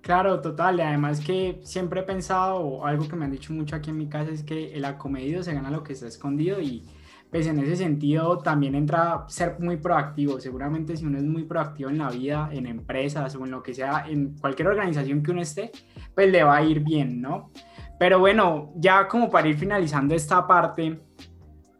Claro, 0.00 0.40
total. 0.40 0.78
Y 0.78 0.82
además 0.82 1.18
que 1.20 1.60
siempre 1.64 2.00
he 2.00 2.04
pensado, 2.04 2.58
o 2.58 2.86
algo 2.86 3.08
que 3.08 3.16
me 3.16 3.24
han 3.24 3.32
dicho 3.32 3.52
mucho 3.52 3.74
aquí 3.74 3.90
en 3.90 3.96
mi 3.96 4.08
casa, 4.08 4.30
es 4.30 4.42
que 4.42 4.72
el 4.74 4.84
acomedido 4.84 5.42
se 5.42 5.54
gana 5.54 5.70
lo 5.70 5.82
que 5.82 5.94
está 5.94 6.06
escondido 6.06 6.60
y 6.60 6.84
pues 7.30 7.48
en 7.48 7.58
ese 7.58 7.74
sentido 7.74 8.38
también 8.38 8.76
entra 8.76 9.24
ser 9.26 9.56
muy 9.58 9.76
proactivo. 9.76 10.38
Seguramente 10.38 10.96
si 10.96 11.04
uno 11.04 11.18
es 11.18 11.24
muy 11.24 11.42
proactivo 11.42 11.90
en 11.90 11.98
la 11.98 12.10
vida, 12.10 12.48
en 12.52 12.66
empresas 12.66 13.34
o 13.34 13.44
en 13.44 13.50
lo 13.50 13.62
que 13.62 13.74
sea, 13.74 14.04
en 14.06 14.36
cualquier 14.38 14.68
organización 14.68 15.22
que 15.22 15.32
uno 15.32 15.40
esté, 15.40 15.72
pues 16.14 16.30
le 16.30 16.44
va 16.44 16.58
a 16.58 16.62
ir 16.62 16.80
bien, 16.80 17.20
¿no? 17.20 17.50
Pero 17.98 18.20
bueno, 18.20 18.72
ya 18.76 19.08
como 19.08 19.30
para 19.30 19.48
ir 19.48 19.56
finalizando 19.56 20.14
esta 20.14 20.46
parte, 20.46 21.00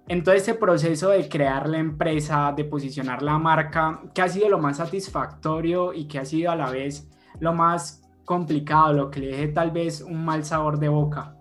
en 0.07 0.23
todo 0.23 0.35
este 0.35 0.55
proceso 0.55 1.11
de 1.11 1.29
crear 1.29 1.69
la 1.69 1.79
empresa, 1.79 2.53
de 2.57 2.65
posicionar 2.65 3.23
la 3.23 3.39
marca, 3.39 4.03
¿qué 4.15 4.23
ha 4.23 4.29
sido 4.29 4.49
lo 4.49 4.59
más 4.59 4.77
satisfactorio 4.77 5.93
y 5.95 6.07
qué 6.07 6.19
ha 6.19 6.25
sido 6.25 6.51
a 6.51 6.57
la 6.57 6.71
vez 6.71 7.09
lo 7.41 7.53
más 7.53 8.03
complicado, 8.25 8.93
lo 8.93 9.11
que 9.11 9.21
le 9.21 9.29
deje 9.29 9.49
tal 9.49 9.71
vez 9.71 10.03
un 10.03 10.25
mal 10.25 10.45
sabor 10.45 10.79
de 10.79 10.89
boca? 10.89 11.35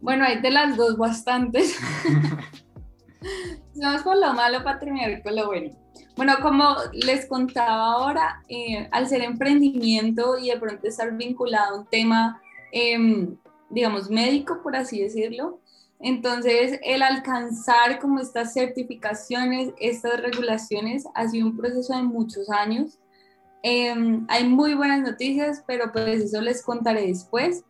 Bueno, 0.00 0.24
hay 0.24 0.40
de 0.40 0.50
las 0.50 0.76
dos 0.76 0.96
bastantes. 0.96 1.78
Vamos 3.76 4.02
por 4.02 4.16
lo 4.16 4.32
malo 4.34 4.64
para 4.64 4.80
terminar 4.80 5.22
con 5.22 5.36
lo 5.36 5.46
bueno. 5.46 5.70
Bueno, 6.16 6.34
como 6.42 6.74
les 6.92 7.26
contaba 7.26 7.92
ahora, 7.92 8.42
eh, 8.48 8.88
al 8.90 9.06
ser 9.08 9.22
emprendimiento 9.22 10.36
y 10.38 10.50
de 10.50 10.58
pronto 10.58 10.86
estar 10.86 11.16
vinculado 11.16 11.76
a 11.76 11.78
un 11.78 11.86
tema, 11.86 12.42
em, 12.70 13.36
digamos, 13.70 14.10
médico, 14.10 14.60
por 14.62 14.76
así 14.76 15.00
decirlo, 15.00 15.61
entonces, 16.02 16.80
el 16.82 17.00
alcanzar 17.00 18.00
como 18.00 18.18
estas 18.18 18.52
certificaciones, 18.52 19.72
estas 19.78 20.20
regulaciones, 20.20 21.04
ha 21.14 21.28
sido 21.28 21.46
un 21.46 21.56
proceso 21.56 21.94
de 21.96 22.02
muchos 22.02 22.50
años. 22.50 22.98
Em, 23.62 24.26
hay 24.28 24.48
muy 24.48 24.74
buenas 24.74 25.00
noticias, 25.00 25.62
pero 25.64 25.92
pues 25.92 26.22
eso 26.22 26.40
les 26.40 26.60
contaré 26.62 27.06
después. 27.06 27.64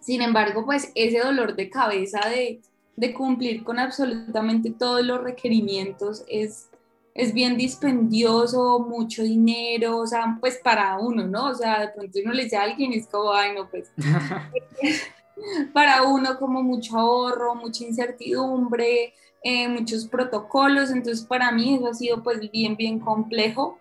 Sin 0.00 0.20
embargo, 0.20 0.66
pues 0.66 0.92
ese 0.94 1.20
dolor 1.20 1.56
de 1.56 1.70
cabeza 1.70 2.20
de, 2.28 2.60
de 2.96 3.14
cumplir 3.14 3.64
con 3.64 3.78
absolutamente 3.78 4.70
todos 4.70 5.02
los 5.02 5.22
requerimientos 5.22 6.24
es, 6.28 6.68
es 7.14 7.32
bien 7.32 7.56
dispendioso, 7.56 8.80
mucho 8.80 9.22
dinero, 9.22 9.96
o 9.96 10.06
sea, 10.06 10.36
pues 10.38 10.60
para 10.62 10.98
uno, 10.98 11.26
¿no? 11.26 11.46
O 11.46 11.54
sea, 11.54 11.80
de 11.80 11.88
pronto 11.88 12.18
uno 12.22 12.34
le 12.34 12.44
dice 12.44 12.58
a 12.58 12.64
alguien 12.64 12.92
y 12.92 12.98
es 12.98 13.06
como, 13.06 13.32
ay, 13.32 13.54
no, 13.54 13.70
pues 13.70 13.90
para 15.72 16.02
uno 16.02 16.38
como 16.38 16.62
mucho 16.62 16.98
ahorro, 16.98 17.54
mucha 17.54 17.84
incertidumbre, 17.84 19.14
eh, 19.42 19.68
muchos 19.68 20.06
protocolos, 20.06 20.90
entonces 20.90 21.24
para 21.24 21.52
mí 21.52 21.76
eso 21.76 21.88
ha 21.88 21.94
sido 21.94 22.22
pues 22.22 22.40
bien, 22.50 22.76
bien 22.76 22.98
complejo. 22.98 23.78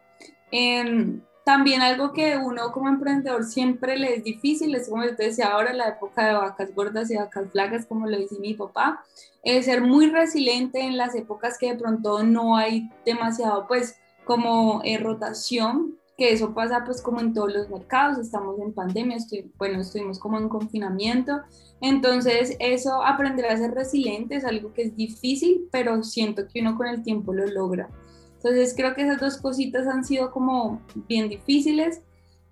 Em, 0.51 1.21
también 1.43 1.81
algo 1.81 2.11
que 2.11 2.35
uno 2.35 2.71
como 2.73 2.89
emprendedor 2.89 3.45
siempre 3.45 3.97
le 3.97 4.15
es 4.15 4.23
difícil, 4.23 4.75
es 4.75 4.89
como 4.89 5.05
yo 5.05 5.15
te 5.15 5.23
decía 5.23 5.47
ahora, 5.47 5.71
la 5.71 5.89
época 5.89 6.27
de 6.27 6.33
vacas 6.33 6.75
gordas 6.75 7.09
y 7.09 7.15
vacas 7.15 7.49
flacas, 7.51 7.85
como 7.85 8.05
lo 8.05 8.17
dice 8.17 8.37
mi 8.39 8.53
papá, 8.53 9.03
es 9.43 9.65
ser 9.65 9.81
muy 9.81 10.09
resiliente 10.09 10.81
en 10.81 10.97
las 10.97 11.15
épocas 11.15 11.57
que 11.57 11.71
de 11.71 11.79
pronto 11.79 12.21
no 12.23 12.57
hay 12.57 12.89
demasiado 13.05 13.65
pues 13.65 13.97
como 14.25 14.81
eh, 14.83 14.97
rotación 14.97 15.96
que 16.17 16.33
eso 16.33 16.53
pasa 16.55 16.83
pues 16.83 17.01
como 17.01 17.19
en 17.19 17.33
todos 17.33 17.53
los 17.53 17.69
mercados, 17.69 18.17
estamos 18.17 18.59
en 18.59 18.73
pandemia, 18.73 19.17
estoy, 19.17 19.51
bueno, 19.57 19.81
estuvimos 19.81 20.17
como 20.17 20.39
en 20.39 20.49
confinamiento, 20.49 21.41
entonces 21.79 22.57
eso, 22.59 23.03
aprender 23.03 23.45
a 23.45 23.57
ser 23.57 23.71
resiliente 23.75 24.35
es 24.35 24.43
algo 24.43 24.73
que 24.73 24.81
es 24.81 24.95
difícil, 24.95 25.67
pero 25.71 26.03
siento 26.03 26.47
que 26.47 26.61
uno 26.61 26.75
con 26.75 26.87
el 26.87 27.03
tiempo 27.03 27.33
lo 27.33 27.45
logra. 27.45 27.89
Entonces 28.37 28.73
creo 28.75 28.95
que 28.95 29.03
esas 29.03 29.19
dos 29.19 29.37
cositas 29.37 29.87
han 29.87 30.03
sido 30.03 30.31
como 30.31 30.81
bien 31.07 31.29
difíciles. 31.29 32.01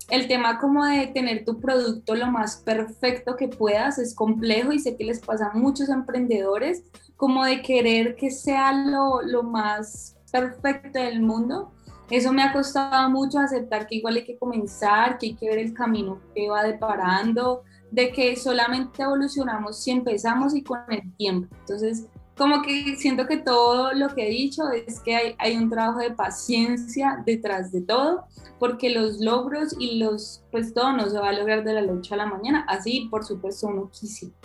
El 0.09 0.27
tema 0.27 0.59
como 0.59 0.85
de 0.85 1.07
tener 1.07 1.43
tu 1.45 1.59
producto 1.59 2.13
lo 2.13 2.27
más 2.27 2.57
perfecto 2.57 3.35
que 3.35 3.47
puedas 3.47 3.97
es 3.97 4.13
complejo 4.13 4.71
y 4.71 4.79
sé 4.79 4.95
que 4.95 5.05
les 5.05 5.19
pasa 5.19 5.47
a 5.47 5.57
muchos 5.57 5.89
emprendedores 5.89 6.83
como 7.15 7.43
de 7.43 7.63
querer 7.63 8.15
que 8.15 8.29
sea 8.29 8.71
lo, 8.73 9.23
lo 9.23 9.41
más 9.41 10.15
perfecto 10.31 10.99
del 10.99 11.21
mundo 11.21 11.71
eso 12.09 12.31
me 12.31 12.43
ha 12.43 12.53
costado 12.53 13.09
mucho 13.09 13.39
aceptar 13.39 13.87
que 13.87 13.95
igual 13.95 14.15
hay 14.17 14.23
que 14.23 14.37
comenzar, 14.37 15.17
que 15.17 15.27
hay 15.27 15.35
que 15.35 15.49
ver 15.49 15.59
el 15.59 15.73
camino 15.73 16.21
que 16.33 16.49
va 16.49 16.63
deparando, 16.63 17.63
de 17.91 18.11
que 18.11 18.35
solamente 18.35 19.03
evolucionamos 19.03 19.81
si 19.81 19.91
empezamos 19.91 20.53
y 20.55 20.63
con 20.63 20.79
el 20.89 21.15
tiempo. 21.15 21.55
Entonces, 21.61 22.05
como 22.37 22.61
que 22.61 22.95
siento 22.97 23.25
que 23.27 23.37
todo 23.37 23.93
lo 23.93 24.09
que 24.09 24.27
he 24.27 24.29
dicho 24.29 24.69
es 24.69 24.99
que 24.99 25.15
hay, 25.15 25.35
hay, 25.39 25.55
un 25.55 25.69
trabajo 25.69 25.99
de 25.99 26.11
paciencia 26.11 27.23
detrás 27.25 27.71
de 27.71 27.81
todo, 27.81 28.25
porque 28.59 28.89
los 28.89 29.19
logros 29.21 29.75
y 29.79 29.97
los, 29.97 30.43
pues 30.51 30.73
todo 30.73 30.91
no 30.91 31.09
se 31.09 31.17
va 31.17 31.29
a 31.29 31.33
lograr 31.33 31.63
de 31.63 31.73
la 31.73 31.81
noche 31.81 32.13
a 32.13 32.17
la 32.17 32.25
mañana, 32.25 32.65
así 32.67 33.07
por 33.09 33.23
supuesto 33.23 33.67
uno 33.67 33.89
quisiera, 33.89 34.35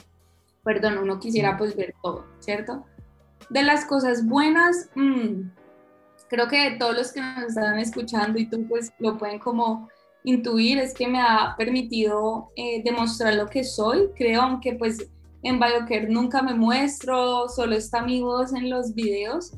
perdón, 0.62 0.98
uno 0.98 1.18
quisiera 1.18 1.56
pues 1.56 1.74
ver 1.74 1.94
todo, 2.02 2.24
¿cierto? 2.38 2.84
De 3.48 3.64
las 3.64 3.84
cosas 3.84 4.24
buenas, 4.24 4.88
mmm, 4.94 5.50
creo 6.30 6.48
que 6.48 6.76
todos 6.78 6.96
los 6.96 7.12
que 7.12 7.20
nos 7.20 7.48
están 7.48 7.78
escuchando 7.78 8.38
y 8.38 8.46
tú 8.46 8.64
pues 8.68 8.92
lo 9.00 9.18
pueden 9.18 9.40
como 9.40 9.88
intuir, 10.22 10.78
es 10.78 10.94
que 10.94 11.08
me 11.08 11.20
ha 11.20 11.54
permitido 11.58 12.50
eh, 12.56 12.82
demostrar 12.84 13.34
lo 13.34 13.46
que 13.48 13.64
soy, 13.64 14.10
creo, 14.16 14.42
aunque 14.42 14.74
pues 14.74 15.10
en 15.42 15.58
BioCare 15.58 16.08
nunca 16.08 16.42
me 16.42 16.54
muestro, 16.54 17.48
solo 17.48 17.74
está 17.74 18.02
mi 18.02 18.20
voz 18.20 18.52
en 18.52 18.70
los 18.70 18.94
videos, 18.94 19.52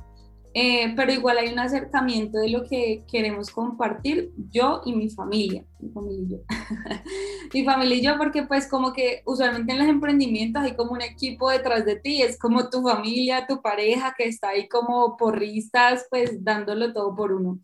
eh, 0.55 0.93
pero 0.95 1.13
igual 1.13 1.39
hay 1.39 1.53
un 1.53 1.59
acercamiento 1.59 2.39
de 2.39 2.51
lo 2.51 2.65
que 2.65 3.05
queremos 3.11 3.51
compartir 3.51 4.33
yo 4.51 4.83
y 4.85 4.95
mi 4.95 5.09
familia, 5.09 5.65
mi 5.79 5.91
familia 5.91 6.23
y 6.23 6.31
yo. 6.31 6.39
mi 7.55 7.65
familia 7.65 7.97
y 7.97 8.03
yo, 8.03 8.19
porque 8.19 8.43
pues 8.43 8.69
como 8.69 8.93
que 8.93 9.23
usualmente 9.25 9.73
en 9.73 9.79
los 9.79 9.89
emprendimientos 9.89 10.63
hay 10.63 10.77
como 10.77 10.93
un 10.93 11.03
equipo 11.03 11.51
detrás 11.51 11.85
de 11.87 11.97
ti, 11.97 12.23
es 12.23 12.39
como 12.39 12.69
tu 12.69 12.83
familia, 12.83 13.47
tu 13.47 13.63
pareja 13.63 14.15
que 14.17 14.25
está 14.25 14.51
ahí 14.51 14.69
como 14.69 15.17
porristas, 15.17 16.07
pues 16.11 16.45
dándolo 16.45 16.93
todo 16.93 17.15
por 17.17 17.33
uno. 17.33 17.61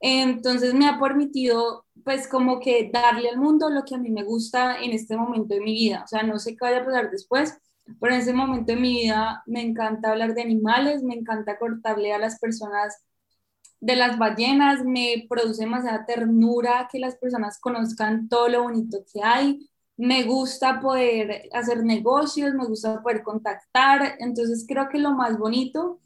Entonces 0.00 0.74
me 0.74 0.86
ha 0.86 1.00
permitido 1.00 1.86
pues 2.04 2.28
como 2.28 2.60
que 2.60 2.90
darle 2.92 3.30
al 3.30 3.38
mundo 3.38 3.70
lo 3.70 3.84
que 3.84 3.94
a 3.94 3.98
mí 3.98 4.10
me 4.10 4.22
gusta 4.22 4.78
en 4.80 4.92
este 4.92 5.16
momento 5.16 5.54
de 5.54 5.60
mi 5.60 5.72
vida. 5.72 6.02
O 6.04 6.06
sea, 6.06 6.22
no 6.22 6.38
sé 6.38 6.52
qué 6.52 6.58
vaya 6.60 6.82
a 6.82 6.84
pasar 6.84 7.10
después, 7.10 7.58
pero 8.00 8.14
en 8.14 8.20
ese 8.20 8.32
momento 8.32 8.72
de 8.72 8.80
mi 8.80 9.02
vida 9.02 9.42
me 9.46 9.62
encanta 9.62 10.10
hablar 10.10 10.34
de 10.34 10.42
animales, 10.42 11.02
me 11.02 11.14
encanta 11.14 11.58
cortarle 11.58 12.12
a 12.12 12.18
las 12.18 12.38
personas 12.38 13.04
de 13.80 13.96
las 13.96 14.18
ballenas, 14.18 14.84
me 14.84 15.26
produce 15.28 15.62
demasiada 15.62 16.06
ternura 16.06 16.88
que 16.90 16.98
las 16.98 17.16
personas 17.16 17.58
conozcan 17.60 18.28
todo 18.28 18.48
lo 18.48 18.62
bonito 18.64 18.98
que 19.12 19.22
hay. 19.22 19.68
Me 19.96 20.24
gusta 20.24 20.80
poder 20.80 21.48
hacer 21.52 21.84
negocios, 21.84 22.54
me 22.54 22.66
gusta 22.66 23.02
poder 23.02 23.22
contactar. 23.22 24.16
Entonces 24.18 24.64
creo 24.66 24.88
que 24.88 24.98
lo 24.98 25.12
más 25.12 25.38
bonito 25.38 26.00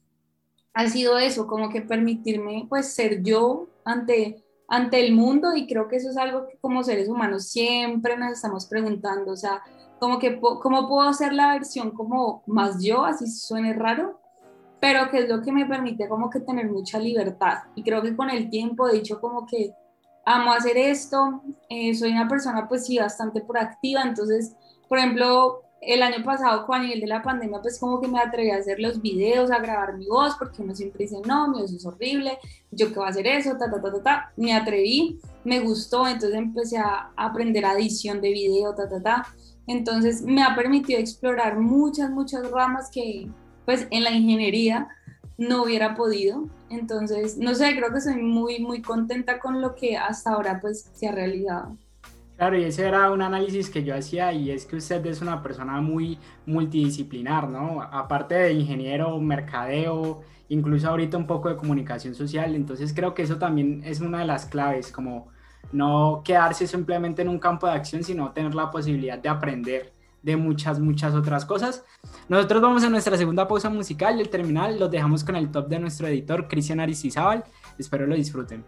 ha 0.74 0.88
sido 0.88 1.18
eso, 1.18 1.46
como 1.46 1.70
que 1.70 1.82
permitirme 1.82 2.66
pues 2.68 2.94
ser 2.94 3.22
yo 3.22 3.68
ante 3.84 4.44
ante 4.70 5.04
el 5.04 5.12
mundo 5.12 5.54
y 5.56 5.66
creo 5.66 5.88
que 5.88 5.96
eso 5.96 6.10
es 6.10 6.16
algo 6.16 6.46
que 6.46 6.56
como 6.58 6.84
seres 6.84 7.08
humanos 7.08 7.48
siempre 7.48 8.16
nos 8.16 8.32
estamos 8.34 8.66
preguntando, 8.66 9.32
o 9.32 9.36
sea, 9.36 9.60
como 10.00 10.18
que 10.18 10.40
cómo 10.40 10.88
puedo 10.88 11.12
ser 11.12 11.32
la 11.34 11.52
versión 11.52 11.90
como 11.92 12.42
más 12.46 12.82
yo, 12.82 13.04
así 13.04 13.26
suene 13.26 13.74
raro, 13.74 14.18
pero 14.80 15.10
que 15.10 15.18
es 15.18 15.28
lo 15.28 15.42
que 15.42 15.52
me 15.52 15.66
permite 15.66 16.08
como 16.08 16.30
que 16.30 16.40
tener 16.40 16.70
mucha 16.70 16.98
libertad 16.98 17.58
y 17.74 17.82
creo 17.82 18.02
que 18.02 18.16
con 18.16 18.30
el 18.30 18.48
tiempo 18.48 18.88
he 18.88 18.94
dicho 18.94 19.20
como 19.20 19.46
que 19.46 19.74
amo 20.24 20.52
hacer 20.52 20.76
esto, 20.78 21.42
eh, 21.68 21.94
soy 21.94 22.12
una 22.12 22.28
persona 22.28 22.66
pues 22.66 22.86
sí 22.86 22.98
bastante 22.98 23.42
proactiva, 23.42 24.02
entonces, 24.02 24.54
por 24.88 24.98
ejemplo, 24.98 25.62
el 25.80 26.02
año 26.02 26.22
pasado, 26.22 26.66
con 26.66 26.82
nivel 26.82 27.00
de 27.00 27.06
la 27.06 27.22
pandemia, 27.22 27.60
pues 27.62 27.78
como 27.78 28.00
que 28.00 28.08
me 28.08 28.20
atreví 28.20 28.50
a 28.50 28.56
hacer 28.56 28.78
los 28.78 29.00
videos, 29.00 29.50
a 29.50 29.60
grabar 29.60 29.96
mi 29.96 30.06
voz, 30.06 30.36
porque 30.38 30.62
uno 30.62 30.74
siempre 30.74 31.04
dice, 31.04 31.16
no, 31.26 31.48
mi 31.48 31.60
voz 31.60 31.72
es 31.72 31.86
horrible, 31.86 32.38
yo 32.70 32.88
qué 32.88 32.94
voy 32.94 33.06
a 33.06 33.08
hacer 33.08 33.26
eso, 33.26 33.56
ta, 33.56 33.70
ta, 33.70 33.80
ta, 33.80 33.90
ta, 33.90 34.02
ta. 34.02 34.32
Me 34.36 34.52
atreví, 34.54 35.18
me 35.44 35.60
gustó, 35.60 36.06
entonces 36.06 36.38
empecé 36.38 36.76
a 36.78 37.10
aprender 37.16 37.64
edición 37.64 38.20
de 38.20 38.30
video, 38.30 38.74
ta, 38.74 38.88
ta, 38.88 39.02
ta. 39.02 39.26
Entonces 39.70 40.22
me 40.22 40.42
ha 40.42 40.56
permitido 40.56 40.98
explorar 40.98 41.56
muchas, 41.56 42.10
muchas 42.10 42.50
ramas 42.50 42.90
que 42.92 43.28
pues 43.64 43.86
en 43.92 44.02
la 44.02 44.10
ingeniería 44.10 44.88
no 45.38 45.62
hubiera 45.62 45.94
podido. 45.94 46.48
Entonces, 46.70 47.38
no 47.38 47.54
sé, 47.54 47.76
creo 47.76 47.92
que 47.92 48.00
soy 48.00 48.16
muy, 48.16 48.58
muy 48.58 48.82
contenta 48.82 49.38
con 49.38 49.60
lo 49.60 49.76
que 49.76 49.96
hasta 49.96 50.32
ahora 50.32 50.58
pues 50.60 50.90
se 50.92 51.06
ha 51.06 51.12
realizado. 51.12 51.76
Claro, 52.36 52.58
y 52.58 52.64
ese 52.64 52.84
era 52.88 53.12
un 53.12 53.22
análisis 53.22 53.70
que 53.70 53.84
yo 53.84 53.94
hacía 53.94 54.32
y 54.32 54.50
es 54.50 54.66
que 54.66 54.74
usted 54.74 55.06
es 55.06 55.22
una 55.22 55.40
persona 55.40 55.80
muy 55.80 56.18
multidisciplinar, 56.46 57.48
¿no? 57.48 57.80
Aparte 57.80 58.34
de 58.34 58.52
ingeniero, 58.54 59.20
mercadeo, 59.20 60.22
incluso 60.48 60.88
ahorita 60.88 61.16
un 61.16 61.28
poco 61.28 61.48
de 61.48 61.56
comunicación 61.56 62.16
social, 62.16 62.56
entonces 62.56 62.92
creo 62.92 63.14
que 63.14 63.22
eso 63.22 63.38
también 63.38 63.82
es 63.84 64.00
una 64.00 64.18
de 64.18 64.24
las 64.24 64.46
claves, 64.46 64.90
como 64.90 65.28
no 65.72 66.22
quedarse 66.24 66.66
simplemente 66.66 67.22
en 67.22 67.28
un 67.28 67.38
campo 67.38 67.66
de 67.66 67.72
acción, 67.74 68.02
sino 68.02 68.32
tener 68.32 68.54
la 68.54 68.70
posibilidad 68.70 69.18
de 69.18 69.28
aprender 69.28 69.92
de 70.22 70.36
muchas, 70.36 70.78
muchas 70.78 71.14
otras 71.14 71.44
cosas. 71.44 71.84
Nosotros 72.28 72.60
vamos 72.60 72.84
a 72.84 72.90
nuestra 72.90 73.16
segunda 73.16 73.48
pausa 73.48 73.70
musical 73.70 74.18
y 74.18 74.20
el 74.20 74.28
terminal 74.28 74.78
los 74.78 74.90
dejamos 74.90 75.24
con 75.24 75.36
el 75.36 75.50
top 75.50 75.68
de 75.68 75.78
nuestro 75.78 76.06
editor, 76.08 76.48
Cristian 76.48 76.80
Aristizábal. 76.80 77.44
Espero 77.78 78.06
lo 78.06 78.14
disfruten. 78.14 78.64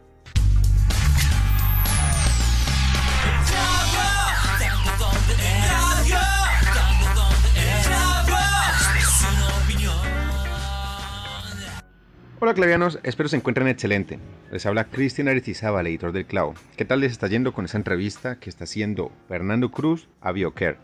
Hola 12.45 12.55
clavianos, 12.55 12.99
espero 13.05 13.29
se 13.29 13.37
encuentren 13.37 13.69
excelente. 13.69 14.19
Les 14.51 14.67
habla 14.67 14.91
Cristian 14.91 15.29
Aristizábal, 15.29 15.87
editor 15.87 16.11
del 16.11 16.27
Clavo. 16.27 16.55
¿Qué 16.77 16.85
tal 16.85 16.99
les 16.99 17.13
está 17.13 17.29
yendo 17.29 17.53
con 17.53 17.67
esa 17.67 17.77
entrevista 17.77 18.41
que 18.41 18.51
está 18.51 18.65
haciendo 18.65 19.13
Fernando 19.29 19.71
Cruz 19.71 20.09
a 20.21 20.33
BioCare? 20.33 20.77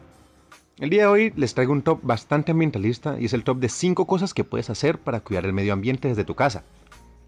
El 0.79 0.89
día 0.89 1.03
de 1.03 1.09
hoy 1.09 1.33
les 1.35 1.55
traigo 1.55 1.73
un 1.73 1.83
top 1.83 1.99
bastante 2.05 2.53
ambientalista 2.53 3.19
y 3.19 3.25
es 3.25 3.33
el 3.33 3.43
top 3.43 3.59
de 3.59 3.69
5 3.69 4.07
cosas 4.07 4.35
que 4.35 4.45
puedes 4.45 4.71
hacer 4.71 4.99
para 4.99 5.19
cuidar 5.19 5.47
el 5.47 5.53
medio 5.53 5.73
ambiente 5.73 6.07
desde 6.07 6.23
tu 6.23 6.37
casa. 6.37 6.63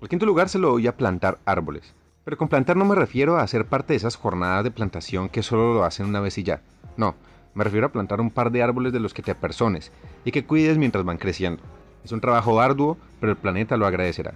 En 0.01 0.07
quinto 0.07 0.27
lugar 0.27 0.49
se 0.49 0.61
lo 0.61 0.71
voy 0.71 0.87
a 0.87 0.97
plantar 0.97 1.39
árboles. 1.45 1.93
Pero 2.23 2.39
con 2.39 2.47
plantar 2.47 2.77
no 2.77 2.85
me 2.85 2.95
refiero 2.95 3.37
a 3.37 3.43
hacer 3.43 3.67
parte 3.67 3.95
de 3.95 3.97
esas 3.97 4.15
jornadas 4.15 4.63
de 4.63 4.71
plantación 4.71 5.29
que 5.29 5.43
solo 5.43 5.75
lo 5.75 5.83
hacen 5.83 6.07
una 6.07 6.21
vez 6.21 6.39
y 6.39 6.45
ya. 6.45 6.63
No, 6.97 7.17
me 7.53 7.65
refiero 7.65 7.89
a 7.89 7.93
plantar 7.93 8.21
un 8.21 8.31
par 8.31 8.53
de 8.53 8.63
árboles 8.63 8.93
de 8.93 9.01
los 9.01 9.13
que 9.13 9.23
te 9.23 9.33
apersones 9.33 9.91
y 10.25 10.31
que 10.31 10.45
cuides 10.45 10.79
mientras 10.79 11.05
van 11.05 11.19
creciendo. 11.19 11.65
Es 12.05 12.13
un 12.13 12.21
trabajo 12.21 12.61
arduo, 12.61 12.97
pero 13.21 13.33
el 13.33 13.39
planeta 13.39 13.77
lo 13.77 13.87
agradecerá. 13.87 14.35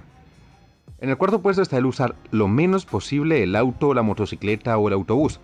En 1.01 1.11
el 1.11 1.17
cuarto 1.17 1.43
puesto 1.43 1.63
está 1.63 1.79
el 1.79 1.87
usar 1.87 2.15
lo 2.31 2.49
menos 2.49 2.87
posible 2.87 3.43
el 3.43 3.57
auto, 3.57 3.95
la 3.95 4.03
motocicleta 4.03 4.77
o 4.79 4.89
el 4.89 4.95
autobús. 4.95 5.41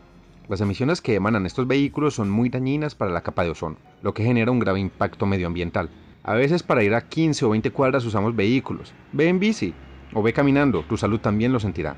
Las 0.48 0.60
emisiones 0.60 1.00
que 1.00 1.14
emanan 1.14 1.46
estos 1.46 1.66
vehículos 1.66 2.14
son 2.14 2.30
muy 2.30 2.48
dañinas 2.48 2.94
para 2.94 3.10
la 3.10 3.22
capa 3.22 3.44
de 3.44 3.50
ozono, 3.50 3.76
lo 4.02 4.14
que 4.14 4.24
genera 4.24 4.50
un 4.50 4.58
grave 4.58 4.80
impacto 4.80 5.26
medioambiental. 5.26 5.90
A 6.22 6.34
veces 6.34 6.62
para 6.62 6.82
ir 6.82 6.94
a 6.94 7.08
15 7.08 7.44
o 7.44 7.50
20 7.50 7.70
cuadras 7.70 8.04
usamos 8.04 8.36
vehículos. 8.36 8.92
Ve 9.12 9.28
en 9.28 9.38
bici 9.38 9.74
o 10.12 10.22
ve 10.22 10.32
caminando, 10.32 10.82
tu 10.82 10.96
salud 10.96 11.20
también 11.20 11.52
lo 11.52 11.60
sentirá. 11.60 11.96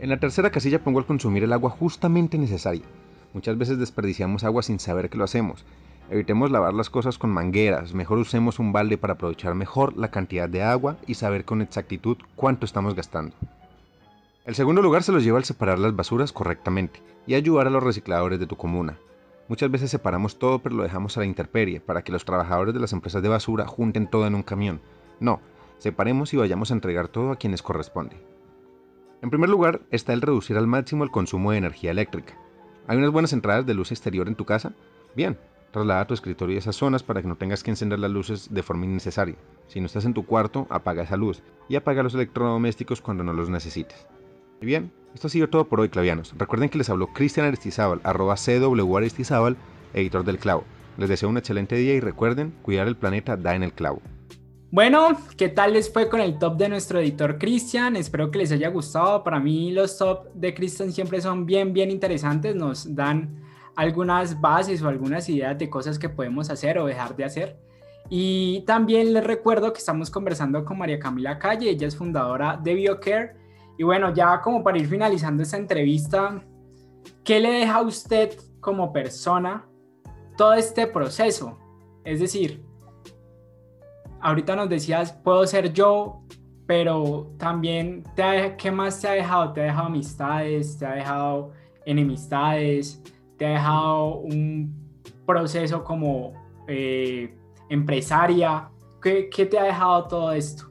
En 0.00 0.10
la 0.10 0.18
tercera 0.18 0.50
casilla 0.50 0.82
pongo 0.82 0.98
el 0.98 1.06
consumir 1.06 1.44
el 1.44 1.52
agua 1.52 1.70
justamente 1.70 2.36
necesaria. 2.36 2.84
Muchas 3.32 3.56
veces 3.56 3.78
desperdiciamos 3.78 4.44
agua 4.44 4.62
sin 4.62 4.78
saber 4.78 5.08
que 5.08 5.18
lo 5.18 5.24
hacemos 5.24 5.64
Evitemos 6.08 6.52
lavar 6.52 6.72
las 6.72 6.88
cosas 6.88 7.18
con 7.18 7.30
mangueras, 7.30 7.92
mejor 7.92 8.18
usemos 8.18 8.60
un 8.60 8.72
balde 8.72 8.96
para 8.96 9.14
aprovechar 9.14 9.56
mejor 9.56 9.96
la 9.96 10.10
cantidad 10.12 10.48
de 10.48 10.62
agua 10.62 10.96
y 11.06 11.14
saber 11.14 11.44
con 11.44 11.62
exactitud 11.62 12.16
cuánto 12.36 12.64
estamos 12.64 12.94
gastando. 12.94 13.34
El 14.44 14.54
segundo 14.54 14.82
lugar 14.82 15.02
se 15.02 15.10
los 15.10 15.24
lleva 15.24 15.38
al 15.38 15.44
separar 15.44 15.80
las 15.80 15.96
basuras 15.96 16.32
correctamente 16.32 17.02
y 17.26 17.34
ayudar 17.34 17.66
a 17.66 17.70
los 17.70 17.82
recicladores 17.82 18.38
de 18.38 18.46
tu 18.46 18.56
comuna. 18.56 18.96
Muchas 19.48 19.68
veces 19.68 19.90
separamos 19.90 20.38
todo 20.38 20.60
pero 20.60 20.76
lo 20.76 20.84
dejamos 20.84 21.16
a 21.16 21.20
la 21.20 21.26
intemperie 21.26 21.80
para 21.80 22.02
que 22.02 22.12
los 22.12 22.24
trabajadores 22.24 22.72
de 22.72 22.80
las 22.80 22.92
empresas 22.92 23.22
de 23.22 23.28
basura 23.28 23.66
junten 23.66 24.08
todo 24.08 24.28
en 24.28 24.36
un 24.36 24.44
camión. 24.44 24.80
No, 25.18 25.40
separemos 25.78 26.32
y 26.32 26.36
vayamos 26.36 26.70
a 26.70 26.74
entregar 26.74 27.08
todo 27.08 27.32
a 27.32 27.36
quienes 27.36 27.62
corresponde. 27.62 28.16
En 29.22 29.30
primer 29.30 29.50
lugar 29.50 29.80
está 29.90 30.12
el 30.12 30.22
reducir 30.22 30.56
al 30.56 30.68
máximo 30.68 31.02
el 31.02 31.10
consumo 31.10 31.50
de 31.50 31.58
energía 31.58 31.90
eléctrica. 31.90 32.34
¿Hay 32.86 32.96
unas 32.96 33.10
buenas 33.10 33.32
entradas 33.32 33.66
de 33.66 33.74
luz 33.74 33.90
exterior 33.90 34.28
en 34.28 34.36
tu 34.36 34.44
casa? 34.44 34.72
Bien, 35.16 35.36
Traslada 35.76 36.06
tu 36.06 36.14
escritorio 36.14 36.56
a 36.56 36.60
esas 36.60 36.74
zonas 36.74 37.02
para 37.02 37.20
que 37.20 37.28
no 37.28 37.36
tengas 37.36 37.62
que 37.62 37.68
encender 37.70 37.98
las 37.98 38.10
luces 38.10 38.48
de 38.50 38.62
forma 38.62 38.86
innecesaria. 38.86 39.36
Si 39.66 39.78
no 39.78 39.84
estás 39.84 40.06
en 40.06 40.14
tu 40.14 40.24
cuarto, 40.24 40.66
apaga 40.70 41.02
esa 41.02 41.18
luz 41.18 41.42
y 41.68 41.76
apaga 41.76 42.02
los 42.02 42.14
electrodomésticos 42.14 43.02
cuando 43.02 43.22
no 43.24 43.34
los 43.34 43.50
necesites. 43.50 44.06
Y 44.62 44.64
bien, 44.64 44.90
esto 45.12 45.26
ha 45.26 45.30
sido 45.30 45.50
todo 45.50 45.68
por 45.68 45.80
hoy, 45.80 45.90
clavianos. 45.90 46.32
Recuerden 46.38 46.70
que 46.70 46.78
les 46.78 46.88
habló 46.88 47.08
Cristian 47.08 47.44
Aristizábal, 47.44 48.00
arroba 48.04 48.36
CW 48.36 48.96
Aristizábal, 48.96 49.58
editor 49.92 50.24
del 50.24 50.38
clavo. 50.38 50.64
Les 50.96 51.10
deseo 51.10 51.28
un 51.28 51.36
excelente 51.36 51.76
día 51.76 51.92
y 51.92 52.00
recuerden, 52.00 52.54
cuidar 52.62 52.88
el 52.88 52.96
planeta 52.96 53.36
da 53.36 53.54
en 53.54 53.62
el 53.62 53.74
clavo. 53.74 54.00
Bueno, 54.70 55.08
¿qué 55.36 55.50
tal 55.50 55.74
les 55.74 55.92
fue 55.92 56.08
con 56.08 56.22
el 56.22 56.38
top 56.38 56.56
de 56.56 56.70
nuestro 56.70 57.00
editor 57.00 57.36
Cristian? 57.36 57.96
Espero 57.96 58.30
que 58.30 58.38
les 58.38 58.50
haya 58.50 58.70
gustado. 58.70 59.22
Para 59.22 59.40
mí 59.40 59.72
los 59.72 59.98
top 59.98 60.32
de 60.32 60.54
Cristian 60.54 60.90
siempre 60.90 61.20
son 61.20 61.44
bien, 61.44 61.74
bien 61.74 61.90
interesantes. 61.90 62.56
Nos 62.56 62.94
dan 62.94 63.44
algunas 63.76 64.40
bases 64.40 64.82
o 64.82 64.88
algunas 64.88 65.28
ideas 65.28 65.56
de 65.56 65.68
cosas 65.68 65.98
que 65.98 66.08
podemos 66.08 66.50
hacer 66.50 66.78
o 66.78 66.86
dejar 66.86 67.14
de 67.14 67.24
hacer. 67.24 67.56
Y 68.08 68.62
también 68.66 69.12
les 69.12 69.24
recuerdo 69.24 69.72
que 69.72 69.78
estamos 69.78 70.10
conversando 70.10 70.64
con 70.64 70.78
María 70.78 70.98
Camila 70.98 71.38
Calle, 71.38 71.70
ella 71.70 71.86
es 71.86 71.96
fundadora 71.96 72.58
de 72.62 72.74
BioCare. 72.74 73.36
Y 73.78 73.84
bueno, 73.84 74.14
ya 74.14 74.40
como 74.40 74.64
para 74.64 74.78
ir 74.78 74.88
finalizando 74.88 75.42
esta 75.42 75.58
entrevista, 75.58 76.42
¿qué 77.22 77.38
le 77.38 77.50
deja 77.50 77.76
a 77.76 77.82
usted 77.82 78.38
como 78.60 78.92
persona 78.92 79.66
todo 80.36 80.54
este 80.54 80.86
proceso? 80.86 81.58
Es 82.04 82.20
decir, 82.20 82.64
ahorita 84.20 84.56
nos 84.56 84.70
decías, 84.70 85.12
puedo 85.12 85.46
ser 85.46 85.72
yo, 85.72 86.22
pero 86.66 87.32
también, 87.38 88.04
te 88.14 88.56
¿qué 88.56 88.70
más 88.70 89.00
te 89.00 89.08
ha 89.08 89.12
dejado? 89.12 89.52
¿Te 89.52 89.60
ha 89.60 89.64
dejado 89.64 89.86
amistades? 89.88 90.78
¿Te 90.78 90.86
ha 90.86 90.92
dejado 90.92 91.52
enemistades? 91.84 93.02
¿Te 93.36 93.46
ha 93.46 93.50
dejado 93.50 94.18
un 94.18 94.74
proceso 95.26 95.84
como 95.84 96.32
eh, 96.66 97.36
empresaria? 97.68 98.70
¿Qué, 99.02 99.28
¿Qué, 99.28 99.46
te 99.46 99.58
ha 99.58 99.64
dejado 99.64 100.06
todo 100.08 100.32
esto? 100.32 100.70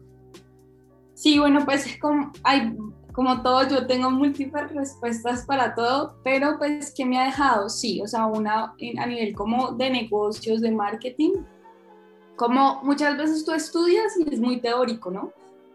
Sí, 1.14 1.40
bueno, 1.40 1.64
pues 1.64 1.98
como, 2.02 2.32
hay, 2.44 2.76
como 3.16 3.42
todo, 3.42 3.68
yo 3.70 3.88
tengo 3.88 4.12
múltiples 4.12 4.74
respuestas 4.74 5.46
para 5.46 5.74
todo, 5.74 6.18
pero 6.24 6.58
pues, 6.58 6.94
¿qué 6.96 7.06
me 7.06 7.18
ha 7.18 7.26
dejado? 7.26 7.70
Sí, 7.70 8.02
o 8.02 8.08
sea, 8.08 8.26
una 8.26 8.74
a 8.98 9.06
nivel 9.06 9.34
como 9.34 9.72
de 9.72 9.90
negocios, 9.90 10.60
de 10.60 10.72
marketing, 10.72 11.32
como 12.36 12.82
muchas 12.84 13.18
veces 13.18 13.46
tú 13.46 13.54
estudias 13.54 14.18
y 14.18 14.34
es 14.34 14.40
muy 14.42 14.60
teórico, 14.60 15.10
¿no? 15.12 15.32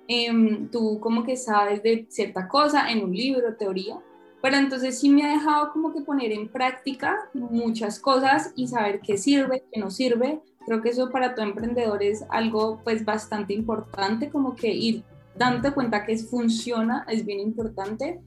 Em, 0.06 0.68
tú 0.70 1.00
como 1.00 1.22
que 1.22 1.36
sabes 1.36 1.82
de 1.82 2.06
cierta 2.10 2.46
cosa 2.46 2.90
en 2.90 3.02
un 3.04 3.12
libro, 3.12 3.56
teoría, 3.56 3.98
pero 4.42 4.56
entonces 4.56 4.98
sí 4.98 5.10
me 5.10 5.24
ha 5.24 5.32
dejado 5.32 5.72
como 5.72 5.92
que 5.92 6.00
poner 6.00 6.32
en 6.32 6.48
práctica 6.48 7.16
muchas 7.34 7.98
cosas 7.98 8.52
y 8.56 8.68
saber 8.68 9.00
qué 9.00 9.18
sirve, 9.18 9.64
qué 9.72 9.80
no 9.80 9.90
sirve. 9.90 10.40
Creo 10.66 10.80
que 10.80 10.90
eso 10.90 11.10
para 11.10 11.34
tu 11.34 11.42
emprendedor 11.42 12.02
es 12.02 12.24
algo 12.30 12.80
pues 12.82 13.04
bastante 13.04 13.52
importante, 13.52 14.30
como 14.30 14.54
que 14.54 14.68
ir 14.68 15.04
dándote 15.36 15.72
cuenta 15.72 16.04
que 16.04 16.16
funciona, 16.18 17.04
es 17.08 17.24
bien 17.24 17.40
importante. 17.40 18.20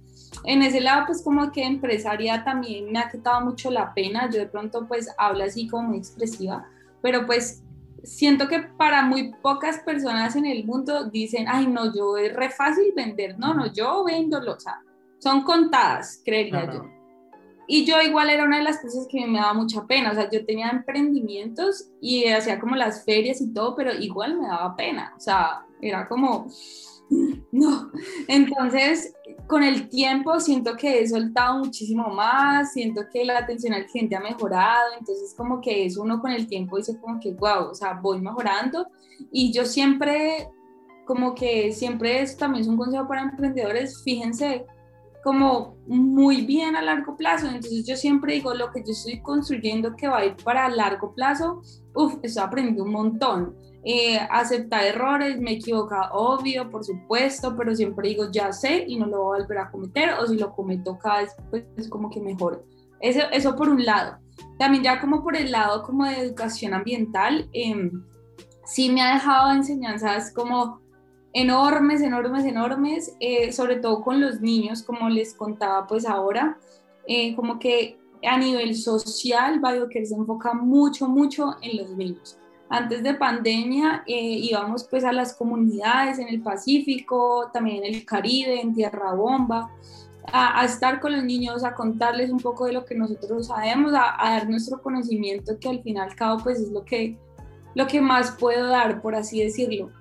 En 0.45 0.61
ese 0.61 0.81
lado, 0.81 1.05
pues 1.07 1.21
como 1.21 1.51
que 1.51 1.63
empresaria 1.63 2.43
también 2.43 2.91
me 2.91 2.99
ha 2.99 3.09
quitado 3.09 3.41
mucho 3.41 3.69
la 3.69 3.93
pena. 3.93 4.29
Yo 4.29 4.39
de 4.39 4.47
pronto 4.47 4.87
pues 4.87 5.09
hablo 5.17 5.43
así 5.43 5.67
como 5.67 5.89
muy 5.89 5.97
expresiva, 5.97 6.67
pero 7.01 7.25
pues 7.25 7.63
siento 8.03 8.47
que 8.47 8.59
para 8.59 9.03
muy 9.03 9.33
pocas 9.41 9.79
personas 9.79 10.35
en 10.35 10.45
el 10.45 10.65
mundo 10.65 11.05
dicen, 11.05 11.45
ay, 11.47 11.67
no, 11.67 11.93
yo 11.93 12.17
es 12.17 12.33
re 12.33 12.49
fácil 12.49 12.91
vender. 12.95 13.37
No, 13.39 13.53
no, 13.53 13.71
yo 13.71 14.03
vendo, 14.03 14.39
o 14.39 14.59
sea, 14.59 14.81
son 15.23 15.43
contadas, 15.43 16.21
creería 16.25 16.69
yo. 16.71 16.83
Y 17.65 17.85
yo 17.85 18.01
igual 18.01 18.29
era 18.29 18.43
una 18.43 18.57
de 18.57 18.63
las 18.63 18.79
cosas 18.79 19.07
que 19.09 19.25
me 19.25 19.39
daba 19.39 19.53
mucha 19.53 19.87
pena, 19.87 20.11
o 20.11 20.15
sea, 20.15 20.29
yo 20.29 20.45
tenía 20.45 20.69
emprendimientos 20.69 21.89
y 22.01 22.25
hacía 22.25 22.59
como 22.59 22.75
las 22.75 23.05
ferias 23.05 23.39
y 23.39 23.53
todo, 23.53 23.73
pero 23.73 23.93
igual 23.93 24.37
me 24.37 24.47
daba 24.47 24.75
pena, 24.75 25.13
o 25.15 25.19
sea, 25.19 25.65
era 25.81 26.05
como, 26.09 26.47
no. 27.53 27.89
Entonces, 28.27 29.13
con 29.47 29.63
el 29.63 29.87
tiempo 29.87 30.41
siento 30.41 30.75
que 30.75 30.99
he 30.99 31.07
soltado 31.07 31.59
muchísimo 31.59 32.09
más, 32.09 32.73
siento 32.73 33.03
que 33.11 33.23
la 33.23 33.37
atención 33.37 33.73
al 33.73 33.85
cliente 33.85 34.17
ha 34.17 34.19
mejorado, 34.19 34.91
entonces 34.99 35.33
como 35.37 35.61
que 35.61 35.85
es 35.85 35.95
uno 35.95 36.19
con 36.19 36.31
el 36.31 36.47
tiempo 36.47 36.75
dice 36.75 36.99
como 36.99 37.17
que, 37.21 37.31
wow, 37.31 37.69
o 37.71 37.75
sea, 37.75 37.93
voy 37.93 38.19
mejorando 38.19 38.87
y 39.31 39.53
yo 39.53 39.63
siempre, 39.63 40.49
como 41.05 41.33
que 41.33 41.71
siempre 41.71 42.21
es 42.21 42.35
también 42.35 42.63
es 42.63 42.67
un 42.67 42.75
consejo 42.75 43.07
para 43.07 43.21
emprendedores, 43.21 44.03
fíjense 44.03 44.65
como 45.23 45.77
muy 45.87 46.45
bien 46.45 46.75
a 46.75 46.81
largo 46.81 47.15
plazo, 47.15 47.47
entonces 47.47 47.85
yo 47.85 47.95
siempre 47.95 48.33
digo 48.33 48.53
lo 48.53 48.71
que 48.71 48.81
yo 48.81 48.91
estoy 48.91 49.21
construyendo 49.21 49.95
que 49.95 50.07
va 50.07 50.19
a 50.19 50.25
ir 50.25 50.35
para 50.43 50.67
largo 50.69 51.13
plazo, 51.15 51.61
uff, 51.95 52.15
estoy 52.23 52.43
aprendiendo 52.43 52.83
un 52.83 52.91
montón 52.91 53.55
eh, 53.85 54.17
aceptar 54.29 54.85
errores, 54.85 55.37
me 55.39 55.51
he 55.51 55.53
equivocado, 55.55 56.13
obvio, 56.13 56.69
por 56.69 56.85
supuesto, 56.85 57.53
pero 57.57 57.75
siempre 57.75 58.09
digo, 58.09 58.31
ya 58.31 58.53
sé 58.53 58.85
y 58.87 58.97
no 58.97 59.07
lo 59.07 59.23
voy 59.23 59.39
a 59.39 59.41
volver 59.41 59.57
a 59.57 59.71
cometer, 59.71 60.11
o 60.19 60.25
si 60.25 60.37
lo 60.37 60.53
cometo 60.53 60.97
cada 60.97 61.19
vez, 61.19 61.35
pues 61.49 61.65
es 61.75 61.89
como 61.89 62.09
que 62.09 62.21
mejor. 62.21 62.65
Eso, 63.01 63.19
eso 63.33 63.55
por 63.57 63.67
un 63.67 63.83
lado. 63.83 64.19
También 64.57 64.85
ya 64.85 65.01
como 65.01 65.21
por 65.21 65.35
el 65.35 65.51
lado 65.51 65.83
como 65.83 66.05
de 66.05 66.17
educación 66.17 66.73
ambiental, 66.73 67.49
eh, 67.51 67.91
sí 68.65 68.89
me 68.89 69.01
ha 69.01 69.15
dejado 69.15 69.51
enseñanzas 69.51 70.33
como 70.33 70.79
enormes, 71.33 72.01
enormes, 72.01 72.45
enormes, 72.45 73.15
eh, 73.19 73.51
sobre 73.51 73.77
todo 73.77 74.01
con 74.01 74.21
los 74.21 74.41
niños, 74.41 74.83
como 74.83 75.09
les 75.09 75.33
contaba 75.33 75.87
pues 75.87 76.05
ahora, 76.05 76.57
eh, 77.07 77.35
como 77.35 77.59
que 77.59 77.97
a 78.25 78.37
nivel 78.37 78.75
social, 78.75 79.59
BioCare 79.59 80.05
se 80.05 80.15
enfoca 80.15 80.53
mucho, 80.53 81.07
mucho 81.07 81.55
en 81.61 81.77
los 81.77 81.89
niños 81.91 82.37
antes 82.73 83.03
de 83.03 83.13
pandemia 83.13 84.03
eh, 84.07 84.15
íbamos 84.19 84.85
pues 84.85 85.03
a 85.03 85.11
las 85.11 85.35
comunidades 85.35 86.17
en 86.17 86.27
el 86.27 86.41
Pacífico, 86.41 87.51
también 87.53 87.83
en 87.83 87.93
el 87.93 88.03
Caribe, 88.03 88.59
en 88.59 88.73
Tierra 88.73 89.13
Bomba, 89.13 89.69
a, 90.31 90.65
estar 90.65 90.99
con 90.99 91.11
los 91.11 91.23
niños, 91.23 91.63
a 91.63 91.75
contarles 91.75 92.31
un 92.31 92.39
poco 92.39 92.65
de 92.65 92.73
lo 92.73 92.83
que 92.83 92.95
nosotros 92.95 93.45
sabemos, 93.45 93.93
a, 93.93 94.15
dar 94.19 94.49
nuestro 94.49 94.81
conocimiento 94.81 95.59
que 95.59 95.69
al 95.69 95.83
fin 95.83 95.97
y 95.97 96.15
cabo 96.15 96.41
pues 96.41 96.59
es 96.59 96.71
lo 96.71 96.83
que, 96.83 97.15
lo 97.75 97.85
que 97.85 98.01
más 98.01 98.31
puedo 98.31 98.67
dar, 98.67 99.03
por 99.03 99.13
así 99.13 99.43
decirlo. 99.43 99.91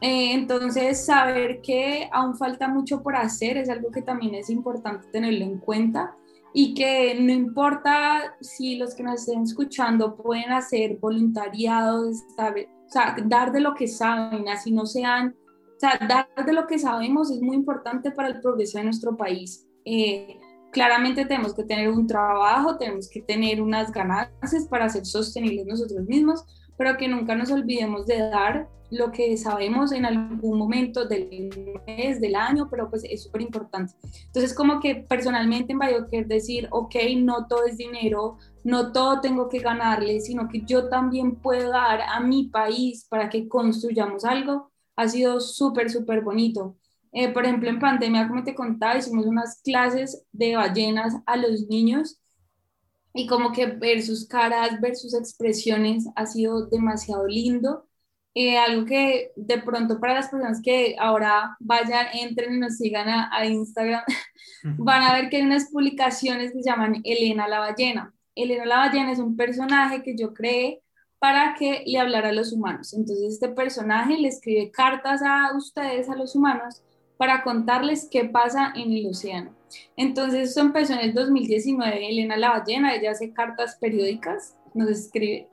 Eh, 0.00 0.32
entonces, 0.34 1.04
saber 1.04 1.60
que 1.62 2.08
aún 2.12 2.36
falta 2.36 2.68
mucho 2.68 3.02
por 3.02 3.16
hacer 3.16 3.56
es 3.56 3.68
algo 3.70 3.90
que 3.90 4.02
también 4.02 4.34
es 4.34 4.50
importante 4.50 5.08
tenerlo 5.08 5.44
en 5.44 5.58
cuenta 5.58 6.14
y 6.52 6.74
que 6.74 7.14
no 7.20 7.32
importa 7.32 8.34
si 8.40 8.76
los 8.76 8.94
que 8.94 9.02
nos 9.02 9.20
estén 9.20 9.42
escuchando 9.42 10.16
pueden 10.16 10.52
hacer 10.52 10.96
voluntariados, 10.98 12.22
o 12.38 12.88
sea, 12.88 13.16
dar 13.26 13.52
de 13.52 13.60
lo 13.60 13.74
que 13.74 13.86
saben, 13.86 14.48
así 14.48 14.72
no 14.72 14.86
sean, 14.86 15.34
o 15.76 15.78
sea, 15.78 15.98
dar 16.08 16.46
de 16.46 16.52
lo 16.52 16.66
que 16.66 16.78
sabemos 16.78 17.30
es 17.30 17.42
muy 17.42 17.56
importante 17.56 18.10
para 18.10 18.28
el 18.28 18.40
progreso 18.40 18.78
de 18.78 18.84
nuestro 18.84 19.16
país. 19.16 19.66
Eh, 19.84 20.38
claramente 20.72 21.26
tenemos 21.26 21.54
que 21.54 21.64
tener 21.64 21.90
un 21.90 22.06
trabajo, 22.06 22.78
tenemos 22.78 23.08
que 23.08 23.20
tener 23.22 23.60
unas 23.60 23.92
ganancias 23.92 24.66
para 24.68 24.88
ser 24.88 25.04
sostenibles 25.04 25.66
nosotros 25.66 26.06
mismos, 26.06 26.44
pero 26.76 26.96
que 26.96 27.08
nunca 27.08 27.34
nos 27.34 27.50
olvidemos 27.50 28.06
de 28.06 28.18
dar 28.18 28.68
lo 28.90 29.10
que 29.10 29.36
sabemos 29.36 29.92
en 29.92 30.04
algún 30.04 30.58
momento 30.58 31.06
del 31.06 31.50
mes, 31.86 32.20
del 32.20 32.36
año, 32.36 32.68
pero 32.70 32.88
pues 32.88 33.02
es 33.04 33.24
súper 33.24 33.42
importante. 33.42 33.94
Entonces, 34.26 34.54
como 34.54 34.80
que 34.80 34.94
personalmente 34.94 35.72
en 35.72 35.78
BioCare 35.78 36.24
decir, 36.24 36.68
ok, 36.70 36.94
no 37.16 37.46
todo 37.46 37.66
es 37.66 37.76
dinero, 37.76 38.38
no 38.62 38.92
todo 38.92 39.20
tengo 39.20 39.48
que 39.48 39.58
ganarle, 39.58 40.20
sino 40.20 40.48
que 40.48 40.62
yo 40.62 40.88
también 40.88 41.36
puedo 41.36 41.70
dar 41.70 42.00
a 42.02 42.20
mi 42.20 42.44
país 42.44 43.06
para 43.08 43.28
que 43.28 43.48
construyamos 43.48 44.24
algo, 44.24 44.70
ha 44.94 45.08
sido 45.08 45.40
súper, 45.40 45.90
súper 45.90 46.22
bonito. 46.22 46.76
Eh, 47.12 47.28
por 47.28 47.44
ejemplo, 47.44 47.68
en 47.68 47.80
pandemia, 47.80 48.28
como 48.28 48.44
te 48.44 48.54
contaba, 48.54 48.98
hicimos 48.98 49.26
unas 49.26 49.60
clases 49.62 50.24
de 50.32 50.56
ballenas 50.56 51.14
a 51.26 51.36
los 51.36 51.66
niños 51.66 52.20
y 53.16 53.26
como 53.26 53.52
que 53.52 53.66
ver 53.66 54.02
sus 54.02 54.28
caras, 54.28 54.80
ver 54.80 54.96
sus 54.96 55.14
expresiones 55.14 56.06
ha 56.14 56.26
sido 56.26 56.66
demasiado 56.66 57.26
lindo 57.26 57.86
eh, 58.38 58.58
algo 58.58 58.84
que 58.84 59.32
de 59.34 59.58
pronto 59.62 59.98
para 59.98 60.12
las 60.12 60.28
personas 60.28 60.60
que 60.62 60.94
ahora 60.98 61.56
vayan, 61.58 62.08
entren 62.12 62.56
y 62.56 62.58
nos 62.58 62.76
sigan 62.76 63.08
a, 63.08 63.46
Instagram, 63.46 64.02
van 64.76 65.02
a 65.04 65.14
ver 65.14 65.30
que 65.30 65.38
hay 65.38 65.42
unas 65.42 65.70
publicaciones 65.70 66.52
que 66.52 66.62
se 66.62 66.68
llaman 66.68 67.00
Elena 67.02 67.48
la 67.48 67.60
ballena. 67.60 68.12
Elena 68.34 68.66
la 68.66 68.76
ballena 68.76 69.12
es 69.12 69.20
un 69.20 69.38
personaje 69.38 70.02
que 70.02 70.14
yo 70.14 70.34
creé 70.34 70.82
para 71.18 71.54
que 71.54 71.82
le 71.86 71.98
hablara 71.98 72.28
a 72.28 72.32
los 72.32 72.52
humanos. 72.52 72.92
Entonces 72.92 73.32
este 73.32 73.48
personaje 73.48 74.18
le 74.18 74.28
escribe 74.28 74.70
cartas 74.70 75.22
a 75.22 75.56
ustedes, 75.56 76.10
a 76.10 76.14
los 76.14 76.36
humanos, 76.36 76.82
para 77.16 77.42
contarles 77.42 78.08
qué 78.10 78.24
pasa 78.24 78.72
en 78.76 78.92
el 78.92 79.06
océano. 79.06 79.50
Entonces 79.96 80.50
esto 80.50 80.60
empezó 80.60 80.92
en 80.94 81.00
el 81.00 81.14
2019. 81.14 82.08
Elena 82.08 82.36
la 82.36 82.50
ballena, 82.50 82.94
ella 82.94 83.12
hace 83.12 83.32
cartas 83.32 83.76
periódicas, 83.80 84.56
nos 84.74 84.90
escribe 84.90 85.48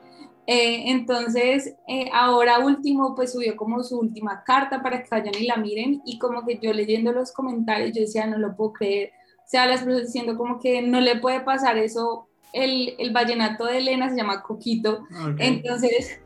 eh, 0.45 0.91
entonces, 0.91 1.75
eh, 1.87 2.09
ahora 2.13 2.59
último, 2.59 3.15
pues 3.15 3.31
subió 3.31 3.55
como 3.55 3.81
su 3.83 3.97
última 3.99 4.43
carta 4.43 4.83
para 4.83 5.01
que 5.01 5.07
vayan 5.09 5.33
y 5.39 5.47
la 5.47 5.55
miren 5.55 6.01
y 6.05 6.19
como 6.19 6.45
que 6.45 6.59
yo 6.61 6.73
leyendo 6.73 7.13
los 7.13 7.31
comentarios, 7.31 7.93
yo 7.93 8.01
decía, 8.01 8.27
no 8.27 8.37
lo 8.37 8.55
puedo 8.55 8.73
creer. 8.73 9.11
O 9.39 9.47
sea, 9.47 9.65
las 9.65 9.81
personas 9.81 10.07
diciendo 10.07 10.37
como 10.37 10.59
que 10.59 10.81
no 10.81 10.99
le 10.99 11.17
puede 11.17 11.41
pasar 11.41 11.77
eso. 11.77 12.27
El, 12.51 12.93
el 12.99 13.11
vallenato 13.11 13.65
de 13.65 13.79
Elena 13.79 14.09
se 14.09 14.15
llama 14.15 14.43
Coquito. 14.43 15.05
Entonces, 15.39 16.19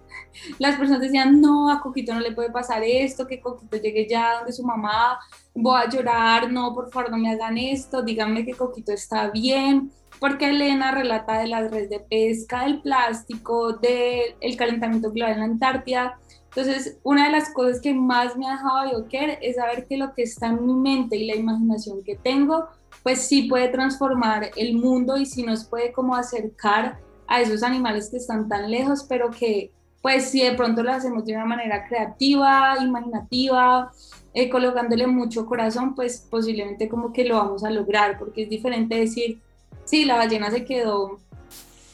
las 0.60 0.76
personas 0.76 1.02
decían, 1.02 1.42
no, 1.42 1.72
a 1.72 1.82
Coquito 1.82 2.14
no 2.14 2.20
le 2.20 2.32
puede 2.32 2.52
pasar 2.52 2.84
esto, 2.84 3.28
que 3.28 3.40
Coquito 3.40 3.78
llegue 3.78 4.08
ya 4.10 4.38
donde 4.38 4.54
su 4.54 4.64
mamá, 4.64 5.20
voy 5.54 5.82
a 5.82 5.90
llorar, 5.90 6.52
no, 6.52 6.74
por 6.74 6.92
favor 6.92 7.12
no 7.12 7.18
me 7.18 7.32
hagan 7.32 7.58
esto, 7.58 8.02
díganme 8.02 8.46
que 8.46 8.54
Coquito 8.54 8.92
está 8.92 9.30
bien 9.30 9.92
porque 10.20 10.50
Elena 10.50 10.92
relata 10.92 11.40
de 11.40 11.48
las 11.48 11.70
redes 11.72 11.90
de 11.90 12.00
pesca, 12.00 12.64
del 12.64 12.82
plástico, 12.82 13.74
del 13.74 14.58
calentamiento 14.58 15.12
global 15.12 15.34
en 15.34 15.40
la 15.40 15.46
Antártida. 15.46 16.20
Entonces, 16.46 16.98
una 17.04 17.26
de 17.26 17.32
las 17.32 17.54
cosas 17.54 17.82
que 17.82 17.94
más 17.94 18.36
me 18.36 18.48
ha 18.48 18.54
dejado 18.54 19.08
querer 19.08 19.38
es 19.42 19.58
saber 19.58 19.86
que 19.88 19.98
lo 19.98 20.14
que 20.14 20.24
está 20.24 20.48
en 20.48 20.66
mi 20.66 20.74
mente 20.74 21.16
y 21.18 21.28
la 21.28 21.36
imaginación 21.36 22.04
que 22.04 22.16
tengo, 22.16 22.68
pues 23.04 23.28
sí 23.28 23.44
puede 23.44 23.68
transformar 23.70 24.50
el 24.56 24.76
mundo 24.76 25.18
y 25.18 25.26
sí 25.26 25.44
nos 25.44 25.66
puede 25.66 25.92
como 25.92 26.16
acercar 26.16 27.00
a 27.28 27.42
esos 27.42 27.62
animales 27.62 28.10
que 28.10 28.18
están 28.18 28.48
tan 28.50 28.72
lejos, 28.72 29.06
pero 29.08 29.30
que 29.30 29.72
pues 30.08 30.30
si 30.30 30.42
de 30.42 30.54
pronto 30.54 30.84
lo 30.84 30.94
hacemos 30.94 31.26
de 31.26 31.34
una 31.34 31.44
manera 31.44 31.86
creativa, 31.86 32.78
imaginativa, 32.80 33.92
eh, 34.34 34.50
colocándole 34.50 35.06
mucho 35.06 35.46
corazón, 35.46 35.96
pues 35.96 36.26
posiblemente 36.30 36.88
como 36.88 37.12
que 37.12 37.26
lo 37.26 37.36
vamos 37.36 37.66
a 37.66 37.70
lograr, 37.70 38.18
porque 38.18 38.44
es 38.44 38.50
diferente 38.50 38.96
decir, 38.96 39.42
sí, 39.84 40.06
la 40.06 40.16
ballena 40.16 40.50
se 40.50 40.64
quedó 40.64 41.20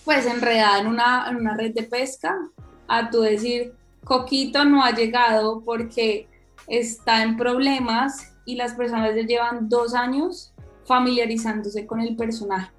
pues 0.06 0.28
enredada 0.28 0.78
en 0.78 0.86
una, 0.86 1.28
en 1.28 1.38
una 1.38 1.58
red 1.58 1.74
de 1.74 1.82
pesca, 1.82 2.38
a 2.88 3.10
tú 3.10 3.22
decir, 3.22 3.74
Coquito 4.04 4.64
no 4.64 4.84
ha 4.84 4.92
llegado 4.92 5.64
porque 5.66 6.28
está 6.68 7.24
en 7.24 7.36
problemas 7.36 8.32
y 8.46 8.58
las 8.58 8.76
personas 8.76 9.16
ya 9.16 9.24
llevan 9.24 9.70
dos 9.70 9.96
años 9.96 10.54
familiarizándose 10.86 11.88
con 11.88 12.00
el 12.00 12.16
personaje. 12.16 12.72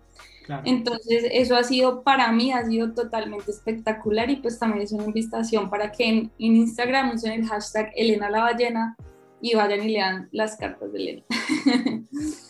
Entonces, 0.64 1.24
eso 1.30 1.56
ha 1.56 1.64
sido 1.64 2.02
para 2.02 2.30
mí, 2.32 2.52
ha 2.52 2.64
sido 2.64 2.92
totalmente 2.92 3.50
espectacular 3.50 4.30
y 4.30 4.36
pues 4.36 4.58
también 4.58 4.82
es 4.82 4.92
una 4.92 5.04
invitación 5.04 5.70
para 5.70 5.90
que 5.90 6.08
en, 6.08 6.32
Instagram 6.38 7.14
usen 7.14 7.32
el 7.32 7.46
hashtag 7.46 7.92
Elena 7.96 8.30
la 8.30 8.42
ballena 8.42 8.96
y 9.40 9.54
vayan 9.54 9.82
y 9.82 9.92
lean 9.92 10.28
las 10.32 10.56
cartas 10.56 10.92
de 10.92 10.98
Elena. 10.98 11.22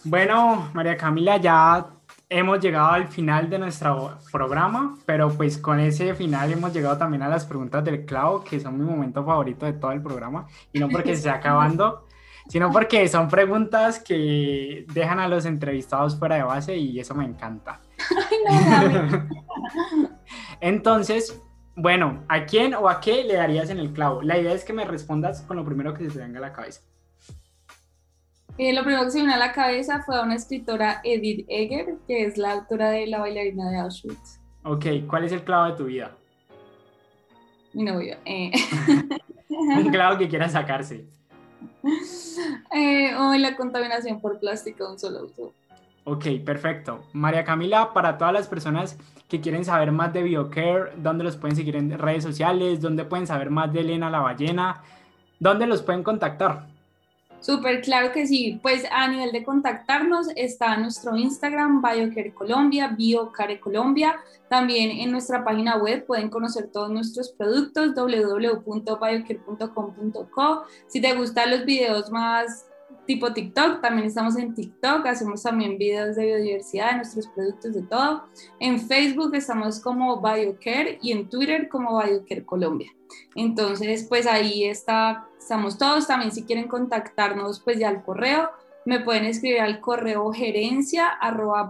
Bueno, 0.04 0.70
María 0.74 0.98
Camila, 0.98 1.38
ya 1.38 1.86
hemos 2.28 2.60
llegado 2.60 2.92
al 2.92 3.08
final 3.08 3.48
de 3.48 3.58
nuestro 3.58 4.18
programa, 4.30 4.98
pero 5.06 5.30
pues 5.30 5.56
con 5.56 5.80
ese 5.80 6.14
final 6.14 6.52
hemos 6.52 6.72
llegado 6.74 6.98
también 6.98 7.22
a 7.22 7.28
las 7.28 7.46
preguntas 7.46 7.84
del 7.84 8.04
clavo, 8.04 8.44
que 8.44 8.60
son 8.60 8.78
mi 8.78 8.84
momento 8.84 9.24
favorito 9.24 9.66
de 9.66 9.74
todo 9.74 9.92
el 9.92 10.02
programa, 10.02 10.46
y 10.72 10.78
no 10.78 10.88
porque 10.88 11.10
se 11.10 11.14
esté 11.14 11.30
acabando, 11.30 12.06
sino 12.48 12.70
porque 12.70 13.08
son 13.08 13.28
preguntas 13.28 13.98
que 13.98 14.86
dejan 14.92 15.18
a 15.18 15.28
los 15.28 15.46
entrevistados 15.46 16.18
fuera 16.18 16.36
de 16.36 16.42
base 16.42 16.76
y 16.76 17.00
eso 17.00 17.14
me 17.14 17.24
encanta. 17.24 17.80
Entonces, 20.60 21.40
bueno, 21.76 22.24
¿a 22.28 22.44
quién 22.44 22.74
o 22.74 22.88
a 22.88 23.00
qué 23.00 23.24
le 23.24 23.34
darías 23.34 23.70
en 23.70 23.78
el 23.78 23.92
clavo? 23.92 24.22
La 24.22 24.38
idea 24.38 24.52
es 24.52 24.64
que 24.64 24.72
me 24.72 24.84
respondas 24.84 25.42
con 25.42 25.56
lo 25.56 25.64
primero 25.64 25.94
que 25.94 26.04
se 26.04 26.10
te 26.10 26.18
venga 26.18 26.38
a 26.38 26.42
la 26.42 26.52
cabeza. 26.52 26.82
Eh, 28.56 28.72
lo 28.72 28.84
primero 28.84 29.04
que 29.04 29.10
se 29.10 29.18
me 29.18 29.24
vino 29.24 29.34
a 29.34 29.38
la 29.38 29.52
cabeza 29.52 30.02
fue 30.04 30.16
a 30.16 30.22
una 30.22 30.36
escritora, 30.36 31.00
Edith 31.02 31.44
Egger, 31.48 31.96
que 32.06 32.24
es 32.24 32.38
la 32.38 32.52
autora 32.52 32.90
de 32.90 33.06
La 33.08 33.18
bailarina 33.18 33.68
de 33.70 33.78
Auschwitz. 33.78 34.40
Ok, 34.62 34.86
¿cuál 35.08 35.24
es 35.24 35.32
el 35.32 35.42
clavo 35.42 35.70
de 35.70 35.76
tu 35.76 35.84
vida? 35.86 36.16
Mi 37.72 37.82
novio. 37.82 38.16
Eh. 38.24 38.52
Un 39.48 39.90
clavo 39.90 40.16
que 40.16 40.28
quiera 40.28 40.48
sacarse. 40.48 41.04
Eh, 42.74 43.12
la 43.38 43.56
contaminación 43.56 44.20
por 44.20 44.38
plástico 44.38 44.90
un 44.90 44.98
solo 44.98 45.24
uso. 45.24 45.52
Ok, 46.04 46.26
perfecto. 46.44 47.04
María 47.12 47.44
Camila, 47.44 47.92
para 47.94 48.18
todas 48.18 48.34
las 48.34 48.46
personas 48.46 48.98
que 49.28 49.40
quieren 49.40 49.64
saber 49.64 49.90
más 49.90 50.12
de 50.12 50.22
BioCare, 50.22 50.92
¿dónde 50.96 51.24
los 51.24 51.36
pueden 51.36 51.56
seguir 51.56 51.76
en 51.76 51.98
redes 51.98 52.22
sociales? 52.22 52.80
¿Dónde 52.80 53.04
pueden 53.04 53.26
saber 53.26 53.48
más 53.48 53.72
de 53.72 53.80
Elena 53.80 54.10
la 54.10 54.20
ballena? 54.20 54.82
¿Dónde 55.38 55.66
los 55.66 55.82
pueden 55.82 56.02
contactar? 56.02 56.66
Súper 57.44 57.82
claro 57.82 58.10
que 58.10 58.26
sí. 58.26 58.58
Pues 58.62 58.84
a 58.90 59.06
nivel 59.06 59.30
de 59.30 59.44
contactarnos 59.44 60.28
está 60.34 60.78
nuestro 60.78 61.14
Instagram, 61.14 61.82
BioCare 61.82 62.32
Colombia, 62.32 62.94
BioCare 62.96 63.60
Colombia. 63.60 64.16
También 64.48 64.90
en 64.90 65.10
nuestra 65.10 65.44
página 65.44 65.76
web 65.76 66.06
pueden 66.06 66.30
conocer 66.30 66.70
todos 66.72 66.90
nuestros 66.90 67.32
productos, 67.32 67.94
www.biocare.com.co. 67.94 70.64
Si 70.86 71.02
te 71.02 71.14
gustan 71.14 71.50
los 71.50 71.66
videos 71.66 72.10
más 72.10 72.64
tipo 73.06 73.32
TikTok, 73.32 73.80
también 73.80 74.06
estamos 74.06 74.36
en 74.36 74.54
TikTok, 74.54 75.06
hacemos 75.06 75.42
también 75.42 75.78
videos 75.78 76.16
de 76.16 76.26
biodiversidad, 76.26 76.90
de 76.90 76.96
nuestros 76.96 77.28
productos, 77.28 77.74
de 77.74 77.82
todo. 77.82 78.24
En 78.60 78.80
Facebook 78.80 79.34
estamos 79.34 79.80
como 79.80 80.20
BioCare 80.20 80.98
y 81.02 81.12
en 81.12 81.28
Twitter 81.28 81.68
como 81.68 82.02
BioCare 82.02 82.44
Colombia. 82.44 82.90
Entonces, 83.34 84.06
pues 84.08 84.26
ahí 84.26 84.64
está, 84.64 85.28
estamos 85.38 85.78
todos. 85.78 86.06
También 86.06 86.32
si 86.32 86.44
quieren 86.44 86.68
contactarnos, 86.68 87.60
pues 87.60 87.78
ya 87.78 87.88
al 87.88 88.02
correo, 88.02 88.50
me 88.84 89.00
pueden 89.00 89.24
escribir 89.24 89.60
al 89.60 89.80
correo 89.80 90.30
gerencia 90.30 91.08
arroba 91.08 91.68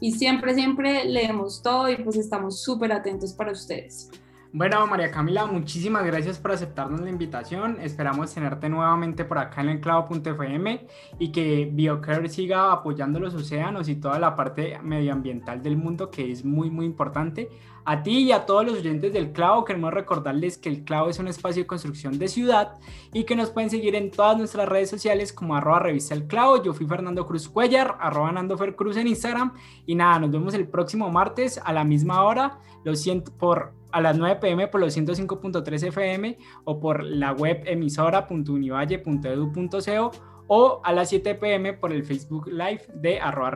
y 0.00 0.12
siempre, 0.12 0.54
siempre 0.54 1.04
leemos 1.04 1.62
todo 1.62 1.90
y 1.90 1.96
pues 1.96 2.16
estamos 2.16 2.62
súper 2.62 2.92
atentos 2.92 3.32
para 3.32 3.52
ustedes. 3.52 4.10
Bueno, 4.54 4.86
María 4.86 5.10
Camila, 5.10 5.46
muchísimas 5.46 6.04
gracias 6.04 6.38
por 6.38 6.52
aceptarnos 6.52 7.00
la 7.00 7.08
invitación. 7.08 7.78
Esperamos 7.80 8.34
tenerte 8.34 8.68
nuevamente 8.68 9.24
por 9.24 9.38
acá 9.38 9.62
en 9.62 9.70
enclavo.fm 9.70 10.86
y 11.18 11.32
que 11.32 11.70
BioCare 11.72 12.28
siga 12.28 12.70
apoyando 12.70 13.18
los 13.18 13.34
océanos 13.34 13.88
y 13.88 13.94
toda 13.94 14.18
la 14.18 14.36
parte 14.36 14.78
medioambiental 14.82 15.62
del 15.62 15.78
mundo 15.78 16.10
que 16.10 16.30
es 16.30 16.44
muy, 16.44 16.68
muy 16.68 16.84
importante. 16.84 17.48
A 17.86 18.02
ti 18.02 18.18
y 18.18 18.32
a 18.32 18.44
todos 18.44 18.66
los 18.66 18.74
oyentes 18.74 19.14
del 19.14 19.32
Clavo 19.32 19.64
queremos 19.64 19.90
recordarles 19.90 20.58
que 20.58 20.68
el 20.68 20.84
Clavo 20.84 21.08
es 21.08 21.18
un 21.18 21.28
espacio 21.28 21.62
de 21.62 21.66
construcción 21.66 22.18
de 22.18 22.28
ciudad 22.28 22.78
y 23.14 23.24
que 23.24 23.34
nos 23.34 23.48
pueden 23.48 23.70
seguir 23.70 23.94
en 23.94 24.10
todas 24.10 24.36
nuestras 24.36 24.68
redes 24.68 24.90
sociales 24.90 25.32
como 25.32 25.56
arroba 25.56 25.78
revista 25.78 26.14
el 26.14 26.26
Clavo. 26.26 26.62
Yo 26.62 26.74
fui 26.74 26.86
Fernando 26.86 27.26
Cruz 27.26 27.48
Cuellar, 27.48 27.96
arroba 27.98 28.30
Nando 28.30 28.58
Fer 28.58 28.76
Cruz 28.76 28.98
en 28.98 29.06
Instagram 29.06 29.54
y 29.86 29.94
nada, 29.94 30.18
nos 30.18 30.30
vemos 30.30 30.52
el 30.52 30.68
próximo 30.68 31.10
martes 31.10 31.58
a 31.64 31.72
la 31.72 31.84
misma 31.84 32.22
hora. 32.22 32.58
Lo 32.84 32.94
siento 32.94 33.32
por 33.32 33.72
a 33.92 34.00
las 34.00 34.18
9 34.18 34.40
pm 34.40 34.66
por 34.68 34.80
los 34.80 34.96
105.3 34.96 35.88
FM 35.88 36.38
o 36.64 36.80
por 36.80 37.04
la 37.04 37.32
web 37.32 37.62
emisora.univalle.edu.co 37.66 40.10
o 40.48 40.80
a 40.84 40.92
las 40.92 41.10
7 41.10 41.36
pm 41.36 41.74
por 41.74 41.92
el 41.92 42.02
Facebook 42.04 42.48
Live 42.48 42.82
de 42.94 43.20
arroba. 43.20 43.52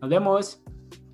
Nos 0.00 0.10
vemos. 0.10 0.62